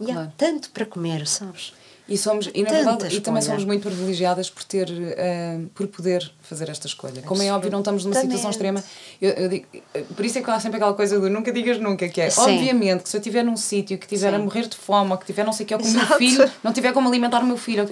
E 0.00 0.06
claro. 0.06 0.20
há 0.20 0.26
tanto 0.36 0.70
para 0.70 0.86
comer, 0.86 1.26
sabes? 1.26 1.74
E, 2.10 2.18
somos, 2.18 2.50
e, 2.52 2.62
na 2.64 2.70
verdade, 2.70 3.14
e 3.14 3.20
também 3.20 3.40
somos 3.40 3.64
muito 3.64 3.82
privilegiadas 3.82 4.50
por 4.50 4.64
ter 4.64 4.90
uh, 4.90 5.66
por 5.68 5.86
poder 5.86 6.28
fazer 6.42 6.68
esta 6.68 6.88
escolha. 6.88 7.22
Como 7.22 7.40
é 7.40 7.52
óbvio, 7.52 7.70
não 7.70 7.78
estamos 7.78 8.04
numa 8.04 8.20
situação 8.20 8.50
extrema. 8.50 8.82
Eu, 9.22 9.30
eu 9.30 9.48
digo, 9.48 9.66
por 10.16 10.24
isso 10.24 10.38
é 10.38 10.42
que 10.42 10.50
há 10.50 10.58
sempre 10.58 10.78
aquela 10.78 10.92
coisa 10.92 11.20
do 11.20 11.30
nunca 11.30 11.52
digas 11.52 11.78
nunca, 11.78 12.08
que 12.08 12.20
é 12.20 12.28
Sim. 12.28 12.40
obviamente 12.40 13.04
que 13.04 13.08
se 13.08 13.16
eu 13.16 13.20
estiver 13.20 13.44
num 13.44 13.56
sítio 13.56 13.96
que 13.96 14.06
estiver 14.06 14.34
a 14.34 14.38
morrer 14.40 14.66
de 14.66 14.76
fome 14.76 15.12
ou 15.12 15.18
que 15.18 15.24
tiver 15.24 15.44
não 15.44 15.52
sei 15.52 15.64
o 15.64 15.68
que, 15.68 15.74
ou 15.74 15.80
que 15.80 15.86
o 15.86 15.92
meu 15.92 16.06
filho 16.18 16.50
não 16.64 16.72
tiver 16.72 16.92
como 16.92 17.08
alimentar 17.08 17.40
o 17.44 17.46
meu 17.46 17.56
filho. 17.56 17.88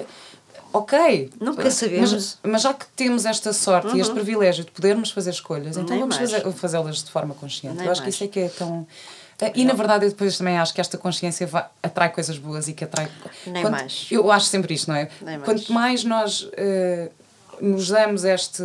Ok, 0.72 1.30
nunca 1.40 1.70
sabemos. 1.70 2.12
Mas, 2.12 2.38
mas 2.42 2.62
já 2.62 2.74
que 2.74 2.86
temos 2.94 3.24
esta 3.24 3.52
sorte 3.52 3.88
uhum. 3.88 3.96
e 3.96 4.00
este 4.00 4.10
uhum. 4.10 4.16
privilégio 4.16 4.64
de 4.64 4.70
podermos 4.70 5.10
fazer 5.10 5.30
escolhas, 5.30 5.76
então 5.76 5.96
Nem 5.96 6.00
vamos 6.00 6.16
fazê-las 6.56 7.04
de 7.04 7.10
forma 7.10 7.34
consciente. 7.34 7.76
Nem 7.76 7.86
eu 7.86 7.92
acho 7.92 8.00
mais. 8.02 8.16
que 8.16 8.24
isso 8.24 8.24
é 8.24 8.26
que 8.26 8.40
é 8.40 8.48
tão 8.48 8.86
e 9.54 9.64
na 9.64 9.74
verdade 9.74 10.04
eu 10.04 10.10
depois 10.10 10.36
também 10.36 10.58
acho 10.58 10.74
que 10.74 10.80
esta 10.80 10.98
consciência 10.98 11.46
vai, 11.46 11.64
atrai 11.82 12.10
coisas 12.10 12.38
boas 12.38 12.66
e 12.68 12.72
que 12.72 12.84
atrai. 12.84 13.08
Nem 13.46 13.62
Quanto, 13.62 13.72
mais. 13.72 14.06
Eu 14.10 14.30
acho 14.32 14.46
sempre 14.46 14.74
isto, 14.74 14.88
não 14.88 14.96
é? 14.96 15.08
Nem 15.22 15.40
Quanto 15.40 15.72
mais 15.72 16.02
nós 16.02 16.42
uh, 16.42 17.10
nos 17.60 17.88
damos 17.88 18.24
este, 18.24 18.62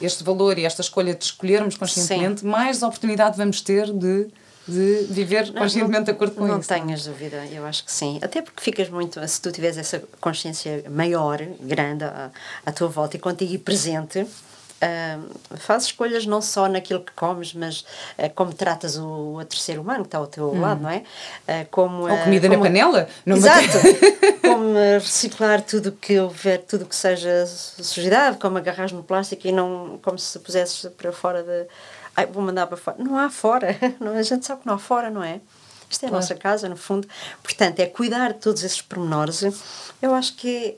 este 0.00 0.22
valor 0.22 0.58
e 0.58 0.64
esta 0.64 0.82
escolha 0.82 1.14
de 1.14 1.24
escolhermos 1.24 1.76
conscientemente, 1.76 2.42
Sim. 2.42 2.46
mais 2.46 2.82
oportunidade 2.82 3.36
vamos 3.36 3.60
ter 3.60 3.92
de 3.92 4.28
de 4.68 5.06
viver 5.10 5.52
conscientemente 5.52 6.04
de 6.04 6.10
acordo 6.12 6.34
com 6.34 6.46
não 6.46 6.60
isso. 6.60 6.72
Não 6.72 6.80
tenhas 6.80 7.04
dúvida, 7.04 7.44
eu 7.46 7.66
acho 7.66 7.84
que 7.84 7.90
sim. 7.90 8.20
Até 8.22 8.40
porque 8.40 8.62
ficas 8.62 8.88
muito, 8.88 9.26
se 9.26 9.40
tu 9.40 9.50
tiveres 9.50 9.76
essa 9.76 10.02
consciência 10.20 10.84
maior, 10.88 11.40
grande 11.60 12.04
à, 12.04 12.30
à 12.64 12.70
tua 12.70 12.86
volta 12.88 13.16
e 13.16 13.18
contigo 13.18 13.52
e 13.52 13.58
presente, 13.58 14.24
Uh, 14.82 15.58
faz 15.58 15.84
escolhas 15.84 16.24
não 16.24 16.40
só 16.40 16.66
naquilo 16.66 17.00
que 17.00 17.12
comes, 17.12 17.52
mas 17.52 17.80
uh, 18.18 18.30
como 18.34 18.54
tratas 18.54 18.96
o 18.96 19.34
outro 19.34 19.58
ser 19.58 19.78
humano 19.78 20.00
que 20.00 20.06
está 20.06 20.16
ao 20.16 20.26
teu 20.26 20.50
hum. 20.50 20.60
lado, 20.60 20.80
não 20.80 20.88
é? 20.88 21.02
Uh, 21.46 21.66
como, 21.70 22.08
Ou 22.08 22.18
comida 22.18 22.48
como, 22.48 22.58
na 22.58 22.66
panela? 22.66 23.08
Não 23.26 23.36
Exato! 23.36 23.78
como 24.40 24.74
reciclar 24.94 25.60
tudo 25.60 25.92
que 25.92 26.18
houver, 26.18 26.62
tudo 26.62 26.86
que 26.86 26.96
seja 26.96 27.44
sujidade, 27.46 28.38
como 28.38 28.56
agarrar 28.56 28.90
no 28.92 29.02
plástico 29.02 29.46
e 29.46 29.52
não 29.52 29.98
como 30.02 30.18
se 30.18 30.38
pusesses 30.38 30.90
para 30.96 31.12
fora 31.12 31.42
de. 31.42 31.66
Ai, 32.16 32.24
vou 32.26 32.42
mandar 32.42 32.66
para 32.66 32.78
fora. 32.78 32.96
Não 32.98 33.18
há 33.18 33.28
fora. 33.28 33.76
Não, 34.00 34.16
a 34.16 34.22
gente 34.22 34.46
sabe 34.46 34.62
que 34.62 34.66
não 34.66 34.74
há 34.74 34.78
fora, 34.78 35.10
não 35.10 35.22
é? 35.22 35.40
Isto 35.88 36.06
é 36.06 36.08
a 36.08 36.12
nossa 36.12 36.34
casa, 36.34 36.68
no 36.68 36.76
fundo. 36.76 37.06
Portanto, 37.42 37.80
é 37.80 37.86
cuidar 37.86 38.32
de 38.32 38.38
todos 38.38 38.62
esses 38.62 38.80
pormenores. 38.80 39.42
Eu 40.00 40.14
acho 40.14 40.34
que 40.36 40.48
é 40.58 40.76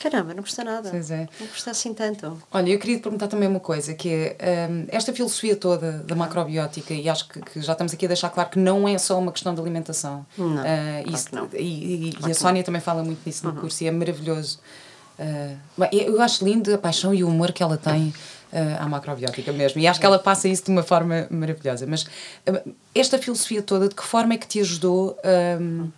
Caramba, 0.00 0.34
não 0.34 0.42
custa 0.42 0.64
nada. 0.64 0.90
Pois 0.90 1.10
é. 1.10 1.28
Não 1.40 1.46
custa 1.46 1.70
assim 1.70 1.94
tanto. 1.94 2.40
Olha, 2.50 2.70
eu 2.70 2.78
queria 2.78 2.96
te 2.96 3.02
perguntar 3.02 3.28
também 3.28 3.48
uma 3.48 3.60
coisa, 3.60 3.94
que 3.94 4.34
é 4.38 4.68
um, 4.70 4.86
esta 4.88 5.12
filosofia 5.12 5.56
toda 5.56 5.98
da 5.98 6.14
macrobiótica, 6.14 6.92
e 6.94 7.08
acho 7.08 7.28
que, 7.28 7.40
que, 7.40 7.60
já 7.60 7.72
estamos 7.72 7.92
aqui 7.92 8.04
a 8.04 8.08
deixar 8.08 8.30
claro 8.30 8.50
que 8.50 8.58
não 8.58 8.88
é 8.88 8.98
só 8.98 9.18
uma 9.18 9.32
questão 9.32 9.54
de 9.54 9.60
alimentação. 9.60 10.26
Não, 10.36 10.56
uh, 10.56 10.62
claro 10.62 11.10
isso, 11.14 11.28
não. 11.32 11.48
E, 11.52 11.58
e, 11.58 12.14
e 12.26 12.30
a 12.30 12.34
Sónia 12.34 12.62
também 12.62 12.80
fala 12.80 13.02
muito 13.02 13.20
nisso 13.24 13.44
no 13.46 13.52
uhum. 13.52 13.60
curso, 13.60 13.84
e 13.84 13.86
é 13.86 13.90
maravilhoso. 13.90 14.58
Uh, 15.18 15.84
eu 15.92 16.20
acho 16.20 16.44
lindo 16.44 16.74
a 16.74 16.78
paixão 16.78 17.14
e 17.14 17.22
o 17.22 17.28
humor 17.28 17.52
que 17.52 17.62
ela 17.62 17.76
tem 17.76 18.08
uh, 18.08 18.80
à 18.82 18.88
macrobiótica 18.88 19.52
mesmo, 19.52 19.80
e 19.80 19.86
acho 19.86 20.00
que 20.00 20.06
ela 20.06 20.18
passa 20.18 20.48
isso 20.48 20.64
de 20.64 20.70
uma 20.70 20.82
forma 20.82 21.26
maravilhosa. 21.30 21.86
Mas 21.86 22.02
uh, 22.02 22.74
esta 22.94 23.18
filosofia 23.18 23.62
toda, 23.62 23.88
de 23.88 23.94
que 23.94 24.02
forma 24.02 24.34
é 24.34 24.36
que 24.36 24.46
te 24.46 24.60
ajudou 24.60 25.16
um, 25.60 25.90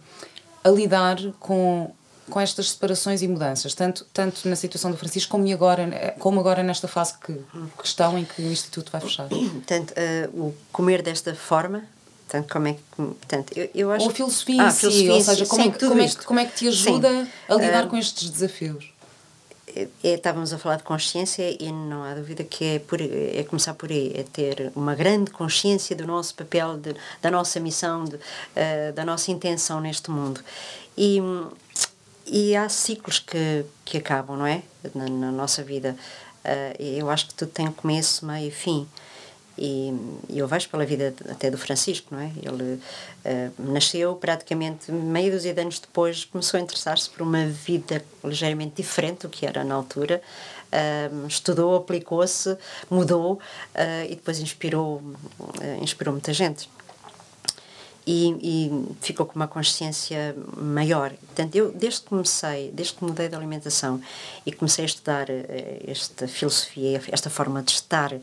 a 0.63 0.69
lidar 0.71 1.19
com 1.39 1.93
com 2.31 2.41
estas 2.41 2.71
separações 2.71 3.23
e 3.23 3.29
mudanças, 3.29 3.75
tanto, 3.75 4.07
tanto 4.13 4.49
na 4.49 4.57
situação 4.57 4.91
do 4.91 4.97
Francisco 4.97 5.31
como 5.31 5.51
agora, 5.53 6.15
como 6.19 6.41
agora 6.41 6.63
nesta 6.63 6.89
fase 6.89 7.15
que, 7.19 7.33
que 7.33 7.87
estão 7.87 8.19
em 8.19 8.25
que 8.25 8.43
o 8.43 8.51
Instituto 8.51 8.91
vai 8.91 9.01
fechar? 9.01 9.29
Portanto, 9.29 9.93
uh, 9.93 10.47
o 10.47 10.55
comer 10.73 11.03
desta 11.03 11.35
forma, 11.35 11.85
portanto, 12.27 12.53
como 12.53 12.69
é 12.69 12.73
que. 12.75 12.81
Portanto, 12.97 13.53
eu, 13.57 13.71
eu 13.75 13.91
acho, 13.93 14.05
ou 14.05 14.11
a 14.11 14.15
filosofia 14.15 14.63
ah, 14.63 14.69
em 14.69 14.71
si, 14.71 14.81
filosofia, 14.81 15.13
ou 15.15 15.21
seja, 15.21 15.47
como, 15.47 15.63
sim, 15.63 15.69
é, 15.69 15.73
que, 15.73 15.87
como, 15.87 16.01
é 16.01 16.09
que, 16.09 16.25
como 16.25 16.41
é 16.41 16.45
que 16.47 16.57
te 16.57 16.69
ajuda 16.69 17.09
sim. 17.11 17.31
a 17.49 17.55
lidar 17.55 17.87
uh, 17.87 17.89
com 17.89 17.97
estes 17.97 18.31
desafios? 18.31 18.95
É, 19.77 19.89
é, 20.05 20.15
estávamos 20.15 20.53
a 20.53 20.59
falar 20.59 20.77
de 20.77 20.85
consciência 20.85 21.57
e 21.61 21.73
não 21.73 22.05
há 22.05 22.15
dúvida 22.15 22.45
que 22.45 22.65
é, 22.65 22.79
por, 22.79 23.01
é 23.01 23.45
começar 23.49 23.75
por 23.75 23.91
aí, 23.91 24.13
é 24.15 24.23
ter 24.23 24.71
uma 24.75 24.95
grande 24.95 25.31
consciência 25.31 25.97
do 25.97 26.07
nosso 26.07 26.35
papel, 26.35 26.77
de, 26.77 26.95
da 27.21 27.31
nossa 27.31 27.59
missão, 27.59 28.05
de, 28.05 28.15
uh, 28.17 28.93
da 28.95 29.05
nossa 29.05 29.31
intenção 29.31 29.81
neste 29.81 30.11
mundo. 30.11 30.41
E 30.97 31.21
e 32.27 32.57
há 32.57 32.69
ciclos 32.69 33.19
que, 33.19 33.65
que 33.85 33.99
acabam, 33.99 34.37
não 34.37 34.47
é? 34.47 34.63
Na, 34.95 35.09
na 35.09 35.33
nossa 35.33 35.63
vida. 35.63 35.97
Uh, 36.45 36.83
eu 36.83 37.11
acho 37.11 37.29
que 37.29 37.35
tudo 37.35 37.51
tem 37.51 37.71
começo, 37.71 38.25
meio 38.27 38.49
e 38.49 38.51
fim. 38.51 38.87
E, 39.57 39.95
e 40.29 40.39
eu 40.39 40.49
vejo 40.49 40.69
pela 40.69 40.85
vida 40.85 41.15
até 41.31 41.51
do 41.51 41.57
Francisco, 41.57 42.15
não 42.15 42.21
é? 42.21 42.31
Ele 42.43 42.75
uh, 42.75 43.73
nasceu 43.73 44.15
praticamente 44.17 44.91
meio 44.91 45.33
dúzia 45.33 45.55
de 45.55 45.61
anos 45.61 45.79
depois, 45.79 46.25
começou 46.25 46.59
a 46.59 46.61
interessar-se 46.63 47.09
por 47.09 47.23
uma 47.23 47.47
vida 47.47 48.05
ligeiramente 48.23 48.75
diferente 48.77 49.23
do 49.23 49.29
que 49.29 49.47
era 49.47 49.63
na 49.65 49.75
altura. 49.75 50.21
Uh, 50.73 51.27
estudou, 51.27 51.77
aplicou-se, 51.77 52.57
mudou 52.91 53.39
e 54.09 54.17
depois 54.17 54.41
inspirou, 54.41 55.01
inspirou 55.81 56.13
muita 56.13 56.33
gente 56.33 56.69
e, 58.07 58.37
e, 58.43 58.97
ficou 59.01 59.25
com 59.25 59.35
uma 59.35 59.49
consciência 59.49 60.37
maior. 60.57 61.11
Portanto, 61.11 61.55
eu, 61.57 61.73
desde 61.73 62.03
que 62.03 62.09
comecei, 62.09 62.71
desde 62.73 62.95
que 62.95 63.05
mudei 63.05 63.29
de 63.29 63.35
alimentação 63.35 64.01
e 64.45 64.53
comecei 64.53 64.85
a 64.85 64.87
estudar 64.87 65.29
uh, 65.31 65.91
esta 65.91 66.29
filosofia, 66.29 67.01
esta 67.11 67.31
forma 67.31 67.63
de 67.63 67.73
estar, 67.73 68.13
uh, 68.13 68.21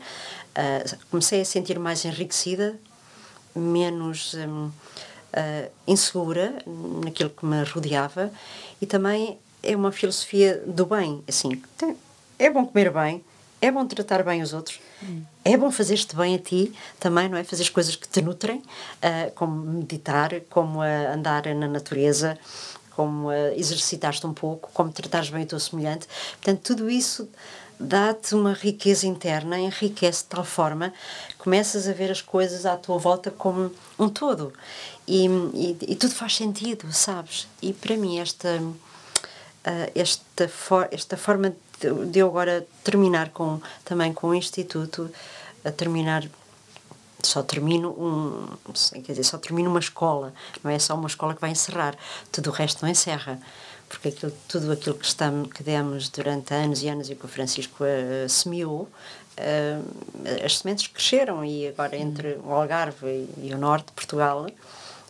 comecei 1.10 1.40
a 1.40 1.44
sentir 1.44 1.78
mais 1.78 2.04
enriquecida, 2.04 2.78
menos 3.54 4.34
um, 4.34 4.66
uh, 4.66 4.72
eh, 5.32 5.70
insegura 5.86 6.54
naquilo 7.04 7.30
que 7.30 7.44
me 7.44 7.62
rodeava 7.64 8.30
e 8.80 8.86
também 8.86 9.38
é 9.62 9.76
uma 9.76 9.92
filosofia 9.92 10.62
do 10.66 10.86
bem. 10.86 11.22
Assim, 11.28 11.62
é 12.38 12.50
bom 12.50 12.66
comer 12.66 12.90
bem, 12.90 13.22
é 13.62 13.70
bom 13.70 13.86
tratar 13.86 14.24
bem 14.24 14.42
os 14.42 14.52
outros, 14.52 14.80
hum. 15.00 15.22
é 15.44 15.56
bom 15.56 15.70
fazer-te 15.70 16.16
bem 16.16 16.34
a 16.34 16.38
ti 16.38 16.72
também, 16.98 17.28
não 17.28 17.38
é? 17.38 17.44
Fazer 17.44 17.62
as 17.62 17.68
coisas 17.68 17.94
que 17.94 18.08
te 18.08 18.20
nutrem, 18.20 18.58
uh, 18.58 19.30
como 19.36 19.54
meditar, 19.54 20.40
como 20.50 20.80
uh, 20.80 21.14
andar 21.14 21.46
na 21.54 21.68
natureza, 21.68 22.36
como 22.96 23.28
uh, 23.28 23.52
exercitar-te 23.56 24.26
um 24.26 24.34
pouco, 24.34 24.68
como 24.74 24.90
tratares 24.90 25.30
bem 25.30 25.44
o 25.44 25.46
teu 25.46 25.60
semelhante. 25.60 26.08
Portanto, 26.32 26.60
tudo 26.64 26.90
isso 26.90 27.28
dá-te 27.78 28.34
uma 28.34 28.52
riqueza 28.52 29.06
interna, 29.06 29.58
enriquece 29.58 30.24
de 30.24 30.30
tal 30.30 30.44
forma, 30.44 30.92
começas 31.38 31.88
a 31.88 31.92
ver 31.92 32.10
as 32.10 32.20
coisas 32.20 32.66
à 32.66 32.76
tua 32.76 32.98
volta 32.98 33.30
como 33.30 33.72
um 33.96 34.08
todo. 34.08 34.52
E, 35.06 35.26
e, 35.54 35.76
e 35.88 35.96
tudo 35.96 36.14
faz 36.14 36.36
sentido, 36.36 36.92
sabes? 36.92 37.46
E 37.60 37.72
para 37.72 37.96
mim, 37.96 38.18
esta, 38.18 38.58
uh, 38.58 38.80
esta, 39.94 40.48
for, 40.48 40.88
esta 40.90 41.16
forma 41.16 41.50
de 41.50 41.56
de 41.90 42.18
eu 42.18 42.28
agora 42.28 42.66
terminar 42.84 43.30
com, 43.30 43.60
também 43.84 44.12
com 44.12 44.28
o 44.28 44.34
Instituto, 44.34 45.10
a 45.64 45.70
terminar 45.70 46.24
só 47.22 47.42
termino 47.42 47.90
um 47.90 48.46
quer 49.02 49.12
dizer 49.12 49.24
só 49.24 49.38
termino 49.38 49.70
uma 49.70 49.78
escola 49.78 50.32
não 50.62 50.70
é 50.70 50.78
só 50.78 50.94
uma 50.94 51.06
escola 51.06 51.34
que 51.34 51.40
vai 51.40 51.50
encerrar 51.50 51.94
tudo 52.30 52.50
o 52.50 52.52
resto 52.52 52.82
não 52.82 52.90
encerra 52.90 53.38
porque 53.88 54.08
aquilo, 54.08 54.32
tudo 54.48 54.72
aquilo 54.72 54.96
que 54.96 55.04
estamos 55.04 55.52
que 55.52 55.62
demos 55.62 56.08
durante 56.08 56.52
anos 56.52 56.82
e 56.82 56.88
anos 56.88 57.10
e 57.10 57.14
que 57.14 57.24
o 57.24 57.28
Francisco 57.28 57.84
uh, 57.84 58.28
semeou 58.28 58.88
uh, 59.38 60.44
as 60.44 60.58
sementes 60.58 60.88
cresceram 60.88 61.44
e 61.44 61.68
agora 61.68 61.96
entre 61.96 62.38
o 62.44 62.52
Algarve 62.52 63.06
e, 63.06 63.48
e 63.48 63.54
o 63.54 63.58
norte 63.58 63.86
de 63.86 63.92
Portugal 63.92 64.46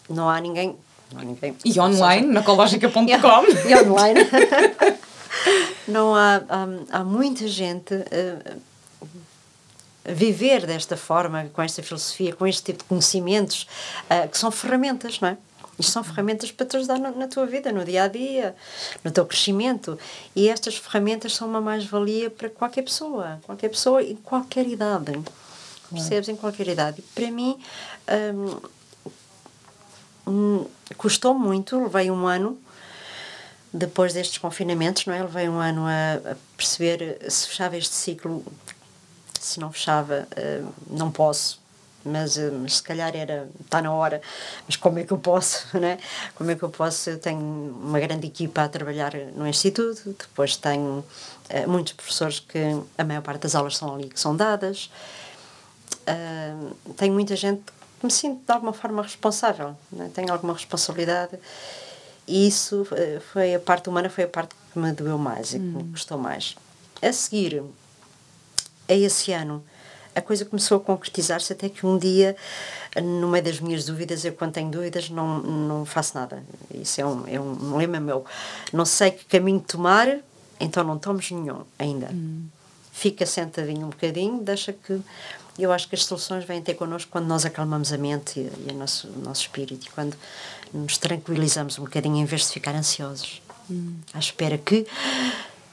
não 0.09 0.29
há 0.29 0.41
ninguém 0.41 0.77
não 1.13 1.21
há 1.21 1.25
ninguém. 1.25 1.57
E 1.65 1.79
online 1.79 2.27
na 2.27 2.43
cológica.com 2.43 3.05
e 3.09 3.75
online 3.75 4.21
não 5.87 6.15
há, 6.15 6.37
há, 6.49 6.99
há 6.99 7.05
muita 7.05 7.47
gente 7.47 7.95
uh, 7.95 8.61
viver 10.05 10.67
desta 10.67 10.97
forma, 10.97 11.51
com 11.53 11.63
esta 11.63 11.83
filosofia, 11.83 12.35
com 12.35 12.47
este 12.47 12.65
tipo 12.65 12.81
de 12.81 12.85
conhecimentos, 12.85 13.67
uh, 14.11 14.29
que 14.29 14.39
são 14.39 14.51
ferramentas, 14.51 15.21
não 15.21 15.29
é? 15.29 15.37
Isto 15.79 15.93
são 15.93 16.05
ferramentas 16.05 16.53
para 16.53 16.67
te 16.67 16.77
ajudar 16.77 16.99
na, 16.99 17.27
tua 17.27 17.47
vida, 17.47 17.73
no 17.73 17.85
dia 17.85 18.05
a 18.05 18.09
dia, 18.09 18.55
no 19.03 19.11
teu 19.11 19.25
crescimento. 19.25 19.99
E 20.37 20.49
estas 20.49 20.77
ferramentas 20.77 21.35
são 21.35 21.49
uma 21.49 21.61
mais-valia 21.61 22.31
para 22.31 22.51
qualquer 22.51 22.83
pessoa, 22.83 23.41
qualquer 23.45 23.71
pessoa 23.71 24.03
em 24.03 24.17
qualquer 24.17 24.67
idade. 24.69 25.13
Percebes? 25.91 26.29
Em 26.29 26.37
qualquer 26.37 26.69
idade. 26.69 27.01
E 27.01 27.03
para 27.03 27.31
mim, 27.31 27.59
um, 30.27 30.67
custou 30.97 31.35
muito, 31.35 31.83
levei 31.83 32.11
um 32.11 32.27
ano 32.27 32.59
depois 33.73 34.13
destes 34.13 34.39
confinamentos, 34.39 35.07
não 35.07 35.15
é? 35.15 35.23
Levei 35.23 35.49
um 35.49 35.59
ano 35.59 35.87
a, 35.87 36.33
a 36.33 36.37
perceber 36.57 37.19
se 37.29 37.49
fechava 37.49 37.77
este 37.77 37.95
ciclo, 37.95 38.45
se 39.41 39.59
não 39.59 39.73
fechava, 39.73 40.29
uh, 40.37 40.73
não 40.89 41.11
posso, 41.11 41.61
mas, 42.05 42.37
uh, 42.37 42.53
mas, 42.61 42.77
se 42.77 42.83
calhar 42.83 43.17
era, 43.17 43.49
está 43.61 43.81
na 43.81 43.93
hora, 43.93 44.21
mas 44.67 44.77
como 44.77 44.99
é 44.99 45.05
que 45.05 45.13
eu 45.13 45.19
posso, 45.19 45.67
né? 45.79 45.99
Como 46.35 46.51
é 46.51 46.55
que 46.55 46.63
eu 46.63 46.69
posso? 46.69 47.11
Eu 47.11 47.19
tenho 47.19 47.41
uma 47.41 47.99
grande 47.99 48.27
equipa 48.27 48.63
a 48.63 48.69
trabalhar 48.69 49.15
no 49.35 49.47
Instituto, 49.47 50.15
depois 50.19 50.57
tenho 50.57 50.99
uh, 50.99 51.69
muitos 51.69 51.95
professores 51.95 52.41
que 52.41 52.59
a 52.99 53.05
maior 53.05 53.23
parte 53.23 53.43
das 53.43 53.55
aulas 53.55 53.77
são 53.77 53.95
ali 53.95 54.09
que 54.09 54.21
são 54.21 54.37
dadas, 54.37 54.91
tenho 56.97 57.15
muita 57.15 57.37
gente 57.37 57.63
que 58.01 58.07
me 58.07 58.11
sinto 58.11 58.45
de 58.45 58.53
alguma 58.53 58.73
forma 58.73 59.03
responsável, 59.03 59.77
né? 59.93 60.11
tenho 60.13 60.33
alguma 60.33 60.53
responsabilidade 60.53 61.39
e 62.33 62.47
isso 62.47 62.87
eh, 62.93 63.21
foi 63.31 63.55
a 63.55 63.61
parte 63.61 63.91
humana, 63.91 64.09
foi 64.09 64.25
a 64.25 64.29
parte 64.29 64.55
que 64.73 64.79
me 64.79 64.91
doeu 64.93 65.19
mais 65.19 65.53
e 65.53 65.59
que 65.59 65.65
me 65.65 65.85
custou 65.93 66.17
hum. 66.17 66.23
mais. 66.23 66.57
A 67.03 67.13
seguir, 67.13 67.63
a 68.89 68.95
esse 68.95 69.33
ano, 69.33 69.63
a 70.15 70.23
coisa 70.23 70.47
começou 70.47 70.79
a 70.79 70.81
concretizar-se 70.81 71.53
até 71.53 71.69
que 71.69 71.85
um 71.85 71.99
dia, 71.99 72.35
no 72.97 73.29
meio 73.29 73.45
das 73.45 73.61
minhas 73.61 73.85
dúvidas, 73.85 74.25
eu 74.25 74.33
quando 74.33 74.53
tenho 74.53 74.71
dúvidas 74.71 75.11
não, 75.11 75.41
não 75.41 75.85
faço 75.85 76.17
nada. 76.17 76.43
Isso 76.73 77.03
é 77.03 77.05
um, 77.05 77.29
é 77.29 77.39
um 77.39 77.77
lema 77.77 78.01
meu. 78.01 78.25
Não 78.73 78.87
sei 78.87 79.11
que 79.11 79.27
caminho 79.27 79.61
tomar, 79.61 80.09
então 80.59 80.83
não 80.83 80.99
tomes 80.99 81.31
nenhum 81.31 81.65
ainda. 81.79 82.09
Hum. 82.15 82.47
Fica 82.93 83.27
sentadinho 83.27 83.87
um 83.87 83.91
bocadinho, 83.91 84.41
deixa 84.43 84.73
que 84.73 85.03
eu 85.59 85.73
acho 85.73 85.89
que 85.89 85.95
as 85.95 86.05
soluções 86.05 86.45
vêm 86.45 86.63
ter 86.63 86.75
connosco 86.75 87.11
quando 87.11 87.27
nós 87.27 87.45
acalmamos 87.45 87.93
a 87.93 87.99
mente 87.99 88.41
e, 88.41 88.53
e 88.69 88.73
o, 88.73 88.75
nosso, 88.75 89.09
o 89.09 89.19
nosso 89.23 89.43
espírito 89.43 89.87
e 89.87 89.91
quando 89.91 90.17
nos 90.73 90.97
tranquilizamos 90.97 91.79
um 91.79 91.85
bocadinho 91.85 92.17
em 92.17 92.25
vez 92.25 92.43
de 92.43 92.49
ficar 92.49 92.75
ansiosos 92.75 93.43
hum. 93.71 93.95
à 94.15 94.19
espera 94.19 94.57
que 94.57 94.87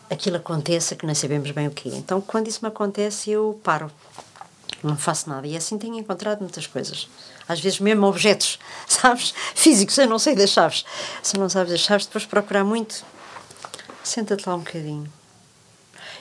aquilo 0.10 0.38
aconteça 0.38 0.96
que 0.96 1.06
não 1.06 1.16
sabemos 1.16 1.52
bem 1.52 1.68
o 1.68 1.72
que 1.72 1.90
Então, 1.90 2.20
quando 2.20 2.48
isso 2.48 2.60
me 2.62 2.68
acontece, 2.68 3.30
eu 3.32 3.60
paro, 3.64 3.92
não 4.84 4.98
faço 4.98 5.30
nada. 5.30 5.48
E 5.48 5.56
assim 5.56 5.78
tenho 5.78 5.96
encontrado 5.96 6.40
muitas 6.40 6.66
coisas. 6.66 7.08
Às 7.48 7.60
vezes, 7.60 7.80
mesmo 7.80 8.06
objetos, 8.08 8.60
sabes? 8.88 9.34
Físicos, 9.56 9.98
eu 9.98 10.08
não 10.08 10.20
sei 10.20 10.36
das 10.36 10.50
chaves. 10.50 10.84
Se 11.22 11.38
não 11.38 11.48
sabes 11.48 11.72
das 11.72 11.82
chaves, 11.82 12.06
depois 12.06 12.26
procurar 12.26 12.64
muito, 12.64 13.06
senta-te 14.04 14.48
lá 14.48 14.56
um 14.56 14.60
bocadinho 14.60 15.12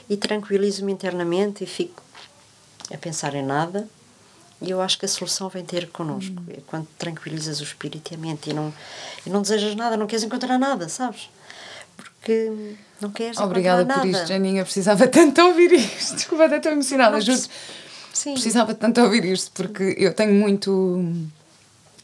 e 0.09 0.16
tranquilizo-me 0.16 0.92
internamente 0.92 1.64
e 1.64 1.66
fico 1.66 2.02
a 2.93 2.99
pensar 2.99 3.34
em 3.34 3.45
nada. 3.45 3.89
E 4.61 4.70
eu 4.70 4.80
acho 4.80 4.99
que 4.99 5.05
a 5.05 5.09
solução 5.09 5.49
vem 5.49 5.64
ter 5.64 5.89
connosco. 5.89 6.34
Hum. 6.41 6.53
É 6.57 6.61
quando 6.66 6.86
tranquilizas 6.99 7.61
o 7.61 7.62
espírito 7.62 8.12
e 8.12 8.14
a 8.16 8.18
mente 8.18 8.51
e 8.51 8.53
não, 8.53 8.72
e 9.24 9.30
não 9.30 9.41
desejas 9.43 9.74
nada, 9.74 9.97
não 9.97 10.07
queres 10.07 10.24
encontrar 10.24 10.59
nada, 10.59 10.89
sabes? 10.89 11.30
Porque 11.97 12.53
não 13.01 13.11
queres 13.11 13.39
Obrigada 13.39 13.82
encontrar 13.82 14.01
por 14.01 14.09
isto, 14.09 14.26
Janinha. 14.26 14.64
Precisava 14.64 15.07
tanto 15.07 15.41
ouvir 15.43 15.72
isto. 15.72 16.16
Desculpa, 16.16 16.47
até 16.47 16.57
estou 16.57 16.72
emocionada, 16.72 17.20
juro. 17.20 17.41
Sim. 18.12 18.32
Precisava 18.32 18.74
tanto 18.74 19.01
ouvir 19.01 19.24
isto, 19.24 19.53
porque 19.53 19.95
eu 19.97 20.12
tenho 20.12 20.34
muito 20.34 21.09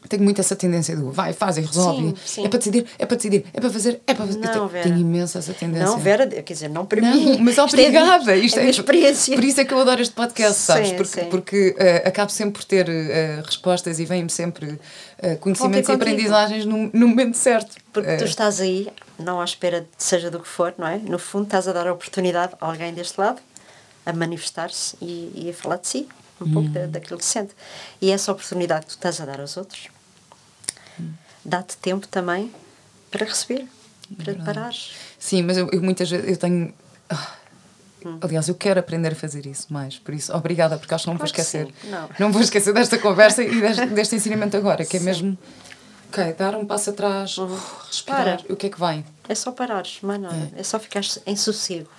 tenho 0.09 0.23
muito 0.23 0.41
essa 0.41 0.55
tendência 0.55 0.95
do 0.97 1.11
vai, 1.11 1.33
faz 1.33 1.57
e 1.57 1.63
resolve. 1.63 2.09
Sim, 2.09 2.15
sim. 2.25 2.45
É 2.45 2.49
para 2.49 2.59
decidir, 2.59 2.87
é 2.99 3.07
para 3.07 3.17
decidir, 3.17 3.45
é 3.53 3.61
para 3.61 3.71
fazer, 3.71 4.01
é 4.07 4.15
para 4.15 4.27
fazer. 4.27 4.39
Não, 4.39 4.69
tenho, 4.69 4.83
tenho 4.83 4.99
imensa 4.99 5.39
essa 5.39 5.55
tendência. 5.55 5.87
Não, 5.87 5.99
Vera, 5.99 6.27
quer 6.27 6.53
dizer, 6.53 6.69
não 6.69 6.85
para 6.85 7.01
não, 7.01 7.15
mim. 7.15 7.39
Mas 7.41 7.59
obrigada. 7.59 8.37
Isto 8.37 8.61
é, 8.61 8.67
é 8.67 8.71
experiência. 8.71 9.35
Por 9.35 9.45
isso 9.45 9.61
é 9.61 9.65
que 9.65 9.73
eu 9.73 9.81
adoro 9.81 10.03
este 10.03 10.15
podcast, 10.15 10.61
sabes? 10.61 10.89
Sim, 10.89 10.97
porque 10.97 11.21
porque 11.25 11.77
uh, 11.79 12.09
acabo 12.09 12.31
sempre 12.31 12.61
por 12.61 12.65
ter 12.65 12.89
uh, 12.89 13.43
respostas 13.45 13.99
e 13.99 14.05
vêm-me 14.05 14.31
sempre 14.31 14.67
uh, 14.73 15.39
conhecimentos 15.41 15.89
e 15.89 15.93
aprendizagens 15.93 16.65
no, 16.65 16.91
no, 16.93 17.09
momento 17.09 17.37
certo. 17.37 17.77
Porque 17.93 18.17
tu 18.17 18.25
estás 18.25 18.61
aí, 18.61 18.89
não 19.19 19.41
à 19.41 19.45
espera 19.45 19.81
de 19.81 19.89
seja 19.97 20.31
do 20.31 20.41
que 20.41 20.49
for, 20.49 20.75
não 20.77 20.87
é? 20.87 20.99
No 20.99 21.19
fundo, 21.19 21.45
estás 21.45 21.67
a 21.69 21.73
dar 21.73 21.87
a 21.87 21.93
oportunidade 21.93 22.55
a 22.61 22.67
alguém 22.67 22.93
deste 22.93 23.19
lado 23.19 23.41
a 24.05 24.13
manifestar-se 24.13 24.97
e, 25.01 25.33
e, 25.35 25.51
a 25.51 25.55
falar 25.55 25.77
de 25.77 25.89
si, 25.89 26.09
um 26.41 26.45
hum. 26.45 26.53
pouco 26.53 26.69
da, 26.69 26.87
daquilo 26.87 27.19
que 27.19 27.25
sente. 27.25 27.55
E 28.01 28.11
essa 28.11 28.31
oportunidade 28.33 28.87
que 28.87 28.93
tu 28.93 28.97
estás 28.97 29.21
a 29.21 29.25
dar 29.25 29.41
aos 29.41 29.57
outros 29.57 29.89
dá-te 31.45 31.77
tempo 31.77 32.07
também 32.09 32.53
para 33.11 33.27
receber, 33.27 33.67
para 34.17 34.33
é 34.33 34.35
parares. 34.35 34.93
Sim, 35.19 35.43
mas 35.43 35.57
eu, 35.57 35.69
eu, 35.73 35.83
muitas 35.83 36.11
vezes 36.11 36.29
eu 36.29 36.37
tenho. 36.37 36.73
Hum. 38.05 38.19
Aliás, 38.21 38.49
eu 38.49 38.55
quero 38.55 38.81
aprender 38.81 39.13
a 39.13 39.15
fazer 39.15 39.47
isso 39.47 39.73
mais, 39.73 39.99
por 39.99 40.13
isso, 40.13 40.35
obrigada, 40.35 40.77
porque 40.77 40.95
acho 40.95 41.05
que 41.05 41.11
não 41.11 41.17
claro 41.17 41.33
vou 41.33 41.41
esquecer. 41.41 41.73
Não. 41.85 42.11
não. 42.19 42.33
vou 42.33 42.43
esquecer 42.43 42.75
desta 42.75 42.99
conversa 42.99 43.43
e 43.43 43.61
deste, 43.61 43.87
deste 43.95 44.17
ensinamento 44.17 44.57
agora, 44.57 44.85
que 44.85 44.97
é 44.97 45.01
sim. 45.01 45.07
mesmo. 45.07 45.39
Ok, 46.09 46.33
dar 46.35 46.55
um 46.55 46.67
passo 46.67 46.91
atrás, 46.91 47.39
uhum. 47.39 47.59
respirar. 47.87 48.43
Para. 48.43 48.53
O 48.53 48.57
que 48.57 48.67
é 48.67 48.71
que 48.71 48.79
vem? 48.79 49.05
É 49.29 49.35
só 49.35 49.53
parares, 49.53 49.99
mano. 50.03 50.29
É. 50.55 50.61
é 50.61 50.63
só 50.63 50.79
ficar 50.79 51.03
em 51.27 51.35
sossego. 51.35 51.91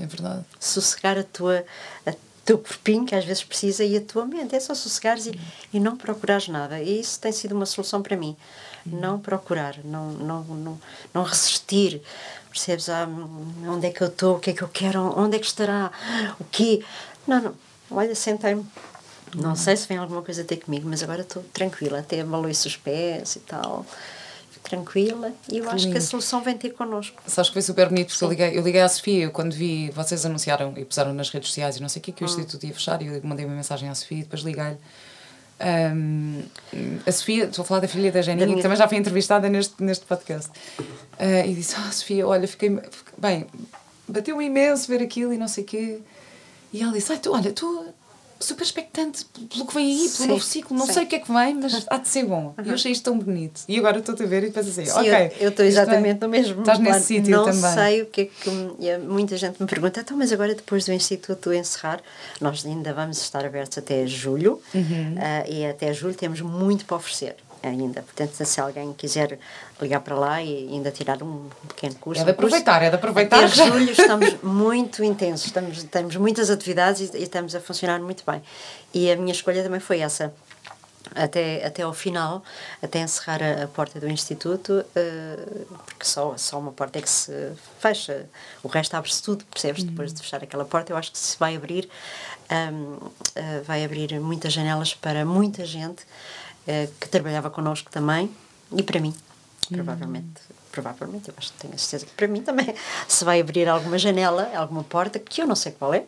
É 0.00 0.06
verdade. 0.06 0.44
Sossegar 0.60 1.18
a 1.18 1.22
tua, 1.22 1.64
a 2.06 2.12
teu 2.44 2.58
corpinho, 2.58 3.06
que 3.06 3.14
às 3.14 3.24
vezes 3.24 3.42
precisa, 3.42 3.84
e 3.84 3.96
a 3.96 4.00
tua 4.00 4.24
mente. 4.24 4.54
É 4.54 4.60
só 4.60 4.74
sossegares 4.74 5.26
e, 5.26 5.38
e 5.72 5.80
não 5.80 5.96
procurares 5.96 6.48
nada. 6.48 6.80
E 6.80 7.00
isso 7.00 7.18
tem 7.20 7.32
sido 7.32 7.54
uma 7.54 7.66
solução 7.66 8.02
para 8.02 8.16
mim. 8.16 8.36
Não 8.84 9.18
procurar, 9.18 9.78
não, 9.84 10.10
não, 10.12 10.44
não, 10.44 10.80
não 11.12 11.22
resistir. 11.22 12.02
Percebes? 12.50 12.88
Ah, 12.88 13.08
onde 13.66 13.86
é 13.86 13.90
que 13.90 14.02
eu 14.02 14.08
estou? 14.08 14.36
O 14.36 14.40
que 14.40 14.50
é 14.50 14.52
que 14.52 14.62
eu 14.62 14.68
quero? 14.68 15.00
Onde 15.18 15.36
é 15.36 15.38
que 15.40 15.46
estará? 15.46 15.90
O 16.38 16.44
quê? 16.44 16.84
Não, 17.26 17.40
não. 17.40 17.54
Olha, 17.90 18.14
sentei-me. 18.14 18.64
Não 19.34 19.56
sei 19.56 19.76
se 19.76 19.88
vem 19.88 19.96
alguma 19.98 20.22
coisa 20.22 20.44
ter 20.44 20.58
comigo, 20.58 20.88
mas 20.88 21.02
agora 21.02 21.22
estou 21.22 21.42
tranquila. 21.52 21.98
Até 22.00 22.20
abalou-se 22.20 22.68
os 22.68 22.76
pés 22.76 23.36
e 23.36 23.40
tal 23.40 23.84
tranquila 24.76 25.32
e 25.50 25.58
eu 25.58 25.64
que 25.64 25.70
acho 25.70 25.84
lindo. 25.84 25.92
que 25.92 25.98
a 25.98 26.00
solução 26.00 26.42
vem 26.42 26.56
ter 26.56 26.70
connosco. 26.70 27.22
Sabes 27.26 27.50
que 27.50 27.54
foi 27.54 27.62
super 27.62 27.88
bonito 27.88 28.08
porque 28.08 28.24
eu 28.24 28.28
liguei, 28.28 28.58
eu 28.58 28.62
liguei 28.62 28.80
à 28.80 28.88
Sofia 28.88 29.30
quando 29.30 29.54
vi, 29.54 29.90
vocês 29.90 30.24
anunciaram 30.24 30.74
e 30.76 30.84
puseram 30.84 31.12
nas 31.14 31.30
redes 31.30 31.48
sociais 31.48 31.76
e 31.76 31.80
não 31.80 31.88
sei 31.88 32.00
o 32.00 32.02
que, 32.02 32.12
que 32.12 32.22
o 32.22 32.26
hum. 32.26 32.30
Instituto 32.30 32.66
ia 32.66 32.74
fechar 32.74 33.02
e 33.02 33.06
eu 33.06 33.20
mandei 33.24 33.44
uma 33.44 33.54
mensagem 33.54 33.88
à 33.88 33.94
Sofia 33.94 34.18
e 34.18 34.22
depois 34.22 34.42
liguei-lhe. 34.42 34.78
Um, 35.60 36.42
a 37.06 37.12
Sofia, 37.12 37.44
estou 37.44 37.62
a 37.62 37.66
falar 37.66 37.80
da 37.80 37.88
filha 37.88 38.10
da 38.10 38.20
Janinha, 38.20 38.46
minha... 38.46 38.56
que 38.56 38.62
também 38.62 38.76
já 38.76 38.88
foi 38.88 38.98
entrevistada 38.98 39.48
neste, 39.48 39.82
neste 39.82 40.04
podcast. 40.04 40.50
Uh, 40.80 41.46
e 41.46 41.54
disse: 41.54 41.76
Ah, 41.76 41.86
oh, 41.88 41.92
Sofia, 41.92 42.26
olha, 42.26 42.48
fiquei. 42.48 42.76
Bem, 43.16 43.46
bateu 44.08 44.40
imenso 44.42 44.88
ver 44.88 45.00
aquilo 45.00 45.32
e 45.32 45.38
não 45.38 45.48
sei 45.48 45.64
o 45.64 45.66
quê. 45.66 46.00
E 46.72 46.82
ela 46.82 46.92
disse: 46.92 47.12
ah, 47.12 47.18
tu, 47.18 47.32
olha, 47.32 47.52
tu 47.52 47.86
super 48.40 48.64
expectante 48.64 49.24
pelo 49.24 49.66
que 49.66 49.74
vem 49.74 49.86
aí, 49.86 49.98
pelo 49.98 50.08
sim, 50.08 50.26
novo 50.26 50.44
ciclo. 50.44 50.76
Não 50.76 50.86
sim. 50.86 50.92
sei 50.92 51.04
o 51.04 51.06
que 51.06 51.16
é 51.16 51.18
que 51.18 51.32
vem, 51.32 51.54
mas 51.54 51.86
há 51.90 51.98
de 51.98 52.08
ser 52.08 52.24
bom. 52.24 52.54
E 52.64 52.68
eu 52.68 52.74
achei 52.74 52.92
isto 52.92 53.04
tão 53.04 53.18
bonito. 53.18 53.62
E 53.68 53.78
agora 53.78 53.98
estou-te 53.98 54.22
a 54.22 54.26
ver 54.26 54.44
e 54.44 54.46
depois 54.46 54.68
assim, 54.68 54.84
sim, 54.84 54.92
ok. 54.92 55.32
Eu 55.40 55.50
estou 55.50 55.64
exatamente 55.64 56.20
no 56.20 56.28
mesmo. 56.28 56.60
Estás 56.60 56.78
nesse 56.78 57.06
sítio 57.06 57.44
também. 57.44 57.60
Não 57.60 57.74
sei 57.74 58.02
o 58.02 58.06
que 58.06 58.20
é 58.22 58.24
que. 58.26 58.98
Muita 59.06 59.36
gente 59.36 59.60
me 59.60 59.66
pergunta, 59.68 60.00
então, 60.00 60.16
mas 60.16 60.32
agora 60.32 60.54
depois 60.54 60.84
do 60.84 60.92
Instituto 60.92 61.52
encerrar, 61.52 62.00
nós 62.40 62.64
ainda 62.64 62.92
vamos 62.92 63.20
estar 63.20 63.44
abertos 63.44 63.78
até 63.78 64.06
julho. 64.06 64.60
Uhum. 64.74 65.14
Uh, 65.14 65.50
e 65.50 65.66
até 65.66 65.92
julho 65.92 66.14
temos 66.14 66.40
muito 66.40 66.84
para 66.84 66.96
oferecer 66.96 67.36
ainda. 67.68 68.02
Portanto, 68.02 68.32
se 68.32 68.60
alguém 68.60 68.92
quiser 68.92 69.38
ligar 69.80 70.00
para 70.00 70.14
lá 70.14 70.42
e 70.42 70.68
ainda 70.68 70.90
tirar 70.90 71.22
um 71.22 71.48
pequeno 71.68 71.94
curso. 71.96 72.22
É 72.22 72.24
de 72.24 72.30
aproveitar, 72.30 72.82
é 72.82 72.90
de 72.90 72.96
aproveitar. 72.96 73.44
Até 73.44 73.48
julho 73.48 73.90
estamos 73.90 74.42
muito 74.42 75.02
intensos, 75.02 75.46
estamos, 75.46 75.82
temos 75.84 76.16
muitas 76.16 76.50
atividades 76.50 77.12
e, 77.12 77.18
e, 77.18 77.22
estamos 77.22 77.54
a 77.54 77.60
funcionar 77.60 78.00
muito 78.00 78.22
bem. 78.26 78.42
E 78.92 79.10
a 79.10 79.16
minha 79.16 79.32
escolha 79.32 79.62
também 79.62 79.80
foi 79.80 80.00
essa. 80.00 80.32
Até, 81.14 81.64
até 81.64 81.82
ao 81.82 81.92
final, 81.92 82.42
até 82.82 82.98
encerrar 82.98 83.40
a, 83.42 83.64
a 83.64 83.68
porta 83.68 84.00
do 84.00 84.08
Instituto, 84.08 84.72
uh, 84.72 85.76
porque 85.84 86.04
só, 86.04 86.34
só 86.38 86.58
uma 86.58 86.72
porta 86.72 86.98
é 86.98 87.02
que 87.02 87.10
se 87.10 87.52
fecha, 87.78 88.24
o 88.62 88.68
resto 88.68 88.94
abre-se 88.94 89.22
tudo, 89.22 89.44
percebes? 89.44 89.82
Uhum. 89.82 89.90
Depois 89.90 90.14
de 90.14 90.22
fechar 90.22 90.42
aquela 90.42 90.64
porta, 90.64 90.92
eu 90.92 90.96
acho 90.96 91.12
que 91.12 91.18
se 91.18 91.38
vai 91.38 91.54
abrir, 91.54 91.88
um, 92.50 92.94
uh, 92.94 93.12
eh, 93.34 93.60
vai 93.66 93.84
abrir 93.84 94.18
muitas 94.18 94.54
janelas 94.54 94.94
para 94.94 95.26
muita 95.26 95.66
gente 95.66 96.06
que 97.00 97.08
trabalhava 97.08 97.50
connosco 97.50 97.90
também 97.90 98.30
e 98.72 98.82
para 98.82 99.00
mim, 99.00 99.14
provavelmente. 99.68 100.40
Hum. 100.50 100.54
Provavelmente, 100.72 101.28
eu 101.28 101.34
acho 101.36 101.52
que 101.52 101.58
tenho 101.58 101.74
a 101.74 101.78
certeza 101.78 102.06
que 102.06 102.12
para 102.12 102.26
mim 102.26 102.42
também 102.42 102.74
se 103.06 103.24
vai 103.24 103.40
abrir 103.40 103.68
alguma 103.68 103.98
janela, 103.98 104.50
alguma 104.56 104.82
porta, 104.82 105.18
que 105.18 105.40
eu 105.40 105.46
não 105.46 105.54
sei 105.54 105.72
qual 105.72 105.94
é, 105.94 106.04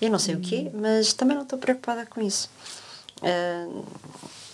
eu 0.00 0.10
não 0.10 0.18
sei 0.18 0.34
hum. 0.34 0.38
o 0.38 0.40
quê, 0.40 0.70
mas 0.74 1.12
também 1.12 1.36
não 1.36 1.44
estou 1.44 1.58
preocupada 1.58 2.04
com 2.06 2.20
isso. 2.20 2.50
Uh, 3.18 3.84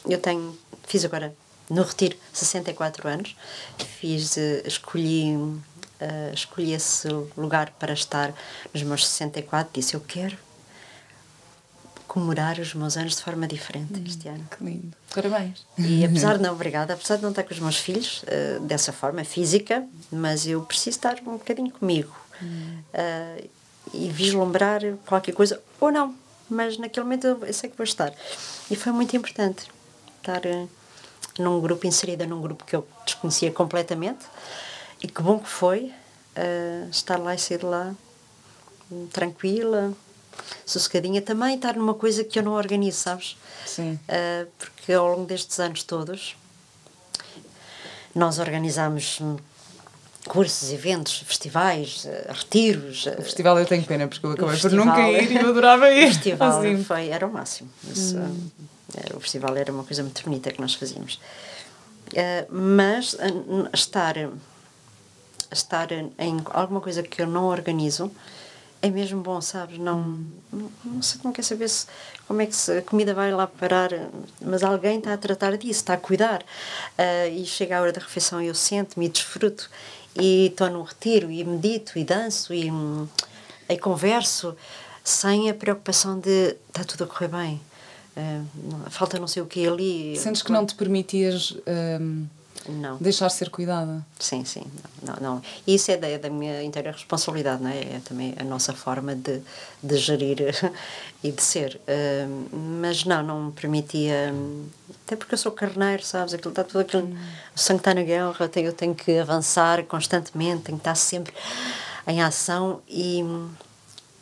eu 0.08 0.18
tenho, 0.18 0.56
fiz 0.86 1.04
agora 1.04 1.34
no 1.68 1.82
retiro 1.82 2.16
64 2.32 3.08
anos, 3.08 3.36
fiz, 3.98 4.36
uh, 4.36 4.66
escolhi, 4.66 5.34
uh, 5.34 6.34
escolhi 6.34 6.72
esse 6.72 7.08
lugar 7.36 7.70
para 7.78 7.92
estar 7.92 8.34
nos 8.74 8.82
meus 8.82 9.06
64, 9.08 9.70
disse 9.72 9.94
eu 9.94 10.00
quero 10.00 10.36
comemorar 12.11 12.58
os 12.58 12.74
meus 12.74 12.96
anos 12.96 13.14
de 13.14 13.22
forma 13.22 13.46
diferente 13.46 14.00
hum, 14.00 14.04
este 14.04 14.28
ano. 14.28 14.44
Que 14.50 14.64
lindo. 14.64 14.96
Parabéns. 15.14 15.64
E 15.78 16.04
apesar 16.04 16.38
de 16.38 16.42
não, 16.42 16.54
obrigada, 16.54 16.92
apesar 16.92 17.14
de 17.14 17.22
não 17.22 17.30
estar 17.30 17.44
com 17.44 17.54
os 17.54 17.61
meus 17.61 17.76
filhos 17.76 18.24
uh, 18.24 18.58
dessa 18.62 18.92
forma 18.92 19.22
física, 19.22 19.86
mas 20.11 20.44
eu 20.44 20.61
preciso 20.62 20.96
estar 20.96 21.20
um 21.20 21.34
bocadinho 21.34 21.70
comigo 21.70 22.12
hum. 22.42 22.78
uh, 22.92 23.48
e 23.94 24.08
vislumbrar 24.08 24.80
qualquer 25.06 25.32
coisa, 25.32 25.62
ou 25.80 25.92
não, 25.92 26.12
mas 26.48 26.76
naquele 26.78 27.04
momento 27.04 27.28
eu, 27.28 27.46
eu 27.46 27.54
sei 27.54 27.70
que 27.70 27.76
vou 27.76 27.84
estar. 27.84 28.12
E 28.68 28.74
foi 28.74 28.90
muito 28.90 29.16
importante 29.16 29.68
estar 30.18 30.44
uh, 30.44 30.68
num 31.38 31.61
grupo, 31.61 31.86
inserida 31.86 32.26
num 32.26 32.42
grupo 32.42 32.64
que 32.64 32.74
eu 32.74 32.84
desconhecia 33.06 33.52
completamente, 33.52 34.26
e 35.00 35.06
que 35.06 35.22
bom 35.22 35.38
que 35.38 35.48
foi 35.48 35.92
estar 36.90 37.18
lá 37.18 37.34
e 37.34 37.38
sair 37.38 37.58
de 37.58 37.66
lá 37.66 37.94
tranquila, 39.12 39.92
sossegadinha, 40.64 41.20
também 41.20 41.57
estar 41.57 41.76
numa 41.76 41.95
coisa 41.95 42.24
que 42.24 42.38
eu 42.38 42.43
não 42.43 42.53
organizo, 42.53 42.99
sabes? 42.99 43.36
Sim. 43.66 43.99
Uh, 44.09 44.49
porque 44.59 44.93
ao 44.93 45.09
longo 45.09 45.26
destes 45.26 45.59
anos 45.61 45.82
todos, 45.82 46.36
nós 48.14 48.38
organizamos 48.38 49.20
cursos, 50.26 50.72
eventos, 50.72 51.18
festivais, 51.18 52.05
uh, 52.05 52.32
retiros. 52.32 53.07
Uh, 53.07 53.20
o 53.20 53.22
festival 53.22 53.59
eu 53.59 53.66
tenho 53.66 53.84
pena, 53.84 54.09
porque 54.09 54.24
eu 54.24 54.32
acabei 54.32 54.59
por 54.59 54.72
nunca 54.72 55.11
ir 55.11 55.30
e 55.30 55.36
eu 55.36 55.49
adorava 55.49 55.91
ir. 55.91 56.05
O 56.05 56.09
festival 56.09 56.59
assim. 56.59 56.84
foi, 56.84 57.09
era 57.09 57.26
o 57.26 57.32
máximo. 57.32 57.70
Isso, 57.84 58.18
hum. 58.18 58.51
era, 58.95 59.16
o 59.16 59.20
festival 59.20 59.57
era 59.57 59.72
uma 59.72 59.84
coisa 59.84 60.03
muito 60.03 60.22
bonita 60.22 60.51
que 60.51 60.61
nós 60.61 60.74
fazíamos. 60.74 61.20
mas 62.51 63.16
estar, 63.72 64.16
estar 65.53 65.93
em 65.93 66.43
alguma 66.53 66.80
coisa 66.80 67.03
que 67.03 67.22
eu 67.22 67.26
não 67.26 67.45
organizo 67.45 68.11
é 68.82 68.90
mesmo 68.90 69.20
bom, 69.20 69.40
sabes? 69.40 69.78
Não, 69.78 70.18
não, 70.52 70.70
não, 70.84 71.02
sei, 71.02 71.20
não 71.22 71.32
quer 71.32 71.42
saber 71.42 71.68
se, 71.68 71.86
como 72.26 72.40
é 72.40 72.46
que 72.46 72.56
se, 72.56 72.78
a 72.78 72.82
comida 72.82 73.12
vai 73.12 73.30
lá 73.30 73.46
parar, 73.46 73.90
mas 74.40 74.62
alguém 74.62 74.98
está 74.98 75.12
a 75.12 75.18
tratar 75.18 75.56
disso, 75.56 75.80
está 75.80 75.94
a 75.94 75.98
cuidar. 75.98 76.42
Uh, 76.98 77.30
e 77.34 77.44
chega 77.44 77.78
a 77.78 77.82
hora 77.82 77.92
da 77.92 78.00
refeição 78.00 78.40
e 78.40 78.46
eu 78.46 78.54
sento-me 78.54 79.06
e 79.06 79.08
desfruto 79.08 79.68
e 80.18 80.46
estou 80.46 80.70
num 80.70 80.82
retiro 80.82 81.30
e 81.30 81.44
medito 81.44 81.98
e 81.98 82.04
danço 82.04 82.54
e, 82.54 82.70
e 83.68 83.78
converso 83.78 84.56
sem 85.04 85.50
a 85.50 85.54
preocupação 85.54 86.18
de 86.18 86.56
está 86.68 86.84
tudo 86.84 87.04
a 87.04 87.06
correr 87.06 87.28
bem. 87.28 87.60
uh, 88.16 88.90
falta 88.90 89.18
não 89.18 89.26
sei 89.26 89.42
o 89.42 89.46
que 89.46 89.66
ali. 89.66 90.16
Sentes 90.16 90.42
que 90.42 90.50
não 90.50 90.64
te 90.64 90.74
permitias 90.74 91.54
um, 92.00 92.26
não. 92.70 92.96
deixar 92.98 93.28
ser 93.28 93.50
cuidada? 93.50 94.04
Sim, 94.18 94.44
sim. 94.44 94.64
Não, 95.02 95.14
não, 95.14 95.34
não. 95.34 95.42
E 95.66 95.74
isso 95.74 95.90
é 95.90 95.96
da, 95.96 96.16
da 96.18 96.30
minha 96.30 96.62
inteira 96.62 96.92
responsabilidade, 96.92 97.62
não 97.62 97.70
é? 97.70 97.80
É 97.80 98.00
também 98.04 98.34
a 98.38 98.44
nossa 98.44 98.72
forma 98.72 99.14
de, 99.14 99.40
de 99.82 99.96
gerir 99.96 100.54
e 101.22 101.30
de 101.30 101.42
ser. 101.42 101.80
Uh, 101.86 102.56
mas 102.80 103.04
não, 103.04 103.22
não 103.22 103.42
me 103.44 103.52
permitia. 103.52 104.34
Até 105.06 105.16
porque 105.16 105.34
eu 105.34 105.38
sou 105.38 105.52
carneiro, 105.52 106.04
sabes? 106.04 106.34
Aquilo 106.34 106.50
está 106.50 106.64
tudo 106.64 106.80
aquilo. 106.80 107.04
Hum. 107.04 107.16
O 107.54 107.58
sangue 107.58 107.80
está 107.80 107.94
na 107.94 108.02
guerra, 108.02 108.50
eu 108.54 108.72
tenho 108.72 108.94
que 108.94 109.18
avançar 109.18 109.84
constantemente, 109.84 110.64
tenho 110.64 110.78
que 110.78 110.82
estar 110.82 110.94
sempre 110.94 111.34
em 112.06 112.22
ação 112.22 112.80
e 112.88 113.24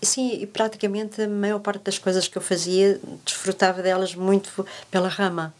sim, 0.02 0.40
e 0.40 0.46
praticamente 0.46 1.22
a 1.22 1.28
maior 1.28 1.58
parte 1.58 1.82
das 1.84 1.98
coisas 1.98 2.28
que 2.28 2.38
eu 2.38 2.42
fazia 2.42 3.00
desfrutava 3.24 3.82
delas 3.82 4.14
muito 4.14 4.66
pela 4.90 5.08
rama. 5.08 5.54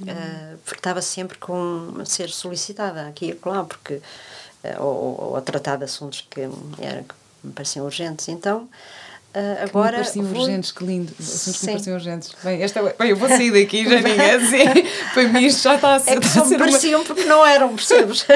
Uhum. 0.00 0.12
Uh, 0.12 0.58
porque 0.64 0.80
estava 0.80 1.02
sempre 1.02 1.38
com 1.38 1.94
a 2.00 2.04
ser 2.04 2.30
solicitada 2.30 3.06
aqui 3.06 3.30
e 3.30 3.48
lá, 3.48 3.64
porque, 3.64 3.94
uh, 3.94 4.82
ou, 4.82 5.20
ou, 5.20 5.36
a 5.36 5.40
tratar 5.40 5.76
de 5.76 5.84
assuntos 5.84 6.26
que, 6.28 6.40
era, 6.78 7.02
que 7.02 7.14
me 7.44 7.52
pareciam 7.52 7.84
urgentes. 7.84 8.28
Então, 8.28 8.68
Uh, 9.32 9.62
agora. 9.62 9.92
Que 9.92 9.98
me 9.98 10.02
pareciam 10.02 10.26
vou... 10.26 10.42
urgentes, 10.42 10.72
que 10.72 10.84
lindo. 10.84 11.12
Assuntos 11.20 11.60
que 11.60 11.66
me 11.66 11.72
pareciam 11.72 11.94
urgentes. 11.94 12.34
Bem, 12.42 12.62
esta, 12.64 12.82
bem, 12.82 13.10
eu 13.10 13.16
vou 13.16 13.28
sair 13.28 13.52
daqui, 13.52 13.84
já 13.88 13.94
ninguém 14.02 14.30
assim. 14.32 14.82
Para 15.14 15.28
mim 15.28 15.46
isto 15.46 15.62
já 15.62 15.76
está 15.76 15.94
a 15.94 16.00
ser. 16.00 16.10
É 16.10 16.20
que 16.20 16.26
só 16.26 16.44
me 16.50 16.58
pareciam 16.58 17.00
uma... 17.00 17.06
porque 17.06 17.24
não 17.26 17.46
eram, 17.46 17.76
percebes? 17.76 18.26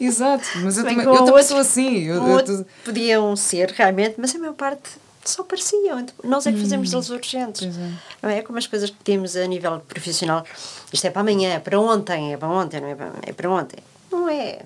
Exato, 0.00 0.44
mas 0.56 0.78
eu, 0.78 0.84
também, 0.84 1.06
eu 1.06 1.24
também 1.24 1.42
sou 1.44 1.58
assim. 1.58 2.06
Eu, 2.06 2.26
eu. 2.26 2.66
Podiam 2.84 3.36
ser 3.36 3.70
realmente, 3.70 4.16
mas 4.18 4.34
a 4.34 4.38
maior 4.40 4.54
parte 4.54 4.90
só 5.24 5.44
pareciam. 5.44 6.04
Nós 6.24 6.46
é 6.46 6.52
que 6.52 6.60
fazemos 6.60 6.88
hum, 6.88 6.92
deles 6.92 7.10
urgentes. 7.10 7.76
É. 7.76 7.92
Não 8.22 8.30
é? 8.30 8.38
é 8.38 8.42
como 8.42 8.58
as 8.58 8.66
coisas 8.66 8.90
que 8.90 8.96
temos 9.04 9.36
a 9.36 9.46
nível 9.46 9.80
profissional. 9.80 10.44
Isto 10.92 11.06
é 11.06 11.10
para 11.10 11.20
amanhã, 11.20 11.54
é 11.54 11.58
para 11.58 11.78
ontem, 11.78 12.32
é 12.32 12.36
para 12.36 12.48
ontem, 12.48 12.80
não 12.80 12.88
é 12.88 12.94
para, 12.94 13.12
é 13.22 13.32
para 13.32 13.50
ontem. 13.50 13.78
Não 14.10 14.28
é. 14.28 14.62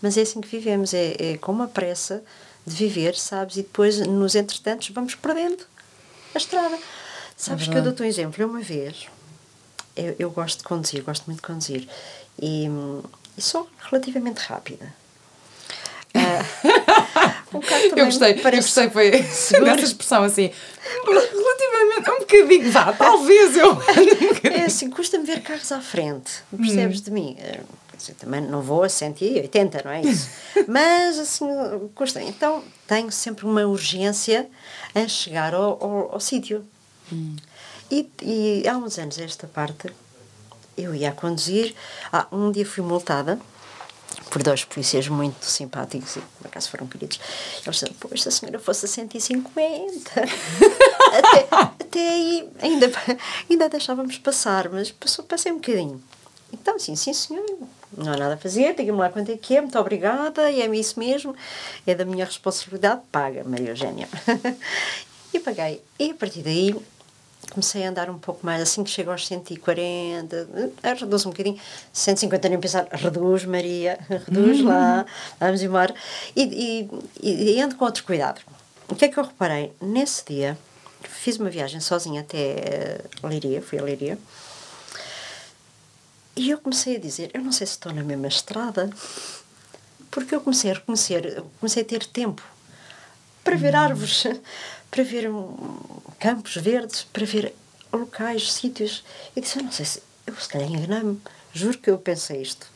Mas 0.00 0.16
é 0.16 0.22
assim 0.22 0.40
que 0.40 0.48
vivemos, 0.48 0.94
é, 0.94 1.16
é 1.18 1.38
com 1.38 1.52
uma 1.52 1.66
pressa 1.66 2.22
de 2.66 2.74
viver, 2.74 3.16
sabes? 3.16 3.56
E 3.56 3.62
depois, 3.62 3.98
nos 4.06 4.34
entretantos, 4.34 4.88
vamos 4.90 5.14
perdendo 5.14 5.64
a 6.34 6.38
estrada. 6.38 6.78
Sabes 7.36 7.68
é 7.68 7.70
que 7.70 7.78
eu 7.78 7.82
dou-te 7.82 8.02
um 8.02 8.06
exemplo. 8.06 8.42
Eu, 8.42 8.48
uma 8.48 8.60
vez, 8.60 9.06
eu, 9.96 10.14
eu, 10.18 10.30
gosto 10.30 10.58
de 10.58 10.64
conduzir, 10.64 11.02
gosto 11.02 11.24
muito 11.26 11.40
de 11.40 11.46
conduzir, 11.46 11.88
e, 12.40 12.68
e 13.36 13.42
sou 13.42 13.68
relativamente 13.90 14.38
rápida. 14.38 14.92
Uh, 16.14 17.37
eu 17.96 18.04
gostei, 18.06 18.32
eu 18.32 18.50
gostei, 18.56 18.90
foi 18.90 19.10
dessa 19.20 19.84
expressão 19.84 20.22
assim, 20.24 20.50
relativamente, 21.06 22.10
um 22.10 22.18
bocadinho, 22.18 22.72
vá, 22.72 22.92
talvez 22.96 23.56
eu 23.56 23.72
um 23.72 24.48
É 24.52 24.64
assim, 24.64 24.90
custa-me 24.90 25.24
ver 25.24 25.42
carros 25.42 25.70
à 25.72 25.80
frente, 25.80 26.42
percebes 26.56 27.00
hum. 27.00 27.04
de 27.04 27.10
mim? 27.10 27.36
dizer, 27.98 28.14
também 28.14 28.40
não 28.40 28.62
vou 28.62 28.84
a 28.84 28.88
180, 28.88 29.82
não 29.84 29.90
é 29.90 30.00
isso? 30.02 30.30
Mas, 30.66 31.18
assim, 31.18 31.46
custa. 31.94 32.22
Então, 32.22 32.62
tenho 32.86 33.10
sempre 33.10 33.44
uma 33.44 33.66
urgência 33.66 34.48
em 34.94 35.08
chegar 35.08 35.54
ao, 35.54 35.82
ao, 35.82 36.12
ao 36.12 36.20
sítio. 36.20 36.64
Hum. 37.12 37.36
E, 37.90 38.08
e 38.22 38.68
há 38.68 38.76
uns 38.76 38.98
anos, 38.98 39.18
esta 39.18 39.46
parte, 39.46 39.88
eu 40.76 40.94
ia 40.94 41.10
a 41.10 41.12
conduzir. 41.12 41.74
Ah, 42.12 42.26
um 42.30 42.50
dia 42.52 42.64
fui 42.64 42.84
multada 42.84 43.38
por 44.30 44.42
dois 44.42 44.64
polícias 44.64 45.08
muito 45.08 45.44
simpáticos 45.44 46.16
e 46.16 46.20
por 46.20 46.46
acaso 46.46 46.70
foram 46.70 46.86
queridos. 46.86 47.18
Eles 47.64 47.76
disseram, 47.76 47.94
pô, 47.94 48.16
se 48.16 48.28
a 48.28 48.30
senhora 48.30 48.58
fosse 48.58 48.86
a 48.86 48.88
150, 48.88 50.10
até, 51.18 51.48
até 51.84 52.08
aí 52.08 52.48
ainda, 52.60 52.90
ainda 53.50 53.68
deixávamos 53.68 54.18
passar, 54.18 54.68
mas 54.68 54.90
passou, 54.90 55.24
passei 55.24 55.52
um 55.52 55.56
bocadinho. 55.56 56.02
Então, 56.52 56.76
assim, 56.76 56.96
sim 56.96 57.12
senhor, 57.12 57.44
não 57.96 58.12
há 58.12 58.16
nada 58.16 58.34
a 58.34 58.38
fazer, 58.38 58.74
diga-me 58.74 58.98
lá 58.98 59.10
quanto 59.10 59.30
é 59.30 59.36
que 59.36 59.56
é, 59.56 59.60
muito 59.60 59.78
obrigada, 59.78 60.50
e 60.50 60.62
é 60.62 60.76
isso 60.76 60.98
mesmo, 60.98 61.34
é 61.86 61.94
da 61.94 62.04
minha 62.04 62.24
responsabilidade, 62.24 63.02
paga, 63.12 63.44
Maria 63.44 63.70
Eugénia. 63.70 64.08
e 65.32 65.38
paguei. 65.40 65.82
E 65.98 66.10
a 66.10 66.14
partir 66.14 66.42
daí 66.42 66.74
comecei 67.50 67.84
a 67.84 67.90
andar 67.90 68.10
um 68.10 68.18
pouco 68.18 68.44
mais, 68.44 68.60
assim 68.62 68.84
que 68.84 68.90
chego 68.90 69.10
aos 69.10 69.26
140, 69.26 70.48
eh, 70.82 70.94
reduz 70.94 71.26
um 71.26 71.30
bocadinho, 71.30 71.58
150 71.92 72.48
nem 72.48 72.60
pensar, 72.60 72.88
reduz 72.90 73.44
Maria, 73.44 73.98
reduz 74.08 74.60
uhum. 74.60 74.68
lá, 74.68 75.06
vamos 75.40 75.62
embora, 75.62 75.94
e, 76.36 76.88
e, 77.22 77.54
e 77.56 77.60
ando 77.60 77.76
com 77.76 77.84
outro 77.84 78.04
cuidado. 78.04 78.40
O 78.88 78.94
que 78.94 79.04
é 79.04 79.08
que 79.08 79.18
eu 79.18 79.24
reparei? 79.24 79.72
Nesse 79.80 80.24
dia, 80.24 80.58
fiz 81.02 81.36
uma 81.36 81.50
viagem 81.50 81.80
sozinha 81.80 82.22
até 82.22 83.00
Leiria, 83.22 83.60
fui 83.60 83.78
a 83.78 83.82
Leiria, 83.82 84.18
e 86.38 86.50
eu 86.50 86.58
comecei 86.58 86.96
a 86.96 87.00
dizer: 87.00 87.30
eu 87.34 87.42
não 87.42 87.50
sei 87.50 87.66
se 87.66 87.72
estou 87.72 87.92
na 87.92 88.02
mesma 88.02 88.28
estrada, 88.28 88.88
porque 90.08 90.34
eu 90.34 90.40
comecei 90.40 90.70
a 90.70 90.74
reconhecer, 90.74 91.42
comecei 91.58 91.82
a 91.82 91.84
ter 91.86 92.06
tempo 92.06 92.42
para 93.42 93.56
ver 93.56 93.74
hum. 93.74 93.78
árvores, 93.78 94.24
para 94.90 95.02
ver 95.02 95.30
campos 96.18 96.56
verdes, 96.56 97.06
para 97.12 97.24
ver 97.24 97.54
locais, 97.92 98.52
sítios. 98.52 99.04
Eu 99.34 99.42
disse: 99.42 99.58
eu 99.58 99.64
não 99.64 99.72
sei 99.72 99.84
se. 99.84 100.02
Eu 100.26 100.34
se 100.34 100.48
calhar 100.48 100.68
enganei-me, 100.68 101.18
juro 101.54 101.78
que 101.78 101.90
eu 101.90 101.98
pensei 101.98 102.42
isto. 102.42 102.66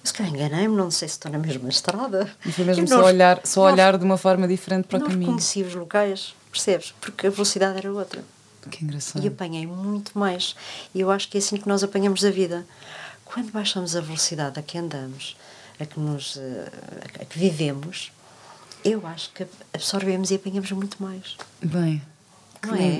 Eu 0.00 0.06
se 0.06 0.12
calhar 0.12 0.32
enganei-me, 0.32 0.76
não 0.76 0.90
sei 0.90 1.08
se 1.08 1.14
estou 1.14 1.30
na 1.30 1.38
mesma 1.38 1.68
estrada. 1.68 2.28
E 2.44 2.50
foi 2.50 2.64
mesmo 2.64 2.86
só, 2.88 3.04
olhar, 3.04 3.40
só 3.44 3.62
olhar 3.62 3.96
de 3.96 4.04
uma 4.04 4.18
forma 4.18 4.48
diferente 4.48 4.86
para 4.86 4.98
o 4.98 5.02
caminho. 5.02 5.20
Não 5.20 5.26
reconheci 5.26 5.62
os 5.62 5.74
locais, 5.74 6.34
percebes? 6.50 6.94
Porque 7.00 7.28
a 7.28 7.30
velocidade 7.30 7.78
era 7.78 7.92
outra. 7.92 8.24
Que 8.70 8.84
engraçado. 8.84 9.24
E 9.24 9.28
apanhei 9.28 9.66
muito 9.66 10.18
mais. 10.18 10.56
E 10.94 11.00
eu 11.00 11.10
acho 11.10 11.28
que 11.28 11.38
é 11.38 11.40
assim 11.40 11.56
que 11.56 11.68
nós 11.68 11.84
apanhamos 11.84 12.24
a 12.24 12.30
vida. 12.30 12.66
Quando 13.24 13.52
baixamos 13.52 13.94
a 13.94 14.00
velocidade 14.00 14.58
a 14.58 14.62
que 14.62 14.78
andamos, 14.78 15.36
a 15.78 15.86
que, 15.86 15.98
nos, 16.00 16.36
eh, 16.36 16.68
a 17.20 17.24
que 17.24 17.38
vivemos, 17.38 18.10
eu 18.86 19.06
acho 19.06 19.30
que 19.32 19.46
absorvemos 19.72 20.30
e 20.30 20.36
apanhamos 20.36 20.70
muito 20.72 21.02
mais. 21.02 21.36
Bem, 21.62 22.02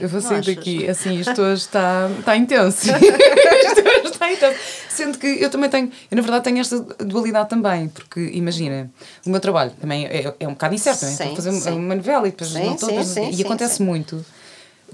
é? 0.00 0.04
eu 0.04 0.08
vou 0.08 0.20
sair 0.20 0.44
daqui, 0.44 0.88
assim, 0.88 1.18
isto 1.18 1.40
hoje 1.40 1.62
está, 1.62 2.08
está 2.18 2.36
intenso. 2.36 2.86
isto 2.92 3.80
hoje 3.80 4.12
está 4.12 4.32
intenso. 4.32 4.58
Sendo 4.88 5.18
que 5.18 5.26
eu 5.26 5.50
também 5.50 5.68
tenho, 5.68 5.90
eu 6.10 6.16
na 6.16 6.22
verdade 6.22 6.44
tenho 6.44 6.58
esta 6.58 6.78
dualidade 6.80 7.48
também, 7.48 7.88
porque 7.88 8.20
imagina, 8.32 8.90
o 9.24 9.30
meu 9.30 9.40
trabalho 9.40 9.72
também 9.80 10.06
é, 10.06 10.34
é 10.38 10.48
um 10.48 10.52
bocado 10.52 10.74
incerto, 10.74 11.02
não 11.04 11.10
é? 11.10 11.12
Estou 11.12 11.32
a 11.32 11.36
fazer 11.36 11.52
sim. 11.60 11.70
uma 11.70 11.94
novela 11.94 12.28
e 12.28 12.30
depois 12.30 12.50
sim, 12.50 12.64
não 12.64 12.76
todas, 12.76 13.06
sim, 13.08 13.30
e 13.30 13.42
acontece 13.42 13.82
muito 13.82 14.24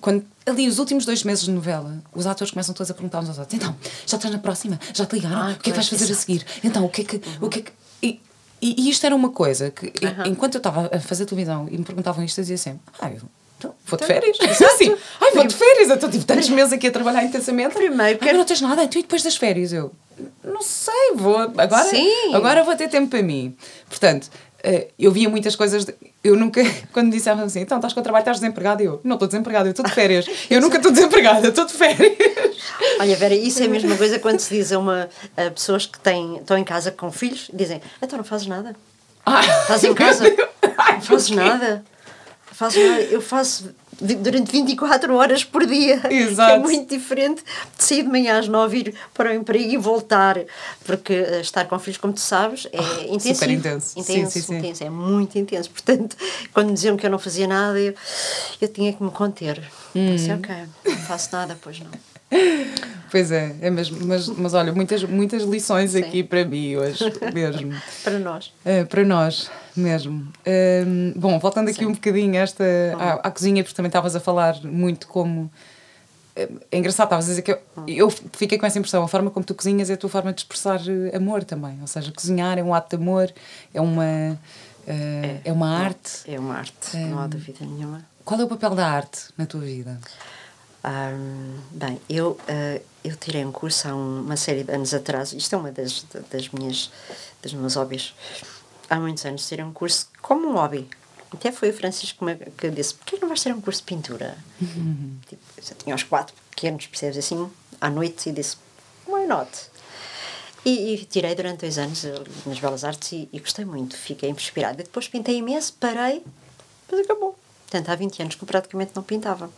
quando 0.01 0.25
ali 0.45 0.69
os 0.69 0.79
últimos 0.79 1.05
dois 1.05 1.23
meses 1.23 1.45
de 1.45 1.51
novela, 1.51 2.03
os 2.15 2.27
atores 2.27 2.51
começam 2.51 2.75
todos 2.75 2.91
a 2.91 2.95
perguntar 2.95 3.21
uns 3.21 3.29
aos 3.29 3.39
outros: 3.39 3.55
então, 3.55 3.75
já 4.07 4.17
estás 4.17 4.33
na 4.33 4.41
próxima? 4.41 4.79
Já 4.93 5.07
te 5.07 5.15
ligaram? 5.15 5.37
Ah, 5.37 5.53
o 5.53 5.59
que 5.59 5.71
é 5.71 5.73
que 5.73 5.79
vais 5.79 5.89
fazer 5.89 6.13
a 6.13 6.17
seguir? 6.17 6.45
Então, 6.65 6.85
o 6.85 6.89
que 6.89 7.03
é 7.03 7.05
que. 7.05 7.17
Uhum. 7.17 7.23
O 7.43 7.49
que, 7.49 7.61
é 7.61 7.63
que... 7.63 7.73
E, 8.03 8.21
e, 8.63 8.89
isto 8.89 9.05
era 9.05 9.15
uma 9.15 9.31
coisa 9.31 9.71
que, 9.71 9.87
uhum. 9.87 10.27
enquanto 10.27 10.55
eu 10.55 10.59
estava 10.59 10.89
a 10.95 11.01
fazer 11.01 11.27
televisão 11.27 11.67
e 11.71 11.77
me 11.77 11.85
perguntavam 11.85 12.25
isto, 12.25 12.39
eu 12.39 12.43
dizia 12.43 12.59
sempre: 12.59 12.81
ah, 13.01 13.11
eu 13.11 13.23
então, 13.59 13.75
vou 13.87 13.99
de 13.99 14.05
então, 14.05 14.07
férias. 14.07 14.39
Assim, 14.63 14.97
ai, 15.21 15.31
vou 15.33 15.47
de 15.47 15.55
férias. 15.55 15.89
Eu 15.89 15.95
estou 15.95 16.11
tipo 16.11 16.25
tantos 16.25 16.49
meses 16.49 16.73
aqui 16.73 16.89
a 16.89 16.91
trabalhar 16.91 17.23
intensamente. 17.25 17.75
Primeiro, 17.75 18.19
porque... 18.19 18.33
não 18.33 18.45
tens 18.45 18.61
nada. 18.61 18.83
Então, 18.83 18.99
e 18.99 19.03
depois 19.03 19.23
das 19.23 19.37
férias? 19.37 19.73
Eu, 19.73 19.93
não 20.45 20.63
sei, 20.63 21.13
vou. 21.15 21.39
Agora, 21.39 21.89
Sim. 21.89 22.35
agora 22.35 22.65
vou 22.65 22.75
ter 22.77 22.89
tempo 22.89 23.09
para 23.09 23.23
mim. 23.23 23.57
Portanto, 23.89 24.29
eu 24.99 25.11
via 25.11 25.29
muitas 25.29 25.57
coisas. 25.57 25.85
De, 25.85 25.95
eu 26.23 26.37
nunca, 26.37 26.63
quando 26.93 27.07
me 27.07 27.13
disseram 27.13 27.43
assim, 27.45 27.61
então 27.61 27.79
estás 27.79 27.93
com 27.93 28.01
o 28.01 28.03
trabalho, 28.03 28.23
estás 28.23 28.39
desempregado, 28.39 28.83
eu 28.83 29.01
não 29.03 29.15
estou 29.15 29.27
desempregado, 29.27 29.69
eu 29.69 29.71
estou 29.71 29.85
de 29.85 29.93
férias. 29.93 30.27
Eu 30.49 30.61
nunca 30.61 30.77
estou 30.77 30.93
desempregada, 30.93 31.49
estou 31.49 31.67
de 31.67 31.73
férias. 31.73 32.17
Olha, 33.01 33.17
Vera, 33.17 33.35
isso 33.35 33.63
é 33.63 33.67
a 33.67 33.69
mesma 33.69 33.97
coisa 33.97 34.19
quando 34.19 34.41
se 34.41 34.55
diz 34.55 34.73
a, 34.73 34.79
uma, 34.79 35.09
a 35.37 35.51
pessoas 35.51 35.87
que 35.87 35.99
têm, 35.99 36.37
estão 36.37 36.57
em 36.57 36.65
casa 36.65 36.91
com 36.91 37.11
filhos, 37.11 37.51
dizem, 37.53 37.81
então 38.01 38.17
não 38.17 38.25
fazes 38.25 38.47
nada. 38.47 38.77
Ah, 39.25 39.41
Estás 39.41 39.85
em 39.85 39.95
casa, 39.95 40.25
não 40.25 41.01
fazes 41.01 41.31
nada. 41.31 41.85
Fazes 42.53 42.89
nada. 42.89 43.03
Eu 43.03 43.21
faço 43.21 43.75
durante 44.01 44.51
24 44.53 45.15
horas 45.15 45.45
por 45.45 45.67
dia. 45.67 46.01
Exato. 46.11 46.53
É 46.53 46.59
muito 46.59 46.89
diferente 46.89 47.43
de 47.77 47.85
sair 47.85 48.03
de 48.03 48.09
manhã 48.09 48.39
às 48.39 48.49
9 48.49 48.79
ir 48.79 48.95
para 49.15 49.31
o 49.31 49.35
emprego 49.35 49.71
e 49.71 49.77
voltar, 49.77 50.39
porque 50.85 51.13
eh, 51.13 51.41
estar 51.41 51.67
com 51.67 51.79
filhos, 51.79 51.99
como 51.99 52.13
tu 52.13 52.21
sabes, 52.21 52.67
é 52.73 52.81
oh, 52.81 53.15
intenso. 53.15 53.35
Super 53.35 53.51
intenso. 53.51 53.99
Intenso, 53.99 54.31
sim, 54.31 54.41
sim, 54.41 54.59
intenso, 54.59 54.79
sim. 54.79 54.85
é 54.85 54.91
muito 54.91 55.39
intenso. 55.39 55.71
Portanto, 55.71 56.17
quando 56.53 56.69
me 56.69 56.75
diziam 56.75 56.97
que 56.97 57.07
eu 57.07 57.11
não 57.11 57.19
fazia 57.19 57.47
nada, 57.47 57.79
eu, 57.79 57.95
eu 58.61 58.69
tinha 58.69 58.93
que 58.93 59.03
me 59.03 59.11
conter. 59.11 59.61
Hum. 59.95 60.13
Pensei, 60.13 60.35
ok, 60.35 60.55
não 60.87 60.97
faço 60.99 61.29
nada, 61.33 61.57
pois 61.61 61.81
não. 61.81 61.91
Pois 63.11 63.31
é, 63.31 63.55
é 63.61 63.69
mesmo, 63.69 63.99
mas, 64.07 64.27
mas 64.27 64.55
olha, 64.55 64.73
muitas, 64.73 65.05
muitas 65.05 65.43
lições 65.43 65.91
Sim. 65.91 65.99
aqui 65.99 66.23
para 66.23 66.47
mim 66.47 66.77
hoje, 66.77 67.05
mesmo. 67.35 67.75
para 68.03 68.19
nós. 68.19 68.51
É, 68.65 68.85
para 68.85 69.05
nós, 69.05 69.51
mesmo. 69.77 70.27
Um, 70.47 71.13
bom, 71.17 71.39
voltando 71.39 71.69
aqui 71.69 71.81
Sim. 71.81 71.87
um 71.87 71.93
bocadinho 71.93 72.37
esta, 72.37 72.65
à, 72.99 73.29
à, 73.29 73.31
cozinha, 73.31 73.63
porque 73.63 73.77
também 73.77 73.89
estavas 73.89 74.15
a 74.15 74.21
falar 74.21 74.63
muito 74.65 75.07
como. 75.07 75.51
É, 76.35 76.49
é 76.71 76.79
engraçado, 76.79 77.07
estavas 77.07 77.27
a 77.27 77.29
dizer 77.29 77.43
que 77.43 77.53
eu, 77.53 77.59
eu 77.87 78.11
fiquei 78.11 78.57
com 78.57 78.65
essa 78.65 78.79
impressão, 78.79 79.03
a 79.03 79.09
forma 79.09 79.31
como 79.31 79.45
tu 79.45 79.55
cozinhas 79.55 79.91
é 79.91 79.95
a 79.95 79.97
tua 79.97 80.09
forma 80.09 80.33
de 80.33 80.41
expressar 80.41 80.81
eh, 80.89 81.15
amor 81.15 81.45
também. 81.45 81.79
Ou 81.81 81.87
seja, 81.87 82.11
cozinhar 82.11 82.59
é 82.59 82.63
um 82.63 82.73
ato 82.73 82.97
de 82.97 83.03
amor, 83.03 83.31
é 83.75 83.81
uma, 83.81 84.03
uh, 84.03 84.39
é, 84.87 85.41
é, 85.45 85.53
uma 85.53 85.69
arte. 85.69 86.23
É 86.27 86.39
uma 86.39 86.57
arte, 86.57 86.97
não 86.97 87.19
há 87.19 87.27
dúvida 87.27 87.59
nenhuma. 87.61 88.03
Qual 88.25 88.41
é 88.41 88.45
o 88.45 88.49
papel 88.49 88.75
da 88.75 88.89
arte 88.89 89.27
na 89.37 89.45
tua 89.45 89.61
vida? 89.61 90.01
Um, 90.85 91.59
bem, 91.71 92.01
eu, 92.09 92.31
uh, 92.31 92.83
eu 93.05 93.15
tirei 93.17 93.45
um 93.45 93.53
curso 93.53 93.89
há 93.89 93.95
uma 93.95 94.37
série 94.37 94.65
de 94.65 94.73
anos 94.73 94.95
atrás, 94.95 95.33
isto 95.35 95.55
é 95.55 95.59
uma 95.59 95.71
das, 95.71 96.05
das 96.31 96.49
minhas 96.49 96.91
das 97.43 97.53
meus 97.53 97.75
hobbies. 97.75 98.15
Há 98.93 99.01
muitos 99.01 99.25
anos 99.25 99.49
tirei 99.49 99.65
um 99.65 99.73
curso 99.73 100.07
como 100.21 100.51
um 100.51 100.53
hobby. 100.53 100.87
Até 101.33 101.51
foi 101.51 101.71
o 101.71 101.73
Francisco 101.73 102.27
que 102.59 102.69
disse: 102.69 102.93
Por 102.93 103.07
que 103.07 103.19
não 103.19 103.27
vais 103.27 103.43
ter 103.43 103.51
um 103.51 103.59
curso 103.59 103.81
de 103.81 103.87
pintura? 103.87 104.37
Uhum. 104.61 105.17
Tipo, 105.27 105.43
eu 105.57 105.77
tinha 105.77 105.95
uns 105.95 106.03
quatro 106.03 106.35
pequenos, 106.51 106.87
percebes 106.87 107.17
assim, 107.17 107.51
à 107.81 107.89
noite, 107.89 108.29
e 108.29 108.33
disse: 108.33 108.59
Why 109.09 109.27
not? 109.27 109.51
E, 110.63 110.93
e, 110.93 111.05
tirei 111.07 111.35
durante 111.35 111.61
dois 111.61 111.79
anos 111.79 112.05
nas 112.45 112.61
Belas 112.61 112.85
Artes 112.85 113.13
e, 113.13 113.31
e, 113.33 113.41
gostei 113.41 113.65
muito, 113.65 113.97
fiquei 113.97 114.29
inspirada. 114.29 114.83
E 114.83 114.85
depois 114.85 115.09
pintei 115.09 115.39
imenso, 115.39 115.73
parei, 115.81 116.23
mas 116.91 117.01
acabou. 117.01 117.35
Portanto, 117.63 117.89
há 117.89 117.95
20 117.95 118.21
anos 118.21 118.35
que 118.35 118.45
eu 118.45 118.47
praticamente 118.47 118.93
não 118.95 119.03
pintava. 119.03 119.51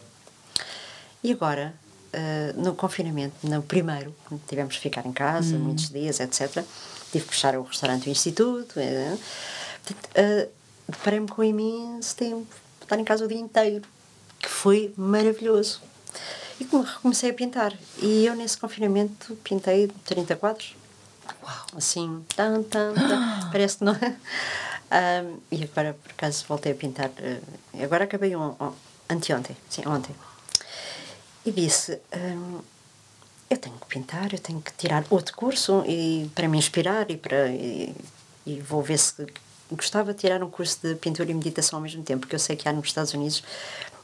E 1.24 1.32
agora, 1.32 1.74
uh, 2.14 2.62
no 2.62 2.76
confinamento, 2.76 3.34
no 3.42 3.60
primeiro, 3.64 4.14
tivemos 4.46 4.76
que 4.76 4.80
ficar 4.80 5.04
em 5.04 5.12
casa, 5.12 5.56
hum. 5.56 5.58
muitos 5.58 5.88
dias, 5.88 6.20
etc., 6.20 6.64
tive 7.14 7.26
que 7.26 7.34
fechar 7.34 7.56
o 7.56 7.62
restaurante 7.62 8.04
do 8.04 8.10
Instituto. 8.10 8.74
Uh, 8.78 9.14
uh, 9.14 10.48
Deparei-me 10.86 11.28
com 11.28 11.42
imenso 11.42 12.14
tempo, 12.14 12.46
estar 12.82 12.98
em 12.98 13.04
casa 13.04 13.24
o 13.24 13.28
dia 13.28 13.38
inteiro, 13.38 13.82
que 14.38 14.48
foi 14.48 14.92
maravilhoso. 14.96 15.80
E 16.60 16.66
comecei 17.00 17.30
a 17.30 17.34
pintar. 17.34 17.72
E 18.02 18.26
eu, 18.26 18.36
nesse 18.36 18.58
confinamento, 18.58 19.34
pintei 19.36 19.88
30 20.04 20.36
quadros. 20.36 20.76
Uau. 21.42 21.66
Assim, 21.76 22.24
tan, 22.36 22.62
tan, 22.64 22.94
tan. 22.94 23.48
parece 23.50 23.78
que 23.78 23.84
não. 23.84 23.94
um, 23.94 25.38
e 25.50 25.64
agora, 25.64 25.94
por 25.94 26.12
acaso, 26.12 26.44
voltei 26.46 26.72
a 26.72 26.74
pintar. 26.74 27.08
Uh, 27.08 27.82
agora 27.82 28.04
acabei 28.04 28.36
um, 28.36 28.50
um, 28.60 28.72
anteontem, 29.08 29.56
sim, 29.70 29.82
ontem. 29.86 30.14
E 31.46 31.50
disse: 31.50 31.98
um, 32.14 32.60
Eu 33.54 33.58
tenho 33.58 33.76
que 33.76 33.86
pintar, 33.86 34.32
eu 34.32 34.38
tenho 34.38 34.60
que 34.60 34.72
tirar 34.72 35.04
outro 35.08 35.36
curso 35.36 35.84
e, 35.86 36.28
para 36.34 36.48
me 36.48 36.58
inspirar 36.58 37.08
e 37.08 37.16
para. 37.16 37.48
E, 37.48 37.94
e 38.44 38.60
vou 38.60 38.82
ver 38.82 38.98
se 38.98 39.24
gostava 39.70 40.12
de 40.12 40.18
tirar 40.18 40.42
um 40.42 40.50
curso 40.50 40.78
de 40.82 40.96
pintura 40.96 41.30
e 41.30 41.34
meditação 41.34 41.78
ao 41.78 41.82
mesmo 41.82 42.02
tempo, 42.02 42.22
porque 42.22 42.34
eu 42.34 42.38
sei 42.40 42.56
que 42.56 42.68
há 42.68 42.72
nos 42.72 42.86
Estados 42.86 43.14
Unidos 43.14 43.44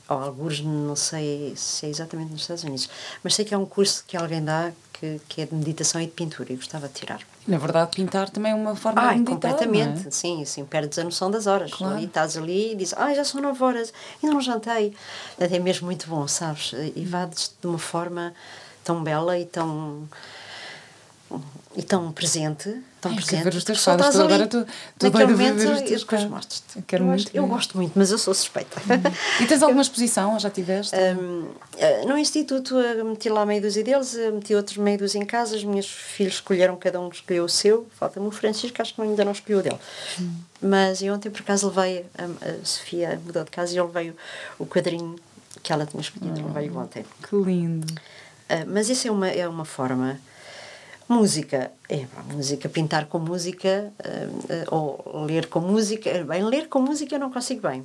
ou 0.09 0.19
alguns, 0.19 0.61
não 0.61 0.97
sei 0.97 1.53
se 1.57 1.87
é 1.87 1.89
exatamente 1.89 2.33
nos 2.33 2.43
Estados 2.43 2.65
Unidos, 2.65 2.89
mas 3.23 3.35
sei 3.35 3.45
que 3.45 3.53
é 3.53 3.59
um 3.59 3.67
curso 3.67 4.05
que 4.07 4.17
alguém 4.17 4.45
dá 4.45 4.73
que, 4.93 5.21
que 5.29 5.41
é 5.43 5.47
de 5.47 5.55
meditação 5.55 6.01
e 6.01 6.07
de 6.07 6.13
pintura 6.13 6.53
e 6.53 6.57
gostava 6.57 6.87
de 6.87 6.95
tirar. 6.95 7.21
Na 7.47 7.59
verdade, 7.59 7.91
pintar 7.95 8.31
também 8.31 8.53
é 8.53 8.55
uma 8.55 8.77
forma 8.77 9.01
ah, 9.01 9.13
de 9.13 9.21
meditar, 9.21 9.53
completamente, 9.53 10.09
é? 10.09 10.11
sim, 10.11 10.45
sim, 10.45 10.65
perdes 10.65 10.99
a 10.99 11.05
noção 11.05 11.31
das 11.31 11.47
horas. 11.47 11.73
Claro. 11.73 11.97
Ali, 11.97 12.05
estás 12.07 12.37
ali 12.37 12.73
e 12.73 12.77
dizes, 12.77 12.95
ah, 12.97 13.13
já 13.15 13.25
são 13.25 13.41
nove 13.41 13.63
horas, 13.63 13.93
ainda 14.23 14.35
não 14.35 14.41
jantei. 14.41 14.95
É 15.39 15.59
mesmo 15.59 15.87
muito 15.87 16.09
bom, 16.09 16.29
sabes? 16.29 16.73
E 16.95 17.05
vades 17.05 17.53
de 17.61 17.67
uma 17.67 17.79
forma 17.79 18.33
tão 18.85 19.03
bela 19.03 19.39
e 19.39 19.45
tão 19.45 20.09
e 21.77 21.83
tão 21.85 22.11
presente, 22.11 22.83
tão 23.01 23.13
Ai, 23.13 23.17
presente. 23.17 23.45
Ver 23.45 23.55
os 23.55 23.63
teus 23.63 23.85
quadros, 23.85 24.11
tu 24.11 24.21
agora 24.21 24.47
tu, 24.49 24.67
tu 24.99 25.07
naquele 25.07 25.27
momento 25.27 25.57
ver 25.59 25.95
os 25.95 26.05
teus 26.05 26.25
mostro 26.25 26.83
Quero 26.85 27.05
eu, 27.05 27.07
muito 27.07 27.23
gosto, 27.23 27.37
eu 27.37 27.47
gosto 27.47 27.77
muito, 27.77 27.93
mas 27.95 28.11
eu 28.11 28.19
sou 28.19 28.35
suspeita. 28.35 28.81
Hum. 28.81 29.43
E 29.43 29.47
tens 29.47 29.63
alguma 29.63 29.81
exposição, 29.81 30.37
já 30.41 30.51
tiveste? 30.51 30.97
Um, 30.97 31.49
eh, 31.79 32.05
no 32.07 32.19
instituto 32.19 32.77
eh, 32.81 33.05
meti 33.05 33.29
lá 33.29 33.47
meia 33.47 33.61
dúzia 33.61 33.85
deles, 33.85 34.17
eh, 34.17 34.33
meti 34.33 34.53
outros 34.53 34.79
meia 34.79 34.99
dúzia 34.99 35.21
em 35.21 35.25
casa, 35.25 35.55
os 35.55 35.63
meus 35.63 35.87
filhos 35.87 36.35
escolheram, 36.35 36.77
cada 36.77 37.01
um 37.01 37.09
escolheu 37.09 37.45
o 37.45 37.49
seu, 37.49 37.87
falta-me 37.97 38.27
o 38.27 38.33
Francisco, 38.33 38.83
acho 38.83 38.93
que 38.93 39.01
ainda 39.01 39.25
não 39.25 39.33
escolheu 39.33 39.61
o 39.61 39.63
dele. 39.63 39.79
Hum. 40.21 40.33
Mas 40.61 41.01
eu 41.03 41.15
ontem 41.15 41.31
por 41.31 41.43
acaso 41.43 41.69
levei, 41.69 42.05
a, 42.19 42.25
a 42.25 42.65
Sofia 42.65 43.21
mudou 43.25 43.45
de 43.45 43.51
casa 43.51 43.73
e 43.73 43.77
eu 43.77 43.87
levei 43.87 44.11
o, 44.11 44.17
o 44.59 44.67
quadrinho 44.67 45.15
que 45.63 45.73
ela 45.73 45.87
tinha 45.87 46.01
escolhido, 46.01 46.43
oh, 46.43 46.49
levei-o 46.49 46.77
ontem. 46.77 47.05
Que 47.23 47.37
lindo! 47.37 47.95
Uh, 48.51 48.67
mas 48.67 48.91
isso 48.91 49.07
é 49.07 49.11
uma, 49.11 49.29
é 49.29 49.47
uma 49.47 49.65
forma 49.65 50.19
Música, 51.09 51.73
é 51.89 52.07
música, 52.33 52.69
pintar 52.69 53.07
com 53.07 53.19
música 53.19 53.93
uh, 53.99 54.73
uh, 54.73 55.03
ou 55.13 55.25
ler 55.25 55.49
com 55.49 55.59
música. 55.59 56.23
Bem, 56.23 56.45
ler 56.45 56.69
com 56.69 56.81
música 56.81 57.17
eu 57.17 57.19
não 57.19 57.33
consigo 57.33 57.69
bem. 57.69 57.85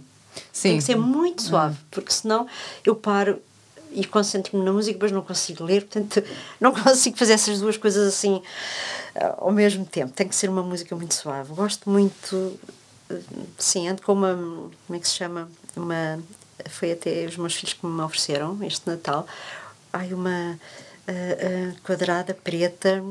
Sim. 0.53 0.70
Tem 0.70 0.78
que 0.78 0.84
ser 0.84 0.95
muito 0.95 1.41
suave, 1.41 1.76
porque 1.89 2.13
senão 2.13 2.45
eu 2.86 2.95
paro 2.95 3.41
e 3.91 4.05
concentro-me 4.05 4.63
na 4.63 4.72
música, 4.72 4.93
depois 4.93 5.11
não 5.11 5.24
consigo 5.24 5.63
ler, 5.63 5.88
portanto 5.88 6.24
não 6.61 6.72
consigo 6.72 7.18
fazer 7.18 7.34
essas 7.34 7.59
duas 7.59 7.78
coisas 7.78 8.07
assim 8.07 8.43
ao 9.39 9.51
mesmo 9.51 9.88
tempo. 9.88 10.13
Tem 10.13 10.28
que 10.28 10.36
ser 10.36 10.47
uma 10.47 10.61
música 10.61 10.95
muito 10.95 11.16
suave. 11.16 11.51
Gosto 11.51 11.89
muito, 11.89 12.59
sim, 13.57 13.88
ando 13.88 14.03
com 14.03 14.13
uma, 14.13 14.36
como 14.36 14.97
é 14.97 14.99
que 14.99 15.07
se 15.07 15.16
chama? 15.16 15.49
Uma, 15.76 16.20
foi 16.70 16.91
até 16.91 17.26
os 17.26 17.38
meus 17.38 17.55
filhos 17.55 17.74
que 17.74 17.88
me 17.88 18.01
ofereceram 18.03 18.61
este 18.63 18.88
Natal. 18.88 19.26
Ai, 19.95 20.13
uma 20.13 20.59
uh, 21.07 21.11
uh, 21.11 21.81
quadrada, 21.81 22.33
preta, 22.33 23.01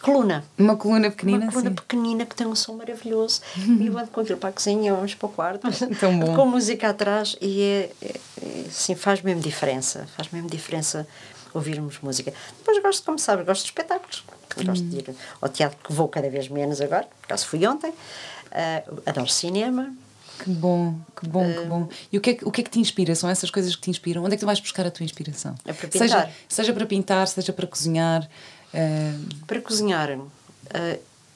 coluna. 0.00 0.42
Uma 0.56 0.74
coluna 0.74 1.10
pequenina, 1.10 1.44
Uma 1.44 1.52
coluna 1.52 1.68
sim. 1.68 1.74
pequenina 1.74 2.24
que 2.24 2.34
tem 2.34 2.46
um 2.46 2.54
som 2.54 2.76
maravilhoso. 2.76 3.42
e 3.78 3.86
eu 3.86 3.98
ando 3.98 4.10
com 4.10 4.22
aquilo 4.22 4.38
para 4.38 4.48
a 4.48 4.52
cozinha, 4.52 4.94
vamos 4.94 5.14
para 5.14 5.26
o 5.26 5.28
quarto, 5.28 5.68
Tão 6.00 6.18
bom. 6.18 6.34
com 6.34 6.46
música 6.46 6.88
atrás 6.88 7.36
e 7.42 7.60
é, 7.60 7.90
é, 8.00 8.20
é, 8.42 8.60
assim, 8.68 8.94
faz 8.94 9.20
mesmo 9.20 9.42
diferença. 9.42 10.08
Faz 10.16 10.30
mesmo 10.30 10.48
diferença 10.48 11.06
ouvirmos 11.52 11.98
música. 12.00 12.32
Depois 12.58 12.82
gosto, 12.82 13.04
como 13.04 13.18
sabes, 13.18 13.44
gosto 13.44 13.62
de 13.64 13.68
espetáculos. 13.68 14.24
Gosto 14.64 14.84
de 14.84 14.98
ir 14.98 15.14
ao 15.40 15.48
teatro, 15.48 15.78
que 15.82 15.92
vou 15.92 16.08
cada 16.08 16.28
vez 16.30 16.48
menos 16.48 16.80
agora, 16.80 17.04
por 17.04 17.24
acaso 17.24 17.46
fui 17.46 17.66
ontem. 17.66 17.90
Uh, 17.90 19.02
adoro 19.06 19.28
cinema, 19.28 19.94
que 20.42 20.50
bom, 20.50 20.94
que 21.18 21.28
bom, 21.28 21.48
uh, 21.48 21.54
que 21.54 21.64
bom. 21.66 21.88
E 22.10 22.18
o 22.18 22.20
que, 22.20 22.30
é 22.30 22.34
que, 22.34 22.44
o 22.44 22.50
que 22.50 22.60
é 22.60 22.64
que 22.64 22.70
te 22.70 22.80
inspira? 22.80 23.14
São 23.14 23.30
essas 23.30 23.50
coisas 23.50 23.76
que 23.76 23.82
te 23.82 23.90
inspiram? 23.90 24.24
Onde 24.24 24.34
é 24.34 24.36
que 24.36 24.40
tu 24.40 24.46
vais 24.46 24.60
buscar 24.60 24.84
a 24.86 24.90
tua 24.90 25.04
inspiração? 25.04 25.54
É 25.64 25.72
para 25.72 25.88
pintar. 25.88 26.08
Seja, 26.08 26.30
seja 26.48 26.72
para 26.72 26.86
pintar, 26.86 27.28
seja 27.28 27.52
para 27.52 27.66
cozinhar. 27.66 28.28
Uh... 28.74 29.44
Para 29.46 29.60
cozinhar, 29.60 30.10
uh, 30.18 30.28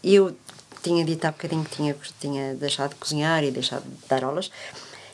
eu 0.02 0.36
tinha 0.82 1.04
dito 1.04 1.24
há 1.24 1.30
bocadinho 1.30 1.64
que 1.64 1.76
tinha, 1.76 1.96
tinha 2.20 2.54
deixado 2.54 2.90
de 2.90 2.96
cozinhar 2.96 3.44
e 3.44 3.50
deixado 3.50 3.84
de 3.84 4.08
dar 4.08 4.24
aulas, 4.24 4.50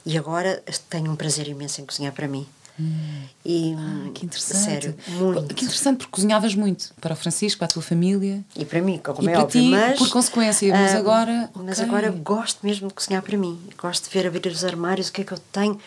e 0.04 0.18
agora 0.18 0.62
tenho 0.90 1.10
um 1.10 1.16
prazer 1.16 1.48
imenso 1.48 1.80
em 1.80 1.86
cozinhar 1.86 2.12
para 2.12 2.28
mim. 2.28 2.46
Hum. 2.80 3.22
E, 3.44 3.74
ah, 3.76 4.10
que 4.14 4.24
interessante. 4.24 4.64
Sério, 4.64 4.96
muito. 5.08 5.54
Que 5.54 5.64
interessante, 5.64 5.98
porque 5.98 6.12
cozinhavas 6.12 6.54
muito 6.54 6.92
para 7.00 7.12
o 7.12 7.16
Francisco, 7.16 7.58
para 7.58 7.66
a 7.66 7.68
tua 7.68 7.82
família. 7.82 8.42
E 8.56 8.64
para 8.64 8.80
mim, 8.80 8.98
como 8.98 9.22
e 9.22 9.28
é 9.28 9.32
para 9.32 9.42
óbvio, 9.44 9.62
ti, 9.62 9.68
mas, 9.68 9.98
por 9.98 10.10
consequência, 10.10 10.72
mas 10.72 10.94
uh, 10.94 10.96
agora. 10.96 11.50
Mas 11.54 11.78
okay. 11.78 11.88
agora 11.88 12.10
gosto 12.10 12.64
mesmo 12.64 12.88
de 12.88 12.94
cozinhar 12.94 13.22
para 13.22 13.36
mim. 13.36 13.60
Gosto 13.76 14.08
de 14.08 14.10
ver 14.10 14.26
abrir 14.26 14.48
os 14.48 14.64
armários, 14.64 15.08
o 15.08 15.12
que 15.12 15.20
é 15.20 15.24
que 15.24 15.32
eu 15.32 15.38
tenho. 15.52 15.78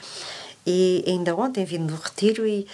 E 0.65 1.03
ainda 1.07 1.35
ontem 1.35 1.65
vim 1.65 1.85
do 1.85 1.95
retiro 1.95 2.45
e, 2.47 2.67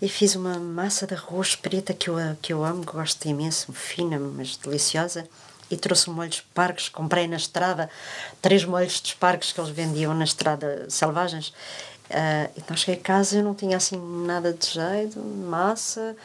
e 0.00 0.08
fiz 0.08 0.34
uma 0.34 0.58
massa 0.58 1.06
de 1.06 1.14
arroz 1.14 1.56
preta 1.56 1.92
que 1.92 2.08
eu, 2.08 2.16
que 2.40 2.52
eu 2.52 2.64
amo, 2.64 2.84
que 2.84 2.92
gosto 2.92 3.26
imenso, 3.26 3.72
fina, 3.72 4.18
mas 4.18 4.56
deliciosa 4.56 5.26
e 5.70 5.76
trouxe 5.76 6.08
um 6.08 6.14
molho 6.14 6.30
de 6.30 6.36
espargos, 6.36 6.88
comprei 6.88 7.26
na 7.26 7.36
estrada 7.36 7.90
três 8.40 8.64
molhos 8.64 9.00
de 9.00 9.08
espargos 9.08 9.52
que 9.52 9.60
eles 9.60 9.70
vendiam 9.70 10.14
na 10.14 10.24
estrada 10.24 10.86
selvagens 10.88 11.52
Uh, 12.10 12.50
então 12.56 12.74
cheguei 12.74 12.94
a 12.94 13.04
casa 13.04 13.36
eu 13.36 13.44
não 13.44 13.54
tinha 13.54 13.76
assim 13.76 14.00
nada 14.24 14.54
de 14.54 14.66
jeito, 14.66 15.20
massa, 15.20 16.16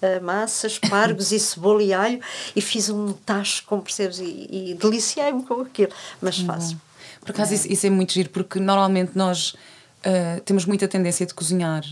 uh, 0.00 0.24
massa, 0.24 0.66
espargos 0.66 1.30
e 1.30 1.38
cebola 1.38 1.82
e 1.82 1.92
alho 1.92 2.20
e 2.54 2.60
fiz 2.62 2.88
um 2.88 3.12
tacho, 3.12 3.62
como 3.66 3.82
percebes, 3.82 4.18
e, 4.18 4.48
e 4.50 4.74
deliciei-me 4.80 5.42
com 5.42 5.60
aquilo, 5.60 5.92
mas 6.22 6.38
uhum. 6.38 6.46
faço. 6.46 6.80
Por 7.20 7.32
acaso 7.32 7.52
é. 7.52 7.56
isso, 7.56 7.70
isso, 7.70 7.86
é 7.86 7.90
muito 7.90 8.14
giro, 8.14 8.30
porque 8.30 8.58
normalmente 8.58 9.12
nós 9.14 9.50
uh, 9.50 10.40
temos 10.44 10.64
muita 10.64 10.88
tendência 10.88 11.26
de 11.26 11.34
cozinhar 11.34 11.82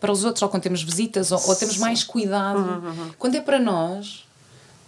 para 0.00 0.10
os 0.10 0.24
outros, 0.24 0.40
ou 0.40 0.48
quando 0.48 0.62
temos 0.62 0.82
visitas, 0.82 1.30
ou, 1.30 1.46
ou 1.46 1.56
temos 1.56 1.76
mais 1.76 2.02
cuidado. 2.02 2.58
Uhum, 2.58 2.88
uhum. 2.88 3.10
Quando 3.18 3.34
é 3.34 3.40
para 3.40 3.58
nós, 3.58 4.24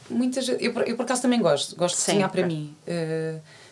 muitas 0.08 0.48
eu, 0.48 0.56
eu 0.58 0.96
por 0.96 1.02
acaso 1.02 1.20
também 1.20 1.40
gosto, 1.40 1.76
gosto 1.76 1.98
de 1.98 2.04
cozinhar 2.04 2.30
para 2.30 2.46
mim 2.46 2.74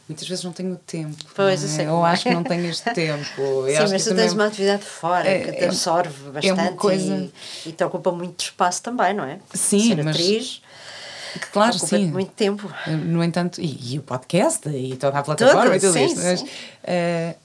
muitas 0.08 0.26
vezes 0.28 0.44
não 0.44 0.52
tenho 0.52 0.76
tempo. 0.86 1.16
Pois, 1.34 1.62
é? 1.62 1.64
eu 1.64 1.68
sei. 1.68 1.86
Eu 1.86 2.04
acho 2.04 2.24
que 2.24 2.34
não 2.34 2.42
tenho 2.42 2.66
este 2.66 2.88
tempo. 2.94 3.24
Sim, 3.24 3.90
mas 3.90 4.04
tu 4.04 4.14
tens 4.14 4.32
uma 4.32 4.46
atividade 4.46 4.84
fora 4.84 5.28
é, 5.28 5.40
que 5.40 5.52
te 5.52 5.64
absorve 5.64 6.28
é, 6.28 6.30
bastante 6.30 6.60
é 6.60 6.76
coisa... 6.76 7.14
e, 7.14 7.68
e, 7.68 7.72
te 7.72 7.84
ocupa 7.84 8.12
muito 8.12 8.44
espaço 8.44 8.82
também, 8.82 9.14
não 9.14 9.24
é? 9.24 9.38
Sim, 9.52 9.88
Ser 9.88 10.04
mas... 10.04 10.16
atriz. 10.16 10.62
Claro, 11.52 11.78
sim. 11.78 12.06
muito 12.12 12.30
tempo. 12.32 12.70
No 12.86 13.22
entanto, 13.22 13.60
e, 13.60 13.94
e 13.94 13.98
o 13.98 14.02
podcast 14.02 14.68
e 14.68 14.96
toda 14.96 15.18
a 15.18 15.22
plataforma 15.22 15.64
tudo, 15.64 15.76
e 15.76 15.80
tudo 15.80 15.92
sim, 15.92 16.04
isto. 16.04 16.20
Mas, 16.22 16.42
uh, 16.42 17.43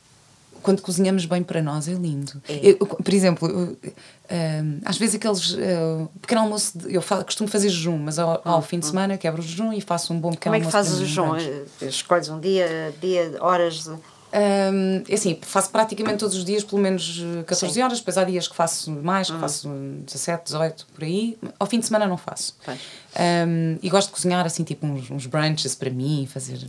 quando 0.62 0.82
cozinhamos 0.82 1.26
bem 1.26 1.44
para 1.44 1.62
nós 1.62 1.88
é 1.88 1.94
lindo. 1.94 2.42
É. 2.48 2.60
Eu, 2.64 2.78
por 2.78 3.14
exemplo, 3.14 3.48
eu, 3.48 3.64
uh, 3.74 4.82
às 4.86 4.98
vezes 4.98 5.16
aqueles 5.16 5.54
uh, 5.54 6.10
pequeno 6.22 6.42
almoço, 6.42 6.78
de, 6.78 6.94
eu 6.94 7.02
faço, 7.02 7.26
costumo 7.26 7.50
fazer 7.50 7.70
jejum, 7.70 7.98
mas 7.98 8.20
ao, 8.20 8.42
ao 8.44 8.62
fim 8.62 8.80
de 8.80 8.86
hum. 8.86 8.90
semana 8.90 9.18
quebro 9.18 9.42
o 9.42 9.46
jejum 9.46 9.74
e 9.74 9.82
faço 9.82 10.14
um 10.14 10.20
bom 10.20 10.32
pequeno 10.32 10.56
almoço. 10.56 10.72
Como 10.72 10.82
é 10.82 10.84
que 10.84 10.90
fazes 10.90 11.02
o 11.02 11.06
jejum? 11.06 11.36
Eh, 11.82 11.86
escolhes 11.88 12.30
um 12.30 12.40
dia, 12.40 12.94
dia 13.02 13.36
horas 13.40 13.84
de... 13.84 13.90
Um, 14.32 15.04
é 15.10 15.16
assim, 15.16 15.40
faço 15.42 15.72
praticamente 15.72 16.18
todos 16.18 16.38
os 16.38 16.46
dias, 16.46 16.64
pelo 16.64 16.80
menos 16.80 17.24
14 17.48 17.74
Sim. 17.74 17.82
horas, 17.82 17.98
depois 17.98 18.16
há 18.16 18.24
dias 18.24 18.48
que 18.48 18.56
faço 18.56 18.92
mais, 18.92 19.28
que 19.28 19.36
hum. 19.36 19.40
faço 19.40 19.70
17, 20.06 20.44
18, 20.46 20.88
por 20.94 21.04
aí. 21.04 21.38
Ao 21.58 21.66
fim 21.66 21.80
de 21.80 21.88
semana 21.88 22.06
não 22.06 22.18
faço. 22.18 22.56
Um, 22.68 23.80
e 23.82 23.90
gosto 23.90 24.10
de 24.10 24.14
cozinhar 24.14 24.46
assim, 24.46 24.64
tipo 24.64 24.86
uns, 24.86 25.10
uns 25.10 25.26
brunches 25.26 25.74
para 25.74 25.90
mim, 25.90 26.28
fazer. 26.32 26.60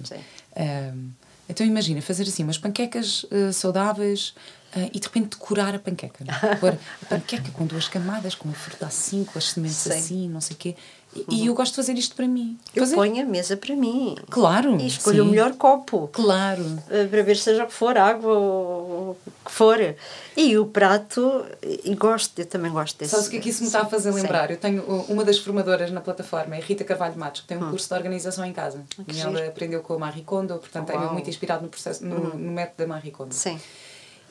Um, 0.56 1.10
então 1.50 1.66
imagina, 1.66 2.00
fazer 2.00 2.22
assim 2.22 2.42
umas 2.44 2.58
panquecas 2.58 3.24
uh, 3.24 3.52
saudáveis, 3.52 4.34
Uh, 4.70 4.88
e 4.94 5.00
de 5.00 5.06
repente 5.08 5.30
decorar 5.30 5.74
a 5.74 5.80
panqueca. 5.80 6.24
É? 6.24 6.54
Pôr 6.54 6.78
a 7.02 7.06
panqueca 7.06 7.50
com 7.50 7.66
duas 7.66 7.88
camadas, 7.88 8.36
com 8.36 8.48
a 8.48 8.52
fruta 8.52 8.86
assim, 8.86 9.24
com 9.24 9.36
as 9.36 9.50
sementes 9.50 9.78
Sim. 9.78 9.90
assim, 9.90 10.28
não 10.28 10.40
sei 10.40 10.54
o 10.54 10.58
quê. 10.58 10.76
E, 11.14 11.40
uhum. 11.40 11.46
eu 11.46 11.54
gosto 11.54 11.72
de 11.72 11.76
fazer 11.76 11.98
isto 11.98 12.14
para 12.14 12.28
mim. 12.28 12.56
Eu 12.74 12.82
fazer... 12.84 12.94
ponho 12.94 13.20
a 13.20 13.26
mesa 13.26 13.56
para 13.56 13.74
mim. 13.74 14.16
Claro. 14.30 14.80
E 14.80 14.86
escolho 14.86 15.22
sim. 15.24 15.28
o 15.28 15.30
melhor 15.30 15.54
copo. 15.54 16.08
Claro. 16.12 16.62
Uh, 16.62 17.08
para 17.08 17.22
ver 17.22 17.36
seja 17.36 17.64
o 17.64 17.66
que 17.66 17.72
for, 17.72 17.98
água 17.98 18.32
ou 18.32 19.10
o 19.10 19.16
que 19.44 19.50
for. 19.50 19.78
E 20.36 20.56
o 20.56 20.66
prato, 20.66 21.44
e 21.62 21.94
gosto, 21.96 22.38
eu 22.38 22.46
também 22.46 22.70
gosto 22.70 22.96
desse. 22.96 23.10
Sabes 23.10 23.26
o 23.26 23.30
que 23.30 23.38
é 23.38 23.40
que 23.40 23.48
isso 23.48 23.62
me 23.62 23.66
está 23.66 23.80
a 23.80 23.86
fazer 23.86 24.12
lembrar? 24.12 24.46
Sim. 24.46 24.52
Eu 24.52 24.58
tenho 24.58 24.82
uma 25.08 25.24
das 25.24 25.38
formadoras 25.38 25.90
na 25.90 26.00
plataforma, 26.00 26.56
é 26.56 26.60
Rita 26.60 26.84
Carvalho 26.84 27.18
Matos, 27.18 27.40
que 27.40 27.48
tem 27.48 27.58
um 27.58 27.66
hum. 27.66 27.70
curso 27.70 27.88
de 27.88 27.94
organização 27.94 28.44
em 28.44 28.52
casa. 28.52 28.84
Ah, 28.96 29.02
e 29.12 29.20
ela 29.20 29.46
aprendeu 29.48 29.82
com 29.82 29.94
a 29.94 29.98
Marie 29.98 30.22
Kondo, 30.22 30.56
portanto 30.58 30.90
Uau. 30.90 31.08
é 31.08 31.12
muito 31.12 31.28
inspirado 31.28 31.62
no, 31.62 31.68
processo, 31.68 32.04
no, 32.06 32.16
hum. 32.16 32.38
no 32.38 32.52
método 32.52 32.76
da 32.78 32.86
Marie 32.86 33.10
Kondo. 33.10 33.34
Sim. 33.34 33.58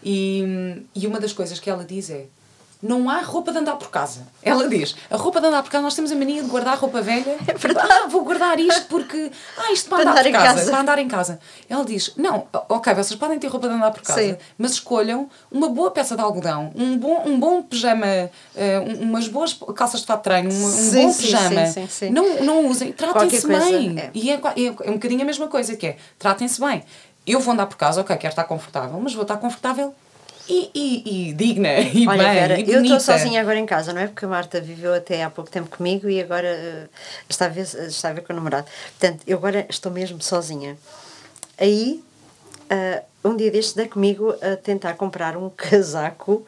E, 0.01 0.85
e 0.95 1.05
uma 1.05 1.19
das 1.19 1.33
coisas 1.33 1.59
que 1.59 1.69
ela 1.69 1.83
diz 1.83 2.09
é: 2.09 2.27
não 2.81 3.09
há 3.09 3.19
roupa 3.19 3.51
de 3.51 3.57
andar 3.57 3.75
por 3.75 3.89
casa. 3.89 4.21
Ela 4.41 4.69
diz: 4.69 4.95
a 5.09 5.17
roupa 5.17 5.41
de 5.41 5.47
andar 5.47 5.61
por 5.61 5.69
casa, 5.69 5.83
nós 5.83 5.95
temos 5.95 6.11
a 6.11 6.15
mania 6.15 6.41
de 6.41 6.49
guardar 6.49 6.77
roupa 6.77 7.01
velha. 7.01 7.37
É 7.45 7.53
verdade. 7.53 7.89
Ah, 7.91 8.07
vou 8.07 8.23
guardar 8.23 8.57
isto 8.59 8.85
porque. 8.87 9.31
Ah, 9.57 9.71
isto 9.73 9.89
para, 9.89 10.03
para 10.03 10.11
andar, 10.11 10.25
andar, 10.25 10.31
por 10.31 10.45
casa, 10.45 10.59
casa, 10.59 10.71
Para 10.71 10.79
andar 10.79 10.99
em 10.99 11.07
casa. 11.07 11.39
Ela 11.67 11.83
diz: 11.83 12.13
não, 12.15 12.47
ok, 12.69 12.93
vocês 12.93 13.19
podem 13.19 13.37
ter 13.37 13.47
roupa 13.47 13.67
de 13.67 13.73
andar 13.73 13.91
por 13.91 14.01
casa, 14.01 14.21
Sim. 14.21 14.37
mas 14.57 14.71
escolham 14.71 15.29
uma 15.51 15.67
boa 15.67 15.91
peça 15.91 16.15
de 16.15 16.21
algodão, 16.21 16.71
um 16.73 16.97
bom, 16.97 17.23
um 17.25 17.39
bom 17.39 17.61
pijama, 17.61 18.05
uh, 18.55 19.03
umas 19.03 19.27
boas 19.27 19.53
calças 19.75 19.99
de 20.01 20.05
fato 20.05 20.19
de 20.19 20.23
treino, 20.23 20.49
um, 20.49 20.65
um 20.65 20.69
sim, 20.69 21.07
bom 21.07 21.13
pijama. 21.13 21.65
Sim, 21.65 21.87
sim, 21.87 22.09
não, 22.11 22.43
não 22.43 22.67
usem, 22.67 22.93
tratem-se 22.93 23.45
bem. 23.45 23.99
É. 23.99 24.09
E 24.13 24.31
é, 24.31 24.35
é, 24.35 24.65
é 24.85 24.89
um 24.89 24.93
bocadinho 24.93 25.21
a 25.21 25.25
mesma 25.25 25.47
coisa 25.47 25.75
que 25.75 25.85
é: 25.85 25.97
tratem-se 26.17 26.61
bem 26.61 26.83
eu 27.27 27.39
vou 27.39 27.53
andar 27.53 27.67
por 27.67 27.77
casa, 27.77 28.01
ok, 28.01 28.15
quero 28.17 28.31
estar 28.31 28.43
confortável, 28.45 28.99
mas 28.99 29.13
vou 29.13 29.21
estar 29.21 29.37
confortável 29.37 29.93
e, 30.49 30.71
e, 30.73 31.29
e 31.29 31.33
digna 31.33 31.79
e 31.93 32.07
Olha, 32.07 32.23
bem, 32.23 32.33
Vera, 32.33 32.59
e 32.59 32.71
eu 32.71 32.81
estou 32.81 32.99
sozinha 32.99 33.39
agora 33.39 33.59
em 33.59 33.65
casa, 33.65 33.93
não 33.93 34.01
é? 34.01 34.07
Porque 34.07 34.25
a 34.25 34.27
Marta 34.27 34.59
viveu 34.59 34.93
até 34.93 35.23
há 35.23 35.29
pouco 35.29 35.51
tempo 35.51 35.69
comigo 35.75 36.09
e 36.09 36.19
agora 36.19 36.47
uh, 36.47 36.89
está, 37.29 37.45
a 37.45 37.49
ver, 37.49 37.61
está 37.61 38.09
a 38.09 38.13
ver 38.13 38.21
com 38.21 38.33
o 38.33 38.35
namorado. 38.35 38.67
Portanto, 38.99 39.23
eu 39.27 39.37
agora 39.37 39.65
estou 39.69 39.91
mesmo 39.91 40.21
sozinha. 40.21 40.75
Aí, 41.57 42.03
uh, 42.71 43.29
um 43.29 43.37
dia 43.37 43.51
destes, 43.51 43.75
dei 43.75 43.87
comigo 43.87 44.33
a 44.41 44.55
tentar 44.55 44.95
comprar 44.95 45.37
um 45.37 45.49
casaco 45.55 46.45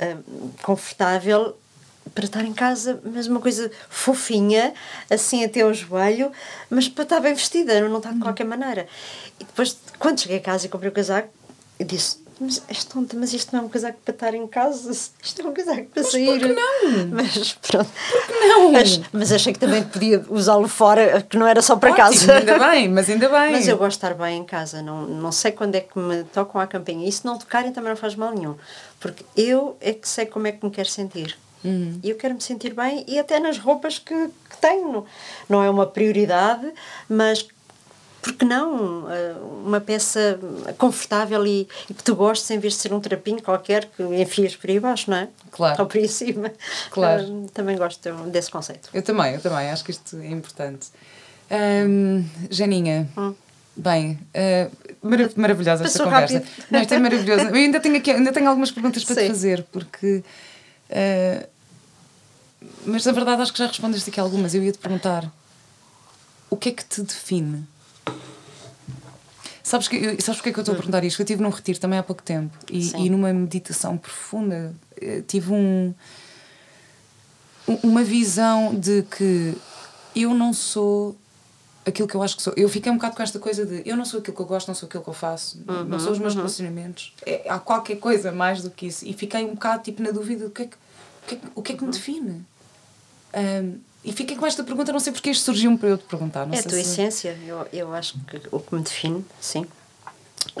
uh, 0.00 0.50
confortável 0.62 1.56
para 2.14 2.26
estar 2.26 2.44
em 2.44 2.52
casa, 2.52 3.00
mas 3.02 3.26
uma 3.26 3.40
coisa 3.40 3.70
fofinha, 3.88 4.74
assim 5.10 5.42
até 5.42 5.62
ao 5.62 5.72
joelho, 5.74 6.30
mas 6.70 6.86
para 6.86 7.02
estar 7.02 7.18
bem 7.18 7.34
vestida, 7.34 7.80
não 7.88 7.96
está 7.96 8.12
de 8.12 8.20
qualquer 8.20 8.44
maneira. 8.44 8.86
E 9.40 9.44
depois, 9.44 9.76
quando 9.98 10.20
cheguei 10.20 10.36
a 10.36 10.40
casa 10.40 10.66
e 10.66 10.68
comprei 10.68 10.90
o 10.90 10.92
casaco, 10.92 11.28
eu 11.78 11.86
disse: 11.86 12.23
mas 12.40 12.62
és 12.68 12.84
tonta, 12.84 13.16
mas 13.16 13.32
isto 13.32 13.54
não 13.54 13.62
é 13.62 13.66
um 13.66 13.68
casaco 13.68 13.98
para 14.04 14.14
estar 14.14 14.34
em 14.34 14.46
casa, 14.46 14.90
isto 14.90 15.42
é 15.42 15.44
um 15.44 15.52
casaco 15.52 15.84
para 15.86 16.02
mas 16.02 16.12
sair. 16.12 16.26
Por 16.26 16.38
que 16.38 16.52
não? 16.52 17.06
Mas 17.10 17.52
pronto. 17.54 17.90
Por 18.10 18.26
que 18.26 18.46
não? 18.46 18.72
Mas, 18.72 19.00
mas 19.12 19.32
achei 19.32 19.52
que 19.52 19.58
também 19.58 19.82
podia 19.84 20.24
usá-lo 20.28 20.68
fora, 20.68 21.22
que 21.22 21.36
não 21.36 21.46
era 21.46 21.62
só 21.62 21.76
para 21.76 21.90
Ótimo, 21.90 22.06
casa. 22.06 22.34
Ainda 22.34 22.58
bem, 22.58 22.88
mas 22.88 23.08
ainda 23.08 23.28
bem. 23.28 23.52
Mas 23.52 23.68
eu 23.68 23.76
gosto 23.76 23.98
de 24.00 24.06
estar 24.06 24.14
bem 24.14 24.38
em 24.38 24.44
casa, 24.44 24.82
não, 24.82 25.06
não 25.06 25.32
sei 25.32 25.52
quando 25.52 25.74
é 25.74 25.80
que 25.80 25.98
me 25.98 26.24
tocam 26.24 26.60
à 26.60 26.66
campainha. 26.66 27.08
E 27.08 27.12
se 27.12 27.24
não 27.24 27.38
tocarem 27.38 27.72
também 27.72 27.90
não 27.90 27.96
faz 27.96 28.14
mal 28.14 28.32
nenhum. 28.32 28.56
Porque 28.98 29.24
eu 29.36 29.76
é 29.80 29.92
que 29.92 30.08
sei 30.08 30.26
como 30.26 30.46
é 30.46 30.52
que 30.52 30.64
me 30.64 30.70
quero 30.70 30.88
sentir. 30.88 31.36
Uhum. 31.64 31.98
E 32.02 32.10
eu 32.10 32.16
quero 32.16 32.34
me 32.34 32.40
sentir 32.42 32.74
bem 32.74 33.04
e 33.08 33.18
até 33.18 33.40
nas 33.40 33.58
roupas 33.58 33.98
que, 33.98 34.14
que 34.50 34.56
tenho. 34.60 35.06
Não 35.48 35.62
é 35.62 35.70
uma 35.70 35.86
prioridade, 35.86 36.70
mas 37.08 37.46
porque 38.24 38.46
não? 38.46 39.10
Eh, 39.10 39.34
uma 39.66 39.82
peça 39.82 40.40
confortável 40.78 41.46
e, 41.46 41.68
e, 41.90 41.92
que 41.92 42.02
tu 42.02 42.16
gostes, 42.16 42.50
em 42.50 42.58
vez 42.58 42.72
de 42.72 42.80
ser 42.80 42.94
um 42.94 42.98
trapinho 42.98 43.42
qualquer 43.42 43.84
que 43.84 44.02
enfias 44.02 44.56
por 44.56 44.70
aí 44.70 44.78
abaixo, 44.78 45.10
não 45.10 45.18
é? 45.18 45.28
Claro. 45.50 45.82
Ou 45.82 45.86
por 45.86 45.98
aí 45.98 46.08
cima. 46.08 46.50
Claro. 46.90 47.22
Eu, 47.22 47.50
também 47.52 47.76
gosto 47.76 48.00
desse 48.28 48.50
conceito. 48.50 48.88
Eu 48.94 49.02
também, 49.02 49.34
eu 49.34 49.40
também. 49.42 49.70
Acho 49.70 49.84
que 49.84 49.90
isto 49.90 50.16
é 50.16 50.28
importante. 50.28 50.88
Um, 51.50 52.24
Janinha. 52.48 53.06
Hum. 53.16 53.34
Bem, 53.76 54.18
uh, 54.34 54.70
marav 55.02 55.32
maravilhosa 55.36 55.82
Passou 55.84 56.02
esta 56.02 56.04
conversa. 56.04 56.34
Rápido. 56.38 56.66
Não, 56.70 56.80
isto 56.80 56.94
é 56.94 56.98
maravilhoso. 56.98 57.44
Eu 57.48 57.54
ainda 57.54 57.80
tenho, 57.80 57.96
aqui, 57.96 58.10
ainda 58.10 58.32
tenho 58.32 58.48
algumas 58.48 58.70
perguntas 58.70 59.04
para 59.04 59.16
Sim. 59.16 59.20
te 59.22 59.28
fazer, 59.28 59.66
porque. 59.70 60.22
Uh, 60.88 61.46
mas 62.86 63.04
na 63.04 63.12
verdade 63.12 63.42
acho 63.42 63.52
que 63.52 63.58
já 63.58 63.66
respondeste 63.66 64.08
aqui 64.08 64.18
algumas. 64.18 64.54
Eu 64.54 64.62
ia 64.62 64.72
te 64.72 64.78
perguntar: 64.78 65.30
o 66.48 66.56
que 66.56 66.70
é 66.70 66.72
que 66.72 66.84
te 66.84 67.02
define? 67.02 67.73
Sabes, 69.64 69.88
que, 69.88 70.20
sabes 70.20 70.36
porque 70.36 70.50
é 70.50 70.52
que 70.52 70.58
eu 70.58 70.62
estou 70.62 70.74
a 70.74 70.76
perguntar 70.76 71.02
isto? 71.04 71.18
Eu 71.18 71.24
estive 71.24 71.42
num 71.42 71.48
retiro 71.48 71.80
também 71.80 71.98
há 71.98 72.02
pouco 72.02 72.22
tempo 72.22 72.54
e, 72.70 72.92
e 72.96 73.08
numa 73.08 73.32
meditação 73.32 73.96
profunda 73.96 74.74
eh, 75.00 75.22
tive 75.26 75.54
um, 75.54 75.94
uma 77.82 78.04
visão 78.04 78.74
de 78.74 79.02
que 79.04 79.56
eu 80.14 80.34
não 80.34 80.52
sou 80.52 81.16
aquilo 81.86 82.06
que 82.06 82.14
eu 82.14 82.22
acho 82.22 82.36
que 82.36 82.42
sou. 82.42 82.52
Eu 82.58 82.68
fiquei 82.68 82.92
um 82.92 82.96
bocado 82.96 83.16
com 83.16 83.22
esta 83.22 83.38
coisa 83.38 83.64
de 83.64 83.82
eu 83.88 83.96
não 83.96 84.04
sou 84.04 84.20
aquilo 84.20 84.36
que 84.36 84.42
eu 84.42 84.46
gosto, 84.46 84.68
não 84.68 84.74
sou 84.74 84.86
aquilo 84.86 85.02
que 85.02 85.08
eu 85.08 85.14
faço, 85.14 85.58
uhum, 85.66 85.84
não 85.84 85.98
sou 85.98 86.12
os 86.12 86.18
meus 86.18 86.34
uhum. 86.34 86.40
relacionamentos. 86.40 87.14
É, 87.24 87.46
há 87.48 87.58
qualquer 87.58 87.96
coisa 87.96 88.30
mais 88.30 88.62
do 88.62 88.70
que 88.70 88.88
isso. 88.88 89.06
E 89.06 89.14
fiquei 89.14 89.46
um 89.46 89.54
bocado 89.54 89.82
tipo 89.82 90.02
na 90.02 90.10
dúvida 90.10 90.44
do 90.44 90.50
que 90.50 90.62
é 90.62 90.66
que, 90.66 90.76
o 90.76 91.26
que, 91.26 91.34
é 91.34 91.38
que, 91.38 91.46
o 91.54 91.62
que, 91.62 91.72
é 91.72 91.76
que 91.76 91.84
me 91.84 91.90
define. 91.90 92.44
Um, 93.34 93.78
e 94.04 94.12
fiquei 94.12 94.36
com 94.36 94.46
esta 94.46 94.62
pergunta, 94.62 94.92
não 94.92 95.00
sei 95.00 95.12
porque 95.12 95.30
isto 95.30 95.44
surgiu 95.44 95.76
para 95.78 95.88
eu 95.88 95.98
te 95.98 96.04
perguntar. 96.04 96.46
é 96.52 96.58
a 96.58 96.62
tua 96.62 96.72
se... 96.72 96.80
essência, 96.80 97.38
eu, 97.46 97.66
eu 97.72 97.94
acho 97.94 98.18
que 98.26 98.40
o 98.50 98.60
que 98.60 98.74
me 98.74 98.82
define, 98.82 99.24
sim. 99.40 99.66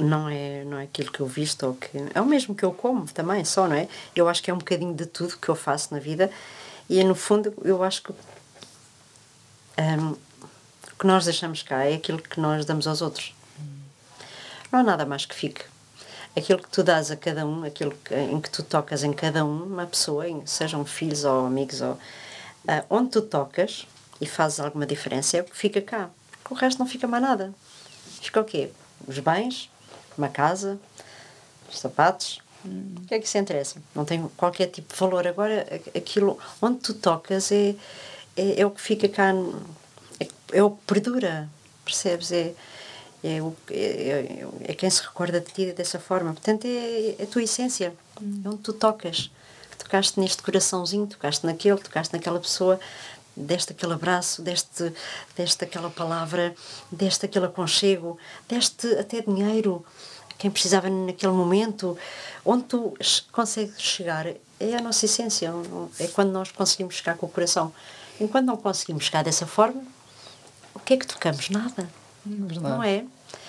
Não 0.00 0.28
é, 0.28 0.64
não 0.64 0.78
é 0.78 0.84
aquilo 0.84 1.12
que 1.12 1.20
eu 1.20 1.26
visto 1.26 1.66
ou 1.66 1.74
que. 1.74 1.90
É 2.14 2.20
o 2.20 2.24
mesmo 2.24 2.54
que 2.54 2.64
eu 2.64 2.72
como 2.72 3.04
também, 3.06 3.44
só, 3.44 3.68
não 3.68 3.76
é? 3.76 3.86
Eu 4.16 4.28
acho 4.28 4.42
que 4.42 4.50
é 4.50 4.54
um 4.54 4.58
bocadinho 4.58 4.94
de 4.94 5.04
tudo 5.04 5.36
que 5.36 5.48
eu 5.48 5.54
faço 5.54 5.92
na 5.92 6.00
vida 6.00 6.30
e, 6.88 7.04
no 7.04 7.14
fundo, 7.14 7.52
eu 7.62 7.82
acho 7.82 8.02
que. 8.02 8.12
Um, 9.78 10.16
o 10.92 10.96
que 10.98 11.06
nós 11.06 11.24
deixamos 11.24 11.62
cá 11.62 11.84
é 11.84 11.94
aquilo 11.94 12.22
que 12.22 12.40
nós 12.40 12.64
damos 12.64 12.86
aos 12.86 13.02
outros. 13.02 13.34
Não 14.72 14.80
há 14.80 14.82
nada 14.82 15.04
mais 15.04 15.26
que 15.26 15.34
fique 15.34 15.64
aquilo 16.36 16.58
que 16.58 16.68
tu 16.68 16.82
dás 16.82 17.10
a 17.10 17.16
cada 17.16 17.46
um, 17.46 17.64
aquilo 17.64 17.92
que, 18.04 18.14
em 18.14 18.40
que 18.40 18.50
tu 18.50 18.62
tocas 18.62 19.04
em 19.04 19.12
cada 19.12 19.44
um, 19.44 19.64
uma 19.64 19.86
pessoa, 19.86 20.24
sejam 20.44 20.84
filhos 20.84 21.24
ou 21.24 21.46
amigos 21.46 21.80
ou 21.80 21.98
Uh, 22.64 22.84
onde 22.88 23.10
tu 23.10 23.22
tocas 23.22 23.86
e 24.20 24.26
fazes 24.26 24.60
alguma 24.60 24.86
diferença 24.86 25.36
é 25.36 25.40
o 25.40 25.44
que 25.44 25.56
fica 25.56 25.80
cá. 25.82 26.10
Porque 26.30 26.54
o 26.54 26.56
resto 26.56 26.78
não 26.78 26.86
fica 26.86 27.06
mais 27.06 27.22
nada. 27.22 27.54
Fica 28.20 28.40
o 28.40 28.44
quê? 28.44 28.70
Os 29.06 29.18
bens, 29.18 29.70
uma 30.16 30.28
casa, 30.28 30.78
os 31.70 31.78
sapatos. 31.78 32.40
Hum. 32.64 32.94
O 32.98 33.06
que 33.06 33.14
é 33.14 33.18
que 33.18 33.26
isso 33.26 33.36
interessa? 33.36 33.76
Não 33.94 34.04
tem 34.04 34.26
qualquer 34.36 34.68
tipo 34.68 34.92
de 34.92 34.98
valor. 34.98 35.26
Agora, 35.26 35.66
aquilo 35.94 36.38
onde 36.62 36.78
tu 36.80 36.94
tocas 36.94 37.52
é, 37.52 37.74
é, 38.36 38.60
é 38.60 38.66
o 38.66 38.70
que 38.70 38.80
fica 38.80 39.08
cá, 39.08 39.32
é, 40.18 40.28
é 40.52 40.62
o 40.62 40.70
que 40.70 40.82
perdura, 40.86 41.48
percebes? 41.84 42.32
É, 42.32 42.54
é, 43.22 43.40
o, 43.40 43.54
é, 43.70 43.74
é, 43.76 44.46
é, 44.64 44.74
quem 44.74 44.88
se 44.90 45.02
recorda 45.02 45.40
de 45.40 45.50
ti 45.50 45.72
dessa 45.72 45.98
forma. 45.98 46.32
Portanto, 46.32 46.66
é, 46.66 47.16
é 47.18 47.22
a 47.22 47.26
tua 47.26 47.42
essência, 47.42 47.94
hum. 48.20 48.42
é 48.44 48.48
onde 48.48 48.58
tu 48.58 48.72
tocas 48.72 49.30
tocaste 49.84 50.18
neste 50.18 50.42
coraçãozinho, 50.42 51.06
tocaste 51.06 51.46
naquele, 51.46 51.78
tocaste 51.78 52.12
naquela 52.12 52.40
pessoa, 52.40 52.80
deste 53.36 53.72
aquele 53.72 53.92
abraço, 53.92 54.42
deste, 54.42 54.92
deste 55.36 55.64
aquela 55.64 55.90
palavra, 55.90 56.54
deste 56.90 57.26
aquele 57.26 57.46
aconchego, 57.46 58.18
deste 58.48 58.86
até 58.98 59.20
dinheiro, 59.20 59.84
quem 60.38 60.50
precisava 60.50 60.88
naquele 60.90 61.32
momento, 61.32 61.96
onde 62.44 62.64
tu 62.64 62.94
consegues 63.32 63.80
chegar 63.80 64.26
é 64.26 64.76
a 64.76 64.80
nossa 64.80 65.04
essência, 65.04 65.52
é 65.98 66.06
quando 66.08 66.30
nós 66.30 66.50
conseguimos 66.50 66.94
chegar 66.96 67.16
com 67.16 67.26
o 67.26 67.28
coração. 67.28 67.72
Enquanto 68.20 68.46
não 68.46 68.56
conseguimos 68.56 69.04
chegar 69.04 69.22
dessa 69.24 69.46
forma, 69.46 69.82
o 70.74 70.78
que 70.78 70.94
é 70.94 70.96
que 70.96 71.06
tocamos? 71.06 71.50
Nada. 71.50 71.88
Verdade. 72.24 72.60
Não 72.62 72.82
é? 72.82 73.04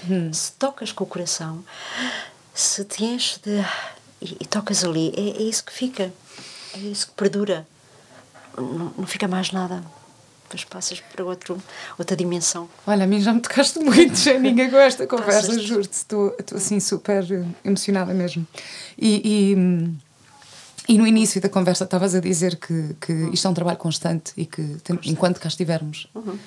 Hum. 0.09 0.33
Se 0.33 0.51
tocas 0.53 0.91
com 0.91 1.03
o 1.03 1.07
coração, 1.07 1.63
se 2.53 2.83
te 2.86 3.03
enches 3.03 3.39
de. 3.39 3.63
E, 4.26 4.38
e 4.39 4.45
tocas 4.45 4.84
ali, 4.84 5.13
é, 5.15 5.41
é 5.41 5.43
isso 5.43 5.63
que 5.63 5.73
fica 5.73 6.11
é 6.76 6.80
isso 6.80 7.07
que 7.07 7.13
perdura. 7.13 7.65
Não, 8.57 8.93
não 8.97 9.07
fica 9.07 9.28
mais 9.28 9.51
nada. 9.51 9.84
Depois 10.43 10.63
passas 10.63 10.99
para 10.99 11.23
outro, 11.23 11.61
outra 11.97 12.15
dimensão. 12.15 12.69
Olha, 12.86 13.05
a 13.05 13.07
mim 13.07 13.19
já 13.19 13.34
me 13.34 13.41
tocaste 13.41 13.80
muito, 13.80 14.15
Janinha, 14.15 14.69
com 14.69 14.78
esta 14.78 15.07
conversa, 15.07 15.59
juro-te. 15.59 15.93
Estou, 15.93 16.36
estou 16.38 16.57
assim 16.57 16.80
super 16.80 17.26
emocionada 17.63 18.13
mesmo. 18.13 18.45
E, 18.97 19.55
e, 20.88 20.93
e, 20.93 20.97
no 20.97 21.07
início 21.07 21.41
da 21.41 21.49
conversa 21.49 21.84
estavas 21.86 22.13
a 22.13 22.19
dizer 22.19 22.57
que, 22.57 22.95
que 23.01 23.11
uhum. 23.11 23.34
isto 23.34 23.47
é 23.47 23.49
um 23.49 23.53
trabalho 23.53 23.78
constante 23.78 24.34
e 24.38 24.45
que 24.45 24.61
tem, 24.84 24.99
enquanto 25.05 25.39
cá 25.39 25.47
estivermos. 25.47 26.07
Uhum. 26.13 26.38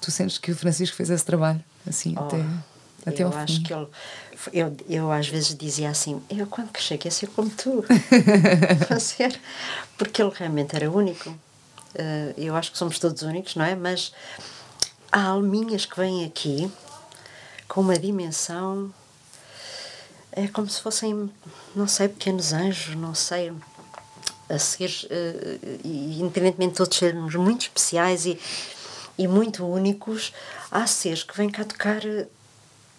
Tu 0.00 0.10
sentes 0.10 0.38
que 0.38 0.52
o 0.52 0.56
Francisco 0.56 0.96
fez 0.96 1.10
esse 1.10 1.24
trabalho, 1.24 1.62
assim, 1.86 2.14
oh, 2.16 2.22
até, 2.22 2.44
até 3.08 3.16
fim? 3.16 3.22
Eu 3.22 3.38
acho 3.38 3.62
que 3.62 3.72
ele 3.72 3.88
eu, 4.52 4.76
eu 4.88 5.12
às 5.12 5.28
vezes 5.28 5.56
dizia 5.56 5.90
assim: 5.90 6.22
eu 6.30 6.46
quando 6.46 6.70
crescer 6.70 6.98
quero 6.98 7.14
ser 7.14 7.28
como 7.28 7.50
tu. 7.50 7.84
ser, 9.00 9.38
porque 9.96 10.22
ele 10.22 10.32
realmente 10.34 10.76
era 10.76 10.90
único. 10.90 11.30
Uh, 11.30 12.34
eu 12.36 12.54
acho 12.54 12.70
que 12.70 12.78
somos 12.78 12.98
todos 12.98 13.22
únicos, 13.22 13.56
não 13.56 13.64
é? 13.64 13.74
Mas 13.74 14.12
há 15.10 15.24
alminhas 15.24 15.86
que 15.86 15.96
vêm 15.98 16.24
aqui 16.24 16.70
com 17.66 17.80
uma 17.80 17.98
dimensão 17.98 18.92
é 20.32 20.46
como 20.46 20.68
se 20.68 20.80
fossem, 20.80 21.30
não 21.74 21.88
sei, 21.88 22.08
pequenos 22.08 22.52
anjos, 22.52 22.94
não 22.94 23.14
sei, 23.14 23.52
a 24.48 24.58
ser, 24.58 24.90
uh, 25.10 25.80
independentemente 25.84 26.72
de 26.72 26.76
todos 26.76 26.96
sermos 26.96 27.34
muito 27.34 27.62
especiais 27.62 28.24
e, 28.24 28.38
e 29.16 29.26
muito 29.26 29.66
únicos, 29.66 30.32
há 30.70 30.86
seres 30.86 31.24
que 31.24 31.36
vêm 31.36 31.50
cá 31.50 31.64
tocar 31.64 32.00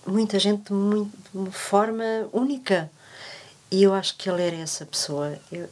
muita 0.10 0.40
gente 0.40 0.64
de, 0.64 0.74
muito, 0.74 1.16
de 1.32 1.38
uma 1.38 1.52
forma 1.52 2.04
única. 2.34 2.90
E 3.72 3.84
eu 3.84 3.94
acho 3.94 4.16
que 4.18 4.30
ele 4.30 4.42
era 4.42 4.56
essa 4.56 4.86
pessoa. 4.86 5.38
Eu, 5.52 5.70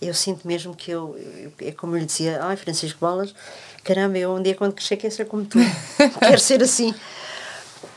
eu 0.00 0.14
sinto 0.14 0.46
mesmo 0.46 0.74
que 0.74 0.90
eu, 0.90 1.16
eu, 1.18 1.52
é 1.66 1.72
como 1.72 1.96
eu 1.96 2.00
lhe 2.00 2.06
dizia, 2.06 2.42
ai 2.42 2.56
Francisco 2.56 2.98
Bolas, 3.00 3.34
caramba, 3.82 4.18
eu 4.18 4.34
um 4.34 4.42
dia 4.42 4.54
quando 4.54 4.74
crescer 4.74 4.96
quero 4.96 5.14
ser 5.14 5.26
como 5.26 5.44
tu, 5.46 5.58
quero 6.20 6.38
ser 6.38 6.62
assim. 6.62 6.94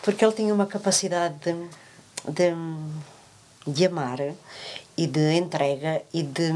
Porque 0.02 0.24
ele 0.24 0.34
tinha 0.34 0.54
uma 0.54 0.66
capacidade 0.66 1.36
de, 1.44 1.54
de, 2.32 2.54
de 3.72 3.86
amar 3.86 4.20
e 4.96 5.06
de 5.06 5.34
entrega 5.34 6.02
e 6.14 6.24
de. 6.24 6.52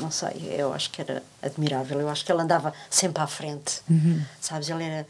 Não 0.00 0.10
sei, 0.12 0.54
eu 0.56 0.72
acho 0.72 0.90
que 0.90 1.00
era 1.00 1.20
admirável. 1.42 2.00
Eu 2.00 2.08
acho 2.08 2.24
que 2.24 2.30
ele 2.30 2.40
andava 2.40 2.72
sempre 2.88 3.20
à 3.20 3.26
frente, 3.26 3.80
uhum. 3.90 4.22
sabes? 4.40 4.68
Ele 4.68 4.84
era 4.84 5.06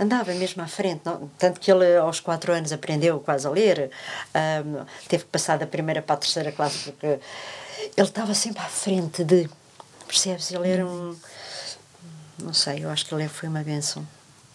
andava 0.00 0.32
mesmo 0.32 0.62
à 0.62 0.66
frente, 0.66 1.02
não? 1.04 1.30
tanto 1.38 1.60
que 1.60 1.70
ele 1.70 1.96
aos 1.98 2.20
quatro 2.20 2.52
anos 2.52 2.72
aprendeu 2.72 3.20
quase 3.20 3.46
a 3.46 3.50
ler, 3.50 3.90
um, 4.64 4.84
teve 5.06 5.24
que 5.24 5.30
passar 5.30 5.58
da 5.58 5.66
primeira 5.66 6.00
para 6.00 6.14
a 6.14 6.18
terceira 6.18 6.50
classe 6.50 6.90
porque 6.90 7.06
ele 7.06 8.08
estava 8.08 8.32
sempre 8.34 8.62
à 8.62 8.68
frente 8.68 9.22
de, 9.22 9.48
percebes, 10.06 10.50
ele 10.50 10.68
era 10.68 10.86
um, 10.86 11.14
não 12.42 12.54
sei, 12.54 12.84
eu 12.84 12.90
acho 12.90 13.04
que 13.04 13.14
ele 13.14 13.28
foi 13.28 13.48
uma 13.48 13.62
benção. 13.62 14.06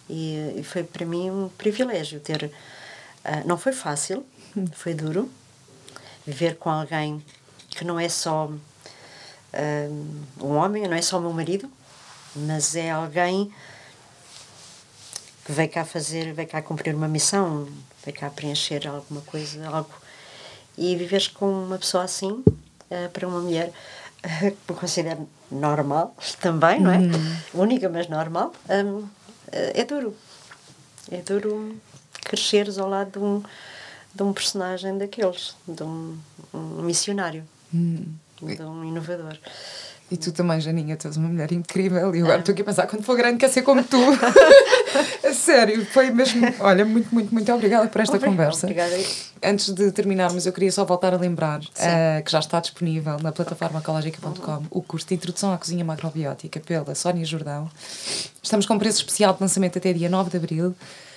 E, 0.08 0.54
e 0.56 0.62
foi 0.64 0.82
para 0.82 1.06
mim 1.06 1.30
um 1.30 1.48
privilégio 1.48 2.18
ter, 2.18 2.44
uh, 2.44 3.46
não 3.46 3.56
foi 3.56 3.72
fácil, 3.72 4.26
foi 4.72 4.94
duro, 4.94 5.30
viver 6.26 6.56
com 6.56 6.70
alguém 6.70 7.24
que 7.70 7.84
não 7.84 8.00
é 8.00 8.08
só 8.08 8.48
um, 8.48 10.24
um 10.40 10.56
homem, 10.56 10.88
não 10.88 10.96
é 10.96 11.02
só 11.02 11.18
o 11.18 11.20
meu 11.20 11.32
marido, 11.32 11.70
mas 12.34 12.74
é 12.74 12.90
alguém 12.90 13.52
que 15.46 15.52
veio 15.52 15.70
cá 15.70 15.84
fazer, 15.84 16.32
veio 16.32 16.48
cá 16.48 16.60
cumprir 16.60 16.92
uma 16.92 17.06
missão, 17.06 17.68
veio 18.04 18.18
cá 18.18 18.28
preencher 18.28 18.84
alguma 18.88 19.20
coisa, 19.20 19.64
algo. 19.68 19.94
E 20.76 20.96
viveres 20.96 21.28
com 21.28 21.48
uma 21.48 21.78
pessoa 21.78 22.02
assim, 22.02 22.32
uh, 22.32 23.08
para 23.12 23.28
uma 23.28 23.38
mulher 23.38 23.68
uh, 24.24 24.50
que 24.50 24.72
me 24.72 24.78
considero 24.78 25.28
normal 25.48 26.16
também, 26.42 26.80
não 26.80 26.90
é? 26.90 26.98
Uhum. 26.98 27.62
Única, 27.62 27.88
mas 27.88 28.08
normal, 28.08 28.52
um, 28.68 28.98
uh, 28.98 29.08
é 29.52 29.84
duro. 29.84 30.16
É 31.12 31.18
duro 31.18 31.76
cresceres 32.24 32.76
ao 32.76 32.88
lado 32.88 33.12
de 33.12 33.18
um, 33.20 33.40
de 34.12 34.22
um 34.24 34.32
personagem 34.32 34.98
daqueles, 34.98 35.54
de 35.68 35.84
um, 35.84 36.18
um 36.52 36.82
missionário, 36.82 37.44
uhum. 37.72 38.04
de 38.42 38.62
um 38.62 38.84
inovador. 38.84 39.38
E 40.08 40.16
tu 40.16 40.30
também, 40.30 40.60
Janinha, 40.60 40.96
tu 40.96 41.08
és 41.08 41.16
uma 41.16 41.28
mulher 41.28 41.50
incrível. 41.50 42.14
E 42.14 42.20
agora 42.20 42.38
estou 42.38 42.52
aqui 42.52 42.62
a 42.62 42.64
pensar, 42.64 42.86
quando 42.86 43.02
for 43.02 43.16
grande, 43.16 43.38
quer 43.38 43.48
ser 43.48 43.62
como 43.62 43.82
tu. 43.82 43.98
a 45.26 45.32
sério, 45.32 45.84
foi 45.86 46.10
mesmo. 46.10 46.46
Olha, 46.60 46.84
muito, 46.84 47.12
muito, 47.12 47.34
muito 47.34 47.52
obrigada 47.52 47.88
por 47.88 48.00
esta 48.00 48.16
Obrigada. 48.16 48.36
conversa. 48.36 48.66
Obrigada. 48.66 48.96
Antes 49.42 49.74
de 49.74 49.90
terminarmos, 49.90 50.46
eu 50.46 50.52
queria 50.52 50.70
só 50.70 50.84
voltar 50.84 51.12
a 51.12 51.16
lembrar 51.16 51.58
uh, 51.58 52.22
que 52.24 52.30
já 52.30 52.38
está 52.38 52.60
disponível 52.60 53.18
na 53.20 53.32
plataforma 53.32 53.80
ecológica.com 53.80 54.52
uhum. 54.52 54.62
o 54.70 54.80
curso 54.80 55.08
de 55.08 55.14
Introdução 55.14 55.52
à 55.52 55.58
Cozinha 55.58 55.84
Macrobiótica 55.84 56.60
pela 56.60 56.94
Sónia 56.94 57.24
Jordão. 57.24 57.68
Estamos 58.40 58.64
com 58.64 58.78
preço 58.78 58.98
especial 58.98 59.34
de 59.34 59.40
lançamento 59.40 59.76
até 59.76 59.92
dia 59.92 60.08
9 60.08 60.30
de 60.30 60.36
abril. 60.36 60.74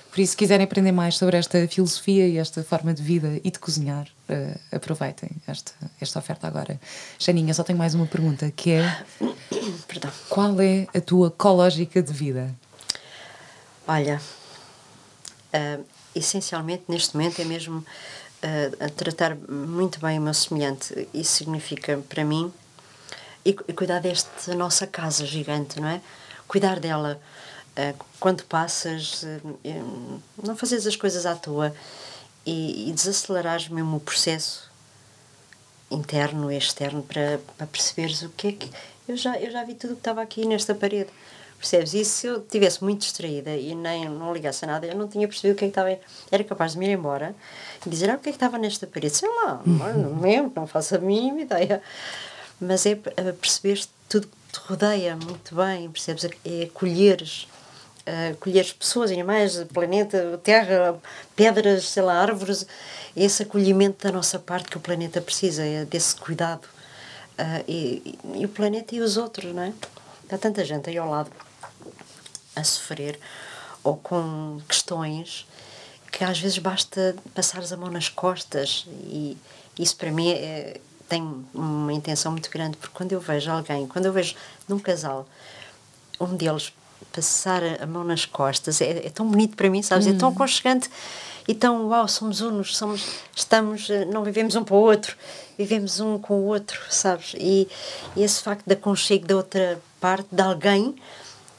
Por 0.09 0.19
isso, 0.19 0.31
se 0.31 0.37
quiserem 0.37 0.63
aprender 0.63 0.91
mais 0.91 1.17
sobre 1.17 1.37
esta 1.37 1.67
filosofia 1.67 2.27
e 2.27 2.37
esta 2.37 2.63
forma 2.63 2.93
de 2.93 3.03
vida 3.03 3.39
e 3.43 3.51
de 3.51 3.59
cozinhar, 3.59 4.07
uh, 4.27 4.59
aproveitem 4.75 5.29
esta, 5.47 5.71
esta 6.01 6.17
oferta 6.17 6.47
agora. 6.47 6.79
Janinha, 7.19 7.53
só 7.53 7.63
tenho 7.63 7.77
mais 7.77 7.93
uma 7.93 8.07
pergunta, 8.07 8.51
que 8.51 8.71
é... 8.71 9.03
Perdão. 9.87 10.11
Qual 10.27 10.59
é 10.59 10.87
a 10.95 10.99
tua 10.99 11.27
ecológica 11.27 12.01
de 12.01 12.11
vida? 12.11 12.53
Olha, 13.87 14.19
uh, 15.53 15.85
essencialmente, 16.15 16.83
neste 16.87 17.15
momento, 17.15 17.39
é 17.41 17.45
mesmo 17.45 17.77
uh, 17.77 18.91
tratar 18.95 19.35
muito 19.35 19.99
bem 19.99 20.17
o 20.17 20.21
meu 20.21 20.33
semelhante. 20.33 21.07
Isso 21.13 21.33
significa, 21.33 21.99
para 22.09 22.25
mim, 22.25 22.51
e, 23.45 23.49
e 23.67 23.73
cuidar 23.73 23.99
desta 23.99 24.55
nossa 24.55 24.87
casa 24.87 25.25
gigante, 25.25 25.79
não 25.79 25.87
é? 25.87 26.01
Cuidar 26.47 26.79
dela 26.79 27.21
quando 28.19 28.43
passas, 28.43 29.23
eh, 29.23 29.39
eh, 29.63 29.81
não 30.43 30.55
fazes 30.55 30.85
as 30.85 30.95
coisas 30.95 31.25
à 31.25 31.35
toa 31.35 31.73
e, 32.45 32.89
e 32.89 32.93
desacelerares 32.93 33.69
mesmo 33.69 33.97
o 33.97 33.99
processo 33.99 34.69
interno 35.89 36.51
e 36.51 36.57
externo 36.57 37.01
para, 37.01 37.39
para 37.57 37.67
perceberes 37.67 38.21
o 38.21 38.29
que 38.29 38.47
é 38.47 38.51
que. 38.51 38.71
Eu 39.07 39.17
já, 39.17 39.39
eu 39.39 39.51
já 39.51 39.63
vi 39.63 39.73
tudo 39.73 39.91
o 39.91 39.95
que 39.95 40.01
estava 40.01 40.21
aqui 40.21 40.45
nesta 40.45 40.75
parede. 40.75 41.09
Percebes? 41.57 41.93
E 41.93 42.05
se 42.05 42.27
eu 42.27 42.37
estivesse 42.37 42.81
muito 42.81 43.01
distraída 43.01 43.53
e 43.53 43.75
nem 43.75 44.07
não 44.07 44.33
ligasse 44.33 44.63
a 44.63 44.67
nada, 44.67 44.87
eu 44.87 44.95
não 44.95 45.09
tinha 45.09 45.27
percebido 45.27 45.55
o 45.55 45.57
que 45.57 45.65
é 45.65 45.67
que 45.67 45.71
estava. 45.71 45.99
Era 46.31 46.43
capaz 46.43 46.73
de 46.73 46.79
me 46.79 46.87
ir 46.87 46.91
embora 46.91 47.35
e 47.85 47.89
dizer: 47.89 48.09
ah, 48.09 48.15
o 48.15 48.19
que 48.19 48.29
é 48.29 48.31
que 48.31 48.37
estava 48.37 48.57
nesta 48.57 48.87
parede? 48.87 49.15
Sei 49.15 49.27
lá, 49.27 49.61
não 49.65 50.21
lembro, 50.21 50.53
não 50.55 50.67
faço 50.67 50.95
a 50.95 50.99
mínima 50.99 51.41
ideia. 51.41 51.81
Mas 52.61 52.85
é 52.85 52.95
perceber 52.95 53.81
tudo 54.07 54.27
que 54.27 54.53
te 54.53 54.59
rodeia 54.67 55.15
muito 55.15 55.55
bem, 55.55 55.89
percebes? 55.89 56.29
É 56.45 56.63
acolheres 56.63 57.47
uh, 58.07 58.35
colher 58.37 58.61
as 58.61 58.71
pessoas, 58.71 59.11
animais, 59.11 59.63
planeta, 59.73 60.39
terra, 60.43 60.99
pedras, 61.35 61.85
sei 61.85 62.03
lá, 62.03 62.21
árvores, 62.21 62.65
esse 63.15 63.43
acolhimento 63.43 64.05
da 64.05 64.11
nossa 64.11 64.39
parte 64.39 64.69
que 64.69 64.77
o 64.77 64.79
planeta 64.79 65.21
precisa, 65.21 65.63
é 65.63 65.85
desse 65.85 66.15
cuidado. 66.15 66.67
Uh, 67.37 67.63
e, 67.67 68.19
e, 68.35 68.45
o 68.45 68.49
planeta 68.49 68.95
e 68.95 68.99
os 68.99 69.17
outros, 69.17 69.53
não 69.53 69.63
é? 69.63 69.73
Há 70.31 70.37
tanta 70.37 70.63
gente 70.63 70.89
aí 70.89 70.97
ao 70.97 71.09
lado 71.09 71.31
a 72.55 72.63
sofrer 72.63 73.19
ou 73.83 73.97
com 73.97 74.59
questões 74.67 75.47
que 76.11 76.23
às 76.23 76.39
vezes 76.39 76.57
basta 76.57 77.15
passares 77.33 77.71
a 77.71 77.77
mão 77.77 77.89
nas 77.89 78.09
costas 78.09 78.85
e 79.03 79.37
isso 79.77 79.95
para 79.95 80.11
mim 80.11 80.31
é, 80.31 80.79
tem 81.07 81.45
uma 81.53 81.93
intenção 81.93 82.31
muito 82.31 82.49
grande 82.49 82.77
porque 82.77 82.95
quando 82.95 83.13
eu 83.13 83.19
vejo 83.19 83.49
alguém, 83.49 83.87
quando 83.87 84.05
eu 84.05 84.13
vejo 84.13 84.35
num 84.67 84.79
casal 84.79 85.27
um 86.19 86.35
deles 86.35 86.73
passar 87.13 87.61
a 87.81 87.85
mão 87.85 88.03
nas 88.03 88.25
costas 88.25 88.81
é, 88.81 89.07
é 89.07 89.09
tão 89.09 89.27
bonito 89.27 89.55
para 89.55 89.69
mim, 89.69 89.81
sabes? 89.81 90.07
Hum. 90.07 90.11
É 90.11 90.13
tão 90.13 90.29
hum. 90.29 90.33
aconchegante 90.33 90.89
e 91.47 91.55
tão, 91.55 91.87
uau, 91.87 92.07
somos 92.07 92.41
unos, 92.41 92.77
somos, 92.77 93.03
estamos, 93.35 93.89
eh, 93.89 94.05
não 94.05 94.23
vivemos 94.23 94.55
um 94.55 94.63
para 94.63 94.75
o 94.75 94.79
outro, 94.79 95.17
vivemos 95.57 95.99
um 95.99 96.19
com 96.19 96.35
o 96.35 96.45
outro, 96.45 96.79
sabes? 96.91 97.33
E, 97.39 97.67
e 98.15 98.21
esse 98.21 98.43
facto 98.43 98.63
de 98.67 98.73
aconchego 98.73 99.25
da 99.25 99.35
outra 99.35 99.81
parte, 99.99 100.27
de 100.31 100.41
alguém, 100.43 100.95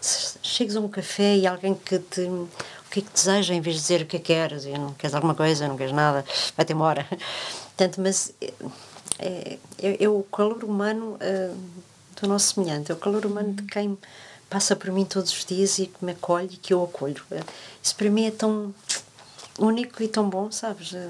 chegas 0.00 0.76
a 0.76 0.80
um 0.80 0.88
café 0.88 1.36
e 1.36 1.44
alguém 1.44 1.74
que 1.74 1.98
te. 1.98 2.20
O 2.20 2.48
que 2.92 3.00
é 3.00 3.02
que 3.02 3.10
deseja, 3.12 3.54
em 3.54 3.60
vez 3.60 3.76
de 3.76 3.82
dizer 3.82 4.02
o 4.02 4.06
que 4.06 4.16
é 4.16 4.20
que 4.20 4.26
queres, 4.26 4.64
e 4.64 4.70
não 4.70 4.92
queres 4.94 5.14
alguma 5.14 5.34
coisa, 5.34 5.66
não 5.66 5.76
queres 5.76 5.92
nada, 5.92 6.24
vai-te 6.56 6.72
embora. 6.72 7.06
Portanto, 7.76 8.00
mas 8.00 8.32
é, 9.18 9.58
é, 9.78 10.04
é, 10.04 10.08
o 10.08 10.22
calor 10.24 10.64
humano 10.64 11.16
uh, 11.16 11.56
do 12.20 12.28
nosso 12.28 12.54
semelhante, 12.54 12.90
é 12.90 12.94
o 12.94 12.98
calor 12.98 13.26
humano 13.26 13.54
de 13.54 13.62
quem 13.64 13.96
passa 14.50 14.74
por 14.74 14.90
mim 14.90 15.04
todos 15.04 15.32
os 15.32 15.44
dias 15.44 15.78
e 15.78 15.86
que 15.86 16.04
me 16.04 16.12
acolhe 16.12 16.50
e 16.52 16.56
que 16.56 16.74
eu 16.74 16.82
acolho. 16.82 17.22
Isso 17.80 17.94
para 17.94 18.10
mim 18.10 18.26
é 18.26 18.30
tão 18.32 18.74
único 19.58 20.02
e 20.02 20.08
tão 20.08 20.28
bom, 20.28 20.50
sabes? 20.50 20.92
É, 20.92 21.08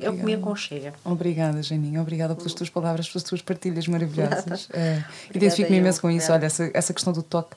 é 0.00 0.10
o 0.10 0.16
que 0.16 0.24
me 0.24 0.34
aconchega. 0.34 0.94
Obrigada, 1.04 1.62
Janinha. 1.62 2.00
Obrigada 2.00 2.34
pelas 2.34 2.54
tuas 2.54 2.70
palavras, 2.70 3.08
pelas 3.08 3.22
tuas 3.22 3.42
partilhas 3.42 3.86
maravilhosas. 3.86 4.68
É, 4.72 5.04
Identifico-me 5.32 5.76
imenso 5.76 6.00
com 6.00 6.10
isso. 6.10 6.32
Olha, 6.32 6.46
essa, 6.46 6.70
essa 6.72 6.94
questão 6.94 7.12
do 7.12 7.22
toque. 7.22 7.54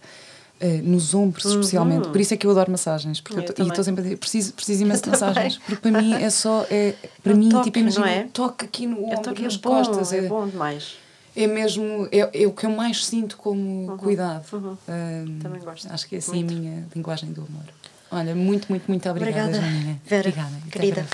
Uh, 0.64 0.80
nos 0.84 1.16
ombros, 1.16 1.46
uhum. 1.46 1.60
especialmente. 1.60 2.10
Por 2.10 2.22
isso 2.22 2.36
é 2.36 2.38
que 2.38 2.46
eu 2.46 2.52
adoro 2.52 2.70
massagens. 2.70 3.20
Porque 3.20 3.40
eu 3.40 3.56
eu 3.58 3.66
e 3.66 3.70
estou 3.70 3.84
sempre 3.84 4.02
a 4.02 4.04
dizer, 4.04 4.18
preciso, 4.18 4.54
preciso 4.54 4.84
imenso 4.84 5.02
de 5.02 5.10
massagens. 5.10 5.58
Porque 5.58 5.78
para 5.78 6.00
mim 6.00 6.14
é 6.14 6.30
só. 6.30 6.68
É, 6.70 6.94
para 7.24 7.34
mim, 7.34 7.50
toque, 7.50 7.64
tipo, 7.64 7.80
imagina, 7.80 8.08
é? 8.08 8.28
toque 8.32 8.66
aqui 8.66 8.86
no 8.86 9.04
ombro, 9.04 9.42
nas 9.42 9.56
é 9.56 9.58
bom, 9.58 9.70
costas. 9.70 10.14
É, 10.14 10.18
é 10.20 10.22
bom 10.28 10.48
demais 10.48 10.98
é 11.36 11.48
mesmo 11.48 12.08
é, 12.12 12.44
é, 12.44 12.48
o 12.48 12.52
que 12.52 12.66
eu 12.66 12.70
mais 12.70 13.06
sinto 13.06 13.38
como 13.38 13.92
uhum. 13.92 13.98
cuidado. 13.98 14.46
Uhum. 14.54 14.78
Um, 14.88 15.40
Também 15.40 15.62
gosto. 15.62 15.92
Acho 15.92 16.08
que 16.08 16.16
é 16.16 16.18
assim 16.18 16.44
muito. 16.44 16.54
a 16.54 16.60
minha 16.60 16.88
linguagem 16.96 17.32
do 17.32 17.42
amor. 17.42 17.64
Olha, 18.12 18.36
muito, 18.36 18.68
muito, 18.70 18.88
muito 18.88 19.10
obrigada, 19.10 19.48
obrigada 19.48 19.62
Janinha. 19.62 20.02
Vera, 20.06 20.30
obrigada. 20.30 20.62
Querida. 20.70 21.08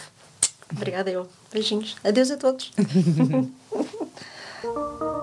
Obrigada 0.71 1.11
eu. 1.11 1.27
Beijinhos. 1.51 1.95
Adeus 2.03 2.31
a 2.31 2.37
todos. 2.37 2.71